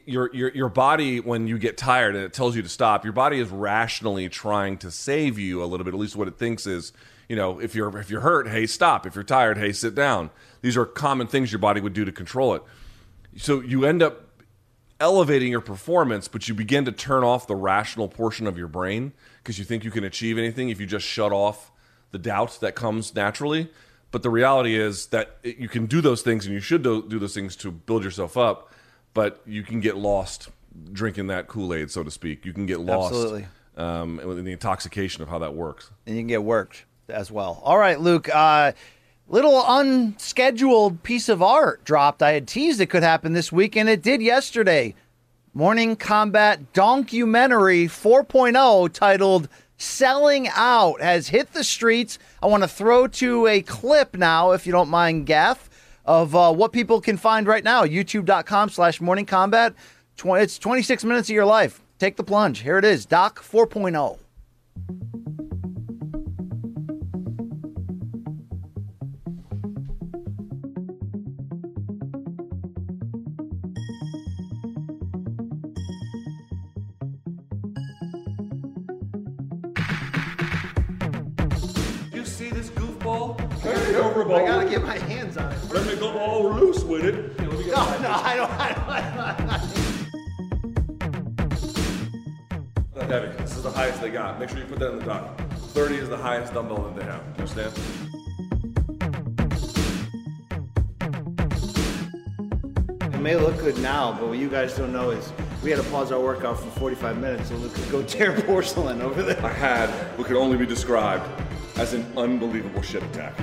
[0.06, 3.12] your your your body when you get tired and it tells you to stop, your
[3.12, 5.94] body is rationally trying to save you a little bit.
[5.94, 6.92] At least what it thinks is,
[7.28, 9.06] you know, if you're if you're hurt, hey, stop.
[9.06, 10.30] If you're tired, hey, sit down.
[10.64, 12.62] These are common things your body would do to control it.
[13.36, 14.30] So you end up
[14.98, 19.12] elevating your performance, but you begin to turn off the rational portion of your brain
[19.42, 21.70] because you think you can achieve anything if you just shut off
[22.12, 23.68] the doubt that comes naturally.
[24.10, 27.34] But the reality is that you can do those things and you should do, those
[27.34, 28.72] things to build yourself up,
[29.12, 30.48] but you can get lost
[30.92, 32.46] drinking that Kool Aid, so to speak.
[32.46, 33.46] You can get lost Absolutely.
[33.76, 35.90] Um, in the intoxication of how that works.
[36.06, 37.60] And you can get worked as well.
[37.62, 38.34] All right, Luke.
[38.34, 38.72] Uh,
[39.28, 42.22] little unscheduled piece of art dropped.
[42.22, 44.94] I had teased it could happen this week, and it did yesterday.
[45.52, 52.18] Morning Combat Documentary 4.0 titled Selling Out has hit the streets.
[52.42, 55.70] I want to throw to a clip now, if you don't mind, Gaff,
[56.04, 57.84] of uh, what people can find right now.
[57.84, 59.74] YouTube.com slash Morning Combat.
[60.24, 61.80] It's 26 minutes of your life.
[61.98, 62.60] Take the plunge.
[62.60, 64.18] Here it is Doc 4.0.
[84.16, 85.58] over, I gotta get my hands on it.
[85.72, 87.38] Let me go all loose with it.
[87.40, 88.50] No, no, I don't.
[88.52, 88.68] I
[89.36, 89.46] don't
[92.94, 93.36] Not heavy.
[93.42, 94.38] This is the highest they got.
[94.38, 95.40] Make sure you put that in the dock.
[95.72, 97.22] 30 is the highest dumbbell that they have.
[97.36, 97.72] Understand?
[103.12, 105.32] It may look good now, but what you guys don't know is
[105.64, 109.02] we had to pause our workout for 45 minutes so Luke could go tear porcelain
[109.02, 109.44] over there.
[109.44, 111.28] I had what could only be described
[111.76, 113.34] as an unbelievable shit attack.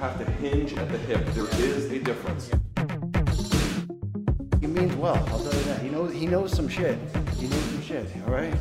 [0.00, 1.26] You have to hinge at the hip.
[1.34, 2.50] There is a difference.
[4.58, 5.14] He means well.
[5.28, 5.82] I'll tell you that.
[5.82, 6.14] He knows.
[6.14, 6.98] He knows some shit.
[7.36, 8.06] He knows some shit.
[8.26, 8.54] All right.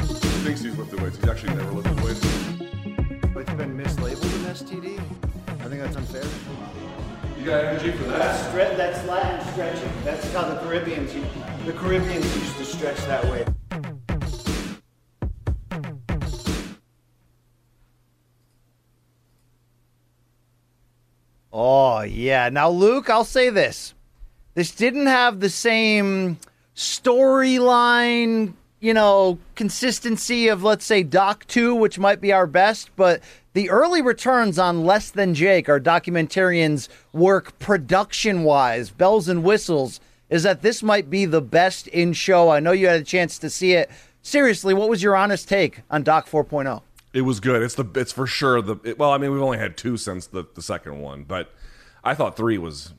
[0.00, 1.18] He thinks he's lifted weights.
[1.18, 2.24] He's actually never lifted weights.
[2.24, 4.98] It's been mislabeled an STD.
[5.60, 6.24] I think that's unfair.
[7.38, 8.50] You got energy for that?
[8.50, 9.92] Stre- that's Latin stretching.
[10.04, 11.12] That's how the Caribbeans.
[11.64, 13.46] The Caribbean used to stretch that way.
[21.52, 22.48] Oh yeah.
[22.48, 23.94] Now, Luke, I'll say this:
[24.54, 26.38] this didn't have the same
[26.74, 33.22] storyline, you know, consistency of let's say Doc Two, which might be our best, but.
[33.54, 40.00] The early returns on Less Than Jake, our documentarian's work production wise, bells and whistles,
[40.32, 42.48] is that this might be the best in show.
[42.48, 43.90] I know you had a chance to see it.
[44.22, 46.42] Seriously, what was your honest take on Doc oh?
[46.42, 46.80] 4.0?
[47.12, 47.62] It was good.
[47.62, 49.10] It's the it's for sure the it, well.
[49.12, 51.52] I mean, we've only had two since the the second one, but
[52.02, 52.94] I thought three was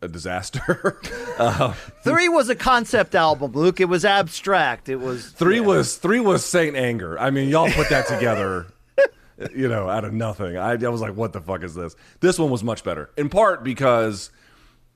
[0.00, 1.00] a disaster.
[1.38, 1.72] uh,
[2.04, 3.80] Three was a concept album, Luke.
[3.80, 4.88] It was abstract.
[4.88, 7.18] It was three was three was Saint Anger.
[7.18, 8.66] I mean, y'all put that together.
[9.54, 10.56] You know, out of nothing.
[10.56, 13.28] I, I was like, "What the fuck is this?" This one was much better, in
[13.28, 14.30] part because,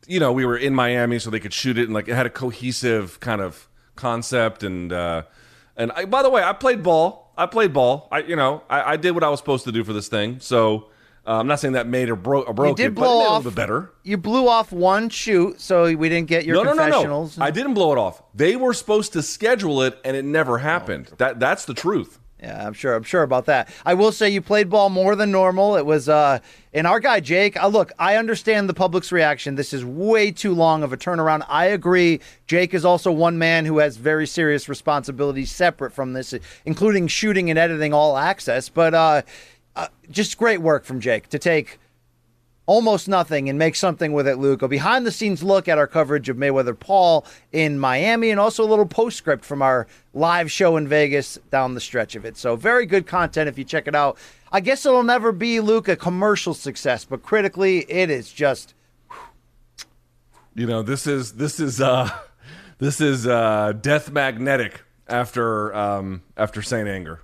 [0.07, 2.27] you know, we were in Miami, so they could shoot it, and like it had
[2.27, 4.63] a cohesive kind of concept.
[4.63, 5.23] And uh,
[5.77, 7.33] and I, by the way, I played ball.
[7.37, 8.09] I played ball.
[8.13, 10.41] I you know, I, I did what I was supposed to do for this thing.
[10.41, 10.91] So
[11.27, 13.45] uh, I'm not saying that made or broke or broke You did it blow off
[13.45, 13.93] bit better.
[14.03, 17.39] You blew off one shoot, so we didn't get your No, no, no, confessionals.
[17.39, 17.45] no.
[17.45, 18.23] I didn't blow it off.
[18.35, 21.11] They were supposed to schedule it, and it never happened.
[21.19, 22.19] That that's the truth.
[22.43, 22.95] Yeah, I'm sure.
[22.95, 23.69] I'm sure about that.
[23.85, 25.77] I will say you played ball more than normal.
[25.77, 26.39] It was, uh,
[26.73, 27.63] and our guy Jake.
[27.63, 29.57] Uh, look, I understand the public's reaction.
[29.57, 31.45] This is way too long of a turnaround.
[31.49, 32.21] I agree.
[32.47, 36.33] Jake is also one man who has very serious responsibilities separate from this,
[36.65, 38.71] including shooting and editing all access.
[38.71, 39.23] But uh,
[39.77, 41.79] uh, just great work from Jake to take
[42.71, 44.63] almost nothing and make something with it, Luke.
[44.63, 48.63] A behind the scenes look at our coverage of Mayweather Paul in Miami and also
[48.65, 52.37] a little postscript from our live show in Vegas down the stretch of it.
[52.37, 54.19] So, very good content if you check it out.
[54.53, 58.75] I guess it'll never be, Luke, a commercial success, but critically, it is just.
[60.55, 62.09] You know, this is this is uh
[62.79, 67.21] this is uh death magnetic after um after Saint Anger.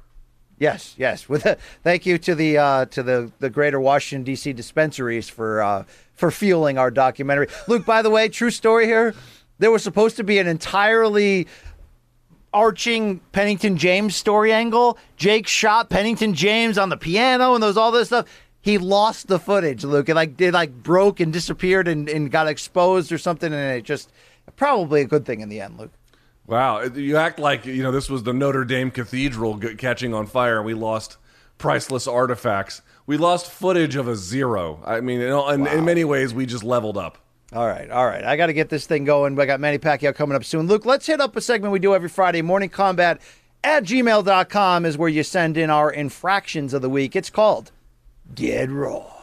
[0.58, 1.28] Yes, yes.
[1.28, 4.52] With a, thank you to the uh, to the the Greater Washington D.C.
[4.52, 5.84] dispensaries for uh,
[6.14, 7.48] for fueling our documentary.
[7.68, 9.14] Luke, by the way, true story here.
[9.58, 11.46] There was supposed to be an entirely
[12.52, 14.98] arching Pennington James story angle.
[15.16, 18.26] Jake shot Pennington James on the piano and was all this stuff.
[18.62, 20.08] He lost the footage, Luke.
[20.08, 23.84] It like it like broke and disappeared and, and got exposed or something, and it
[23.84, 24.10] just
[24.56, 25.92] probably a good thing in the end, Luke.
[26.46, 30.26] Wow, you act like you know this was the Notre Dame Cathedral g- catching on
[30.26, 31.16] fire, and we lost
[31.58, 32.82] priceless artifacts.
[33.06, 34.80] We lost footage of a zero.
[34.84, 37.18] I mean, in, in, in many ways, we just leveled up.
[37.52, 38.24] All right, all right.
[38.24, 39.38] I got to get this thing going.
[39.38, 40.66] I got Manny Pacquiao coming up soon.
[40.66, 42.42] Luke, let's hit up a segment we do every Friday.
[42.42, 43.20] Morning Combat
[43.62, 47.14] at gmail.com is where you send in our infractions of the week.
[47.14, 47.70] It's called
[48.34, 49.15] Dead Raw.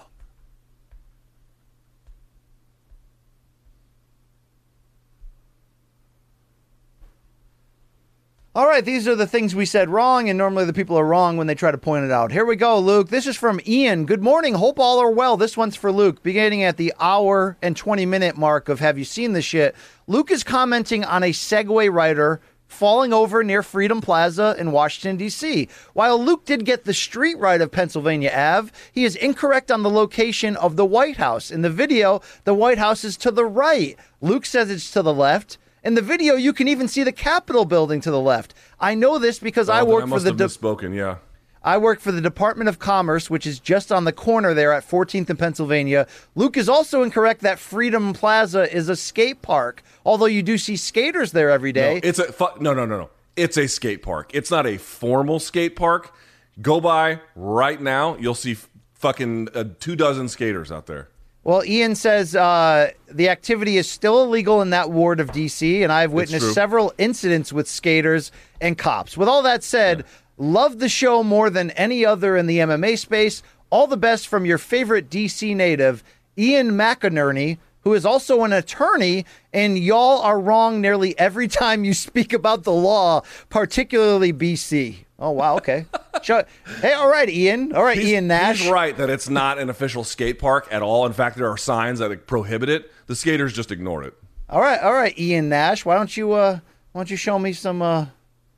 [8.56, 11.38] All right, these are the things we said wrong, and normally the people are wrong
[11.38, 12.32] when they try to point it out.
[12.32, 13.10] Here we go, Luke.
[13.10, 14.06] This is from Ian.
[14.06, 14.54] Good morning.
[14.54, 15.38] Hope all are well.
[15.38, 16.22] This one's for Luke.
[16.22, 19.74] Beginning at the hour and 20 minute mark of Have You Seen This Shit?
[20.06, 25.68] Luke is commenting on a Segway rider falling over near Freedom Plaza in Washington, D.C.
[25.94, 29.90] While Luke did get the street right of Pennsylvania Ave, he is incorrect on the
[29.90, 31.50] location of the White House.
[31.50, 33.98] In the video, the White House is to the right.
[34.22, 35.58] Luke says it's to the left.
[35.84, 38.53] In the video, you can even see the Capitol building to the left.
[38.80, 40.95] I know this because I Oh, then work for must the have de- misspoken.
[40.95, 41.18] Yeah.
[41.65, 44.88] I work for the Department of Commerce, which is just on the corner there at
[44.89, 46.07] 14th and Pennsylvania.
[46.35, 50.76] Luke is also incorrect that Freedom Plaza is a skate park, although you do see
[50.76, 51.99] skaters there every day.
[52.03, 53.10] It's a fu- no, no, no, no.
[53.35, 54.31] It's a skate park.
[54.34, 56.14] It's not a formal skate park.
[56.61, 58.57] Go by right now, you'll see
[58.95, 61.07] fucking uh, two dozen skaters out there.
[61.45, 65.91] Well, Ian says uh, the activity is still illegal in that ward of D.C., and
[65.91, 69.18] I've witnessed several incidents with skaters and cops.
[69.18, 70.06] With all that said,
[70.38, 73.44] love the show more than any other in the MMA space.
[73.70, 75.53] All the best from your favorite D.C.
[75.53, 76.02] native,
[76.38, 81.94] Ian McInerney, who is also an attorney, and y'all are wrong nearly every time you
[81.94, 84.99] speak about the law, particularly BC.
[85.24, 85.86] Oh, wow, okay.
[86.22, 86.44] Show-
[86.82, 87.74] hey, all right, Ian.
[87.74, 88.60] All right, He's, Ian Nash.
[88.60, 91.06] he's right that it's not an official skate park at all.
[91.06, 92.91] In fact, there are signs that prohibit it.
[93.08, 94.14] The skaters just ignore it.
[94.50, 95.86] All right, all right, Ian Nash.
[95.86, 96.60] Why don't you uh
[96.91, 98.08] why don't you show me some uh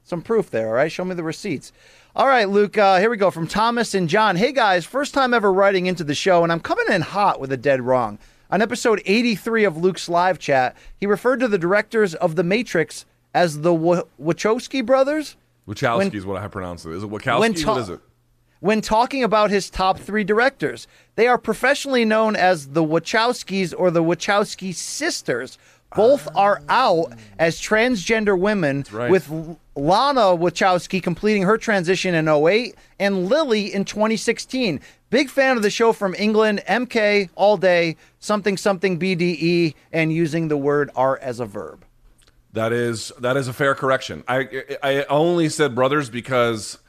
[0.04, 0.92] some proof there, all right?
[0.92, 1.72] Show me the receipts.
[2.16, 4.36] All right, Luke, uh, here we go from Thomas and John.
[4.36, 7.52] Hey guys, first time ever writing into the show, and I'm coming in hot with
[7.52, 8.18] a dead wrong.
[8.50, 13.06] On episode 83 of Luke's live chat, he referred to the directors of The Matrix
[13.34, 15.36] as the w- Wachowski brothers.
[15.68, 16.92] Wachowski When- is what I pronounce it.
[16.92, 17.40] Is it Wachowski?
[17.40, 18.00] When ta- what is it?
[18.66, 20.88] when talking about his top three directors.
[21.16, 25.60] They are professionally known as the Wachowskis or the Wachowski sisters.
[25.96, 26.40] Both ah.
[26.40, 29.12] are out as transgender women, right.
[29.12, 29.30] with
[29.76, 34.82] Lana Wachowski completing her transition in 08 and Lily in 2016.
[35.12, 40.48] Big fan of the show from England, MK all day, something something BDE, and using
[40.48, 41.86] the word art as a verb.
[42.56, 44.24] That is that is a fair correction.
[44.28, 46.80] I I only said brothers because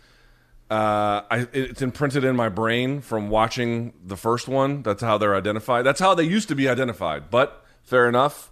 [0.71, 4.83] uh, I, it's imprinted in my brain from watching the first one.
[4.83, 5.85] That's how they're identified.
[5.85, 7.31] That's how they used to be identified.
[7.31, 8.51] But fair enough.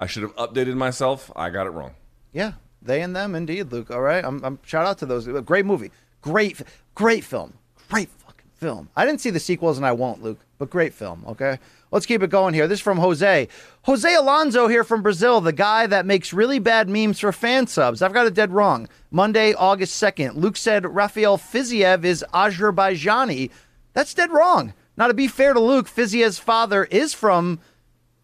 [0.00, 1.30] I should have updated myself.
[1.36, 1.94] I got it wrong.
[2.32, 3.90] Yeah, they and them, indeed, Luke.
[3.90, 5.26] All right, I'm, I'm shout out to those.
[5.44, 5.90] Great movie,
[6.22, 6.62] great,
[6.94, 7.52] great film,
[7.90, 8.88] great fucking film.
[8.96, 10.40] I didn't see the sequels, and I won't, Luke.
[10.58, 11.24] But great film.
[11.28, 11.58] Okay,
[11.90, 12.68] let's keep it going here.
[12.68, 13.48] This is from Jose,
[13.82, 18.02] Jose Alonso here from Brazil, the guy that makes really bad memes for fan subs.
[18.02, 18.88] I've got it dead wrong.
[19.10, 20.36] Monday, August second.
[20.36, 23.50] Luke said Rafael Fiziev is Azerbaijani.
[23.92, 24.74] That's dead wrong.
[24.96, 27.60] Now, to be fair to Luke, Fiziev's father is from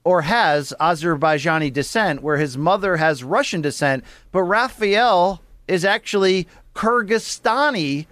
[0.05, 8.07] or has Azerbaijani descent, where his mother has Russian descent, but Raphael is actually Kyrgyzstani,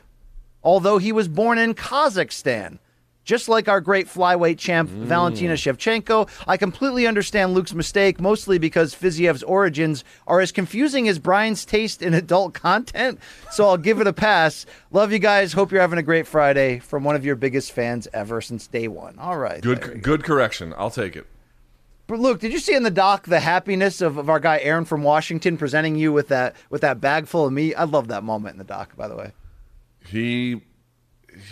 [0.64, 2.80] although he was born in Kazakhstan.
[3.24, 5.04] Just like our great flyweight champ mm.
[5.04, 11.18] Valentina Shevchenko, I completely understand Luke's mistake, mostly because Fiziev's origins are as confusing as
[11.18, 13.18] Brian's taste in adult content.
[13.50, 14.66] So I'll give it a pass.
[14.90, 15.52] Love you guys.
[15.54, 18.88] Hope you're having a great Friday from one of your biggest fans ever since day
[18.88, 19.18] one.
[19.18, 19.62] All right.
[19.62, 20.74] Good good correction.
[20.76, 21.26] I'll take it.
[22.06, 24.84] but Luke, did you see in the doc the happiness of, of our guy Aaron
[24.84, 27.74] from Washington presenting you with that with that bag full of meat?
[27.74, 29.32] I love that moment in the doc, by the way.
[30.06, 30.60] He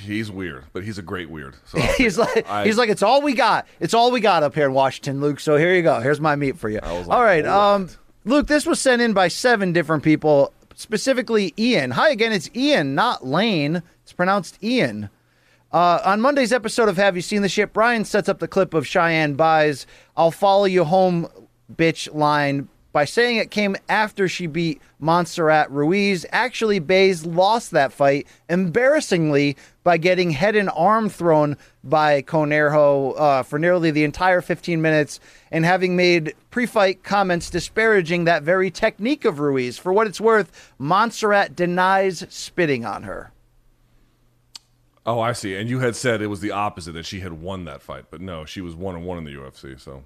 [0.02, 1.56] he's weird, but he's a great weird.
[1.66, 3.66] So he's like I- he's like it's all we got.
[3.80, 5.40] It's all we got up here in Washington, Luke.
[5.40, 6.00] So here you go.
[6.00, 6.80] Here's my meat for you.
[6.80, 7.88] like, all right, um,
[8.24, 11.92] Luke, this was sent in by seven different people, specifically Ian.
[11.92, 13.82] Hi again, it's Ian, not Lane.
[14.02, 15.10] It's pronounced Ian.
[15.72, 18.74] Uh, on Monday's episode of Have You Seen the Ship, Brian sets up the clip
[18.74, 19.86] of Cheyanne Buys
[20.16, 21.28] I'll follow you home,
[21.74, 26.26] bitch line by saying it came after she beat Montserrat Ruiz.
[26.30, 33.42] Actually, Bays lost that fight embarrassingly by getting head and arm thrown by Conejo uh,
[33.42, 35.18] for nearly the entire 15 minutes
[35.50, 39.78] and having made pre fight comments disparaging that very technique of Ruiz.
[39.78, 43.32] For what it's worth, Montserrat denies spitting on her.
[45.04, 45.56] Oh, I see.
[45.56, 48.20] And you had said it was the opposite that she had won that fight, but
[48.20, 49.80] no, she was one and one in the UFC.
[49.80, 50.04] So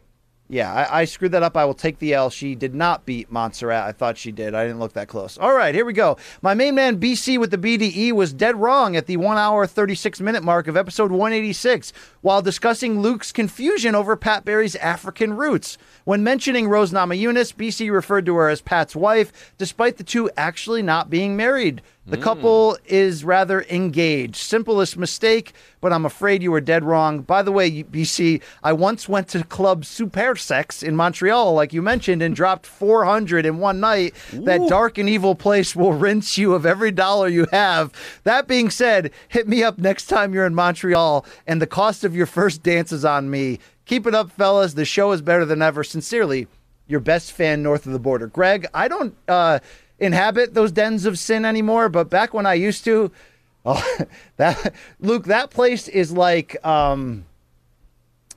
[0.49, 1.57] Yeah, I, I screwed that up.
[1.57, 2.31] I will take the L.
[2.31, 3.85] She did not beat Montserrat.
[3.85, 4.55] I thought she did.
[4.55, 5.37] I didn't look that close.
[5.37, 6.17] All right, here we go.
[6.41, 10.21] My main man BC with the BDE was dead wrong at the one hour, 36
[10.21, 15.79] minute mark of episode 186 while discussing Luke's confusion over Pat Barry's African roots.
[16.05, 20.83] When mentioning Rose Namajunas, BC referred to her as Pat's wife, despite the two actually
[20.83, 21.83] not being married.
[22.09, 24.37] The couple is rather engaged.
[24.37, 27.23] Simplest mistake, but I'm afraid you were dead wrong.
[27.23, 31.83] By the way, BC, I once went to Club Super Sex in Montreal, like you
[31.83, 34.15] mentioned, and dropped 400 in one night.
[34.33, 37.93] That dark and evil place will rinse you of every dollar you have.
[38.23, 42.15] That being said, hit me up next time you're in Montreal, and the cost of
[42.15, 43.59] your first dance is on me.
[43.85, 44.75] Keep it up, fellas.
[44.75, 45.83] The show is better than ever.
[45.83, 46.47] Sincerely,
[46.87, 48.29] your best fan north of the border.
[48.29, 49.59] Greg, I don't uh,
[49.99, 53.11] inhabit those dens of sin anymore, but back when I used to,
[53.67, 53.99] oh,
[54.37, 57.25] that Luke, that place is like um,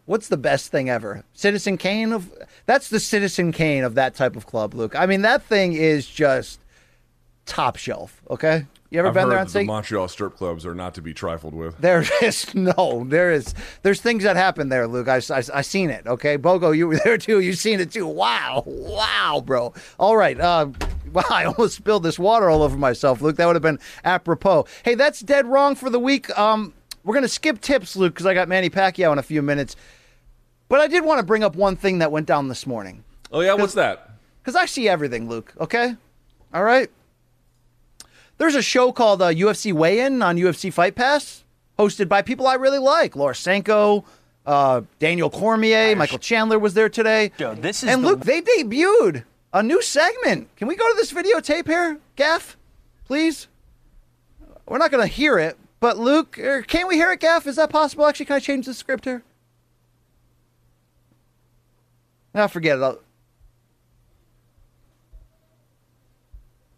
[0.06, 1.24] what's the best thing ever?
[1.34, 2.32] Citizen Kane of
[2.66, 4.96] that's the Citizen Kane of that type of club, Luke.
[4.96, 6.60] I mean, that thing is just
[7.46, 8.22] top shelf.
[8.30, 9.66] Okay, you ever I've been there on that the.
[9.66, 11.78] Montreal strip clubs are not to be trifled with.
[11.78, 13.54] There is no, there is,
[13.84, 15.08] there's things that happen there, Luke.
[15.08, 16.08] I, I, I seen it.
[16.08, 17.40] Okay, Bogo, you were there too.
[17.40, 18.08] You seen it too.
[18.08, 19.74] Wow, wow, bro.
[20.00, 20.40] All right.
[20.40, 20.70] Uh,
[21.14, 23.36] wow, I almost spilled this water all over myself, Luke.
[23.38, 24.66] That would have been apropos.
[24.84, 26.36] Hey, that's dead wrong for the week.
[26.38, 26.74] Um,
[27.04, 29.76] we're gonna skip tips, Luke, because I got Manny Pacquiao in a few minutes.
[30.68, 33.04] But I did want to bring up one thing that went down this morning.
[33.32, 34.12] Oh yeah, what's that?
[34.42, 35.96] Because I see everything, Luke, okay?
[36.54, 36.90] All right?
[38.38, 41.44] There's a show called uh, UFC Weigh In on UFC Fight Pass,
[41.78, 43.16] hosted by people I really like.
[43.16, 44.06] Laura Sanko,
[44.46, 47.32] uh, Daniel Cormier, Michael Chandler was there today.
[47.38, 49.24] Joe, this is and the- Luke, they debuted
[49.54, 50.56] a new segment.
[50.56, 52.58] Can we go to this videotape here, Gaff?
[53.06, 53.48] Please?
[54.68, 57.48] We're not going to hear it, but Luke, er, can we hear it, Gaff?
[57.48, 58.06] Is that possible?
[58.06, 59.24] Actually, can I change the script here?
[62.34, 62.82] Now forget it.
[62.82, 63.00] I'll...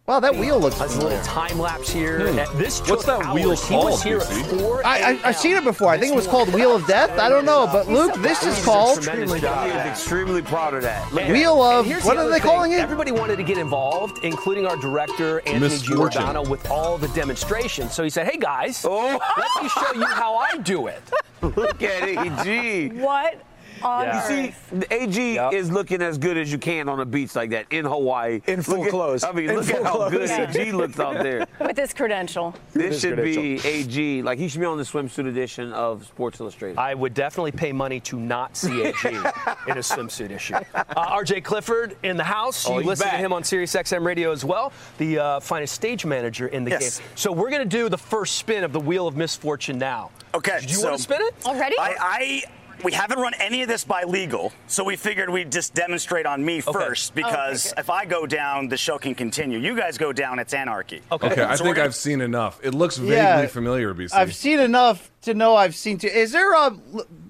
[0.07, 2.31] Wow, that wheel looks There's a little time lapse here.
[2.31, 2.39] Hmm.
[2.39, 3.67] At This What's took that wheel hours.
[3.67, 4.59] He was called, here at BC?
[4.59, 5.89] 4 I, I, I've seen it before.
[5.89, 7.17] I think it was called Wheel of Death.
[7.19, 9.67] I don't know, but Luke, this is called Tremendous job.
[9.71, 11.13] He is extremely proud of that.
[11.13, 12.41] Look Wheel of what are they thing.
[12.41, 12.79] calling it?
[12.79, 15.95] Everybody wanted to get involved, including our director Anthony Misfortune.
[16.23, 17.93] Giordano, with all the demonstrations.
[17.93, 19.19] So he said, "Hey guys, Oh.
[19.37, 21.01] let me show you how I do it."
[21.41, 22.89] Look at it, AG.
[22.99, 23.41] What on
[23.83, 24.17] Yeah.
[24.17, 24.27] earth?
[24.27, 25.53] See, AG Yep.
[25.53, 28.41] is looking as good as you can on a beach like that in Hawaii.
[28.47, 29.23] In full Look at- clothes.
[29.23, 30.11] I mean, In look at how clothes.
[30.11, 30.49] good Yeah.
[30.49, 31.47] AG looks out there.
[31.59, 32.53] with this credential.
[32.73, 34.21] This his should be AG.
[34.21, 36.77] Like he should be on the swimsuit edition of Sports Illustrated.
[36.77, 40.55] I would definitely pay money to not see AG in a swimsuit issue.
[40.73, 42.67] Uh, RJ Clifford in the house.
[42.67, 45.73] Oh, you he's listen to him on Sirius XM radio as well, the uh, finest
[45.73, 46.99] stage manager in the Yes.
[46.99, 47.07] game.
[47.15, 50.09] So we're going to do the first spin of the Wheel of Misfortune now.
[50.33, 51.33] Okay, Do you so- want to spin it?
[51.45, 51.75] Already?
[51.77, 52.43] I, I
[52.83, 56.43] we haven't run any of this by legal, so we figured we'd just demonstrate on
[56.43, 56.71] me Okay.
[56.71, 57.81] first because okay.
[57.81, 59.59] if I go down, the show can continue.
[59.59, 61.01] You guys go down, it's anarchy.
[61.11, 61.27] Okay.
[61.31, 62.59] Okay, I think gonna- I've seen enough.
[62.63, 63.47] It looks vaguely Yeah.
[63.47, 64.13] familiar, BC.
[64.13, 66.07] I've seen enough to know I've seen too.
[66.07, 66.75] Is there a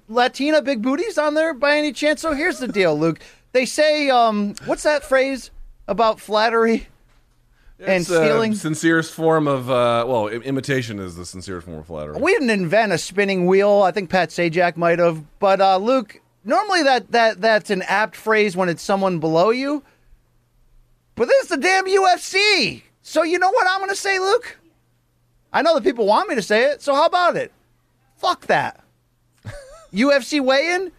[0.09, 2.21] Latina big booties on there by any chance?
[2.21, 3.19] So here's the deal, Luke.
[3.53, 5.51] They say, um, what's that phrase
[5.87, 6.87] about flattery
[7.85, 8.55] and stealing?
[8.55, 12.19] sincerest form of uh, well, imitation is the sincerest form of flattery.
[12.19, 13.81] We didn't invent a spinning wheel.
[13.81, 15.23] I think Pat Sajak might have.
[15.39, 19.83] But uh, Luke, normally that, that that's an apt phrase when it's someone below you.
[21.15, 22.83] But this is the damn UFC.
[23.01, 24.57] So you know what I'm going to say, Luke?
[25.53, 26.81] I know that people want me to say it.
[26.81, 27.51] So how about it?
[28.15, 28.83] Fuck that.
[29.93, 30.91] UFC weigh-in.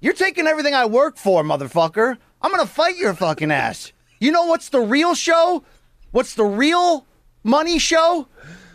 [0.00, 2.18] You're taking everything I work for, motherfucker.
[2.42, 3.92] I'm going to fight your fucking ass.
[4.20, 5.64] You know what's the real show?
[6.12, 7.06] What's the real
[7.42, 8.28] money show?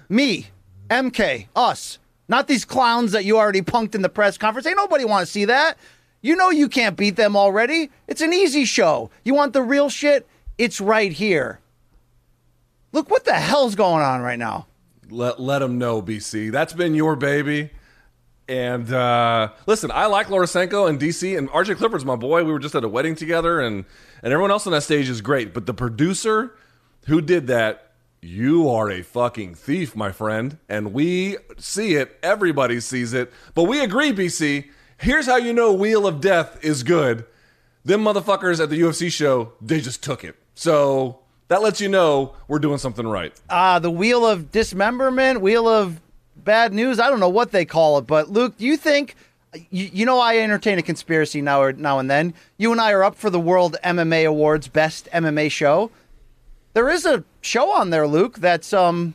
[0.10, 0.48] Me,
[0.90, 2.00] MK, us.
[2.28, 4.68] Not these clowns that you already punked in the press conference.
[4.68, 5.78] Ain't nobody want to see that.
[6.22, 7.92] You know you can't beat them already.
[8.08, 9.12] It's an easy show.
[9.24, 10.28] You want the real shit?
[10.58, 11.60] It's right here.
[12.92, 14.66] Look, what the hell's going on right now?
[15.10, 16.52] let let them know, BC.
[16.52, 17.70] That's been your baby.
[18.48, 22.44] And uh, listen, I like Laura Sanko and DC, and RJ Clifford's my boy.
[22.44, 23.86] We were just at a wedding together, and
[24.22, 25.54] and everyone else on that stage is great.
[25.54, 26.56] But the producer
[27.08, 27.92] who did that,
[28.22, 30.58] you are a fucking thief, my friend.
[30.70, 32.18] And we see it.
[32.22, 33.32] Everybody sees it.
[33.54, 34.66] But we agree, BC.
[34.98, 37.26] Here's how you know Wheel of Death is good.
[37.84, 40.36] Them motherfuckers at the UFC show, they just took it.
[40.56, 41.20] So
[41.50, 43.34] that lets you know we're doing something right.
[43.50, 46.02] uh, the wheel of dismemberment, wheel of
[46.36, 47.00] bad news.
[47.00, 49.16] I don't know what they call it, but Luke, do you think?
[49.70, 52.34] You, you know, I entertain a conspiracy now or now and then.
[52.58, 55.92] You and I are up for the World MMA Awards Best MMA Show.
[56.74, 59.14] There is a show on there, Luke, that's um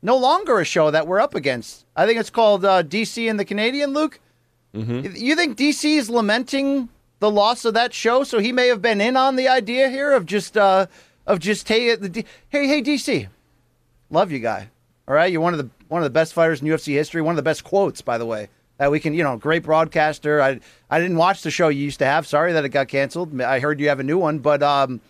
[0.00, 1.84] no longer a show that we're up against.
[1.96, 3.92] I think it's called uh, DC and the Canadian.
[3.92, 4.20] Luke,
[4.72, 6.88] you think DC is lamenting
[7.20, 10.12] the loss of that show, so he may have been in on the idea here
[10.12, 10.86] of just uh
[11.26, 13.28] of just hey the D- hey hey DC,
[14.10, 14.68] love you guy.
[15.06, 17.22] All right, you're one of the one of the best fighters in UFC history.
[17.22, 18.48] One of the best quotes, by the way,
[18.78, 20.42] that we can you know great broadcaster.
[20.42, 20.58] I
[20.90, 22.26] I didn't watch the show you used to have.
[22.26, 23.40] Sorry that it got canceled.
[23.40, 25.00] I heard you have a new one, but um,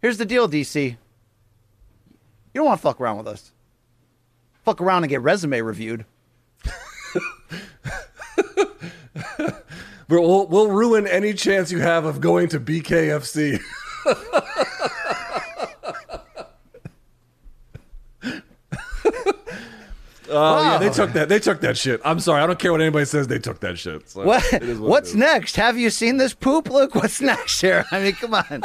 [0.00, 0.84] here's the deal, DC.
[0.84, 0.96] You
[2.54, 3.50] don't want to fuck around with us.
[4.64, 6.04] Fuck around and get resume reviewed.
[10.08, 13.62] We'll, we'll ruin any chance you have of going to BKFC.
[20.32, 21.28] Oh yeah, they took that.
[21.28, 22.00] They took that shit.
[22.04, 22.42] I'm sorry.
[22.42, 23.26] I don't care what anybody says.
[23.28, 24.08] They took that shit.
[24.08, 25.56] So What, what what's next?
[25.56, 26.68] Have you seen this poop?
[26.70, 27.84] Look, what's next here?
[27.90, 28.62] I mean, come on.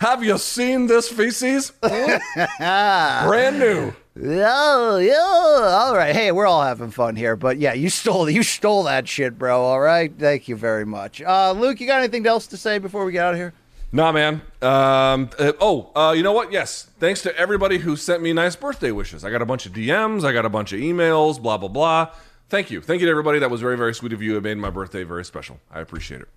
[0.00, 1.70] Have you seen this feces?
[1.80, 3.92] Brand new.
[4.22, 5.14] Oh, yeah.
[5.14, 6.14] All right.
[6.14, 9.62] Hey, we're all having fun here, but yeah, you stole you stole that shit, bro.
[9.62, 10.12] All right.
[10.18, 11.22] Thank you very much.
[11.22, 13.54] Uh, Luke, you got anything else to say before we get out of here?
[13.94, 14.40] Nah, man.
[14.62, 16.50] Um, uh, oh, uh, you know what?
[16.50, 16.88] Yes.
[16.98, 19.22] Thanks to everybody who sent me nice birthday wishes.
[19.22, 20.24] I got a bunch of DMs.
[20.24, 21.40] I got a bunch of emails.
[21.40, 22.08] Blah blah blah.
[22.48, 22.80] Thank you.
[22.80, 23.38] Thank you to everybody.
[23.38, 24.36] That was very very sweet of you.
[24.38, 25.60] It made my birthday very special.
[25.70, 26.28] I appreciate it.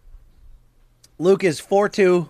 [1.17, 2.27] Luke is four two.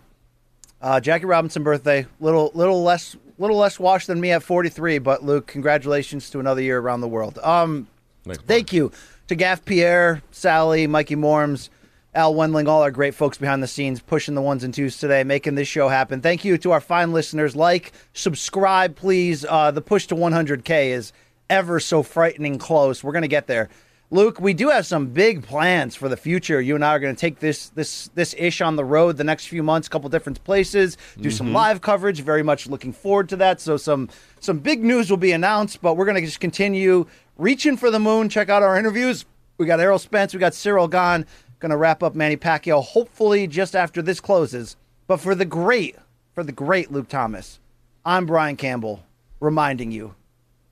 [0.80, 2.06] Uh, Jackie Robinson birthday.
[2.19, 4.99] Little little less little less washed than me at forty three.
[4.99, 7.39] But Luke, congratulations to another year around the world.
[7.39, 7.88] Um,
[8.26, 8.91] Thanks, Thank you
[9.27, 11.72] to Gaff Pierre, Sally, Mikey Morms,
[12.16, 15.24] Al Wendling, all our great folks behind the scenes, pushing the ones and twos today,
[15.24, 16.22] making this show happen.
[16.22, 17.56] Thank you to our fine listeners.
[17.56, 19.46] Like, subscribe, please.
[19.46, 21.12] Uh, the push to 100K is
[21.50, 23.04] ever so frightening close.
[23.04, 23.70] We're going to get there.
[24.12, 26.62] Luke, we do have some big plans for the future.
[26.62, 29.24] You and I are going to take this this this ish on the road the
[29.24, 32.22] next few months, a couple different places, do some live coverage.
[32.22, 33.60] Very much looking forward to that.
[33.60, 34.10] So some
[34.40, 38.00] some big news will be announced, but we're going to just continue reaching for the
[38.00, 38.30] moon.
[38.30, 39.26] Check out our interviews.
[39.58, 41.26] We got Errol Spence, we got Cyril Gane.
[41.66, 44.76] Going to wrap up Manny Pacquiao hopefully just after this closes.
[45.08, 45.96] But for the great,
[46.36, 47.60] for the great Luke Thomas,
[48.06, 49.04] I'm Brian Campbell,
[49.40, 50.14] reminding you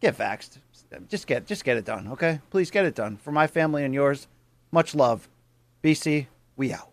[0.02, 0.60] get vaxxed.
[1.10, 2.42] Just get just get it done, okay?
[2.52, 3.18] Please get it done.
[3.18, 4.28] For my family and yours,
[4.72, 5.28] much love.
[5.84, 6.93] BC, we out.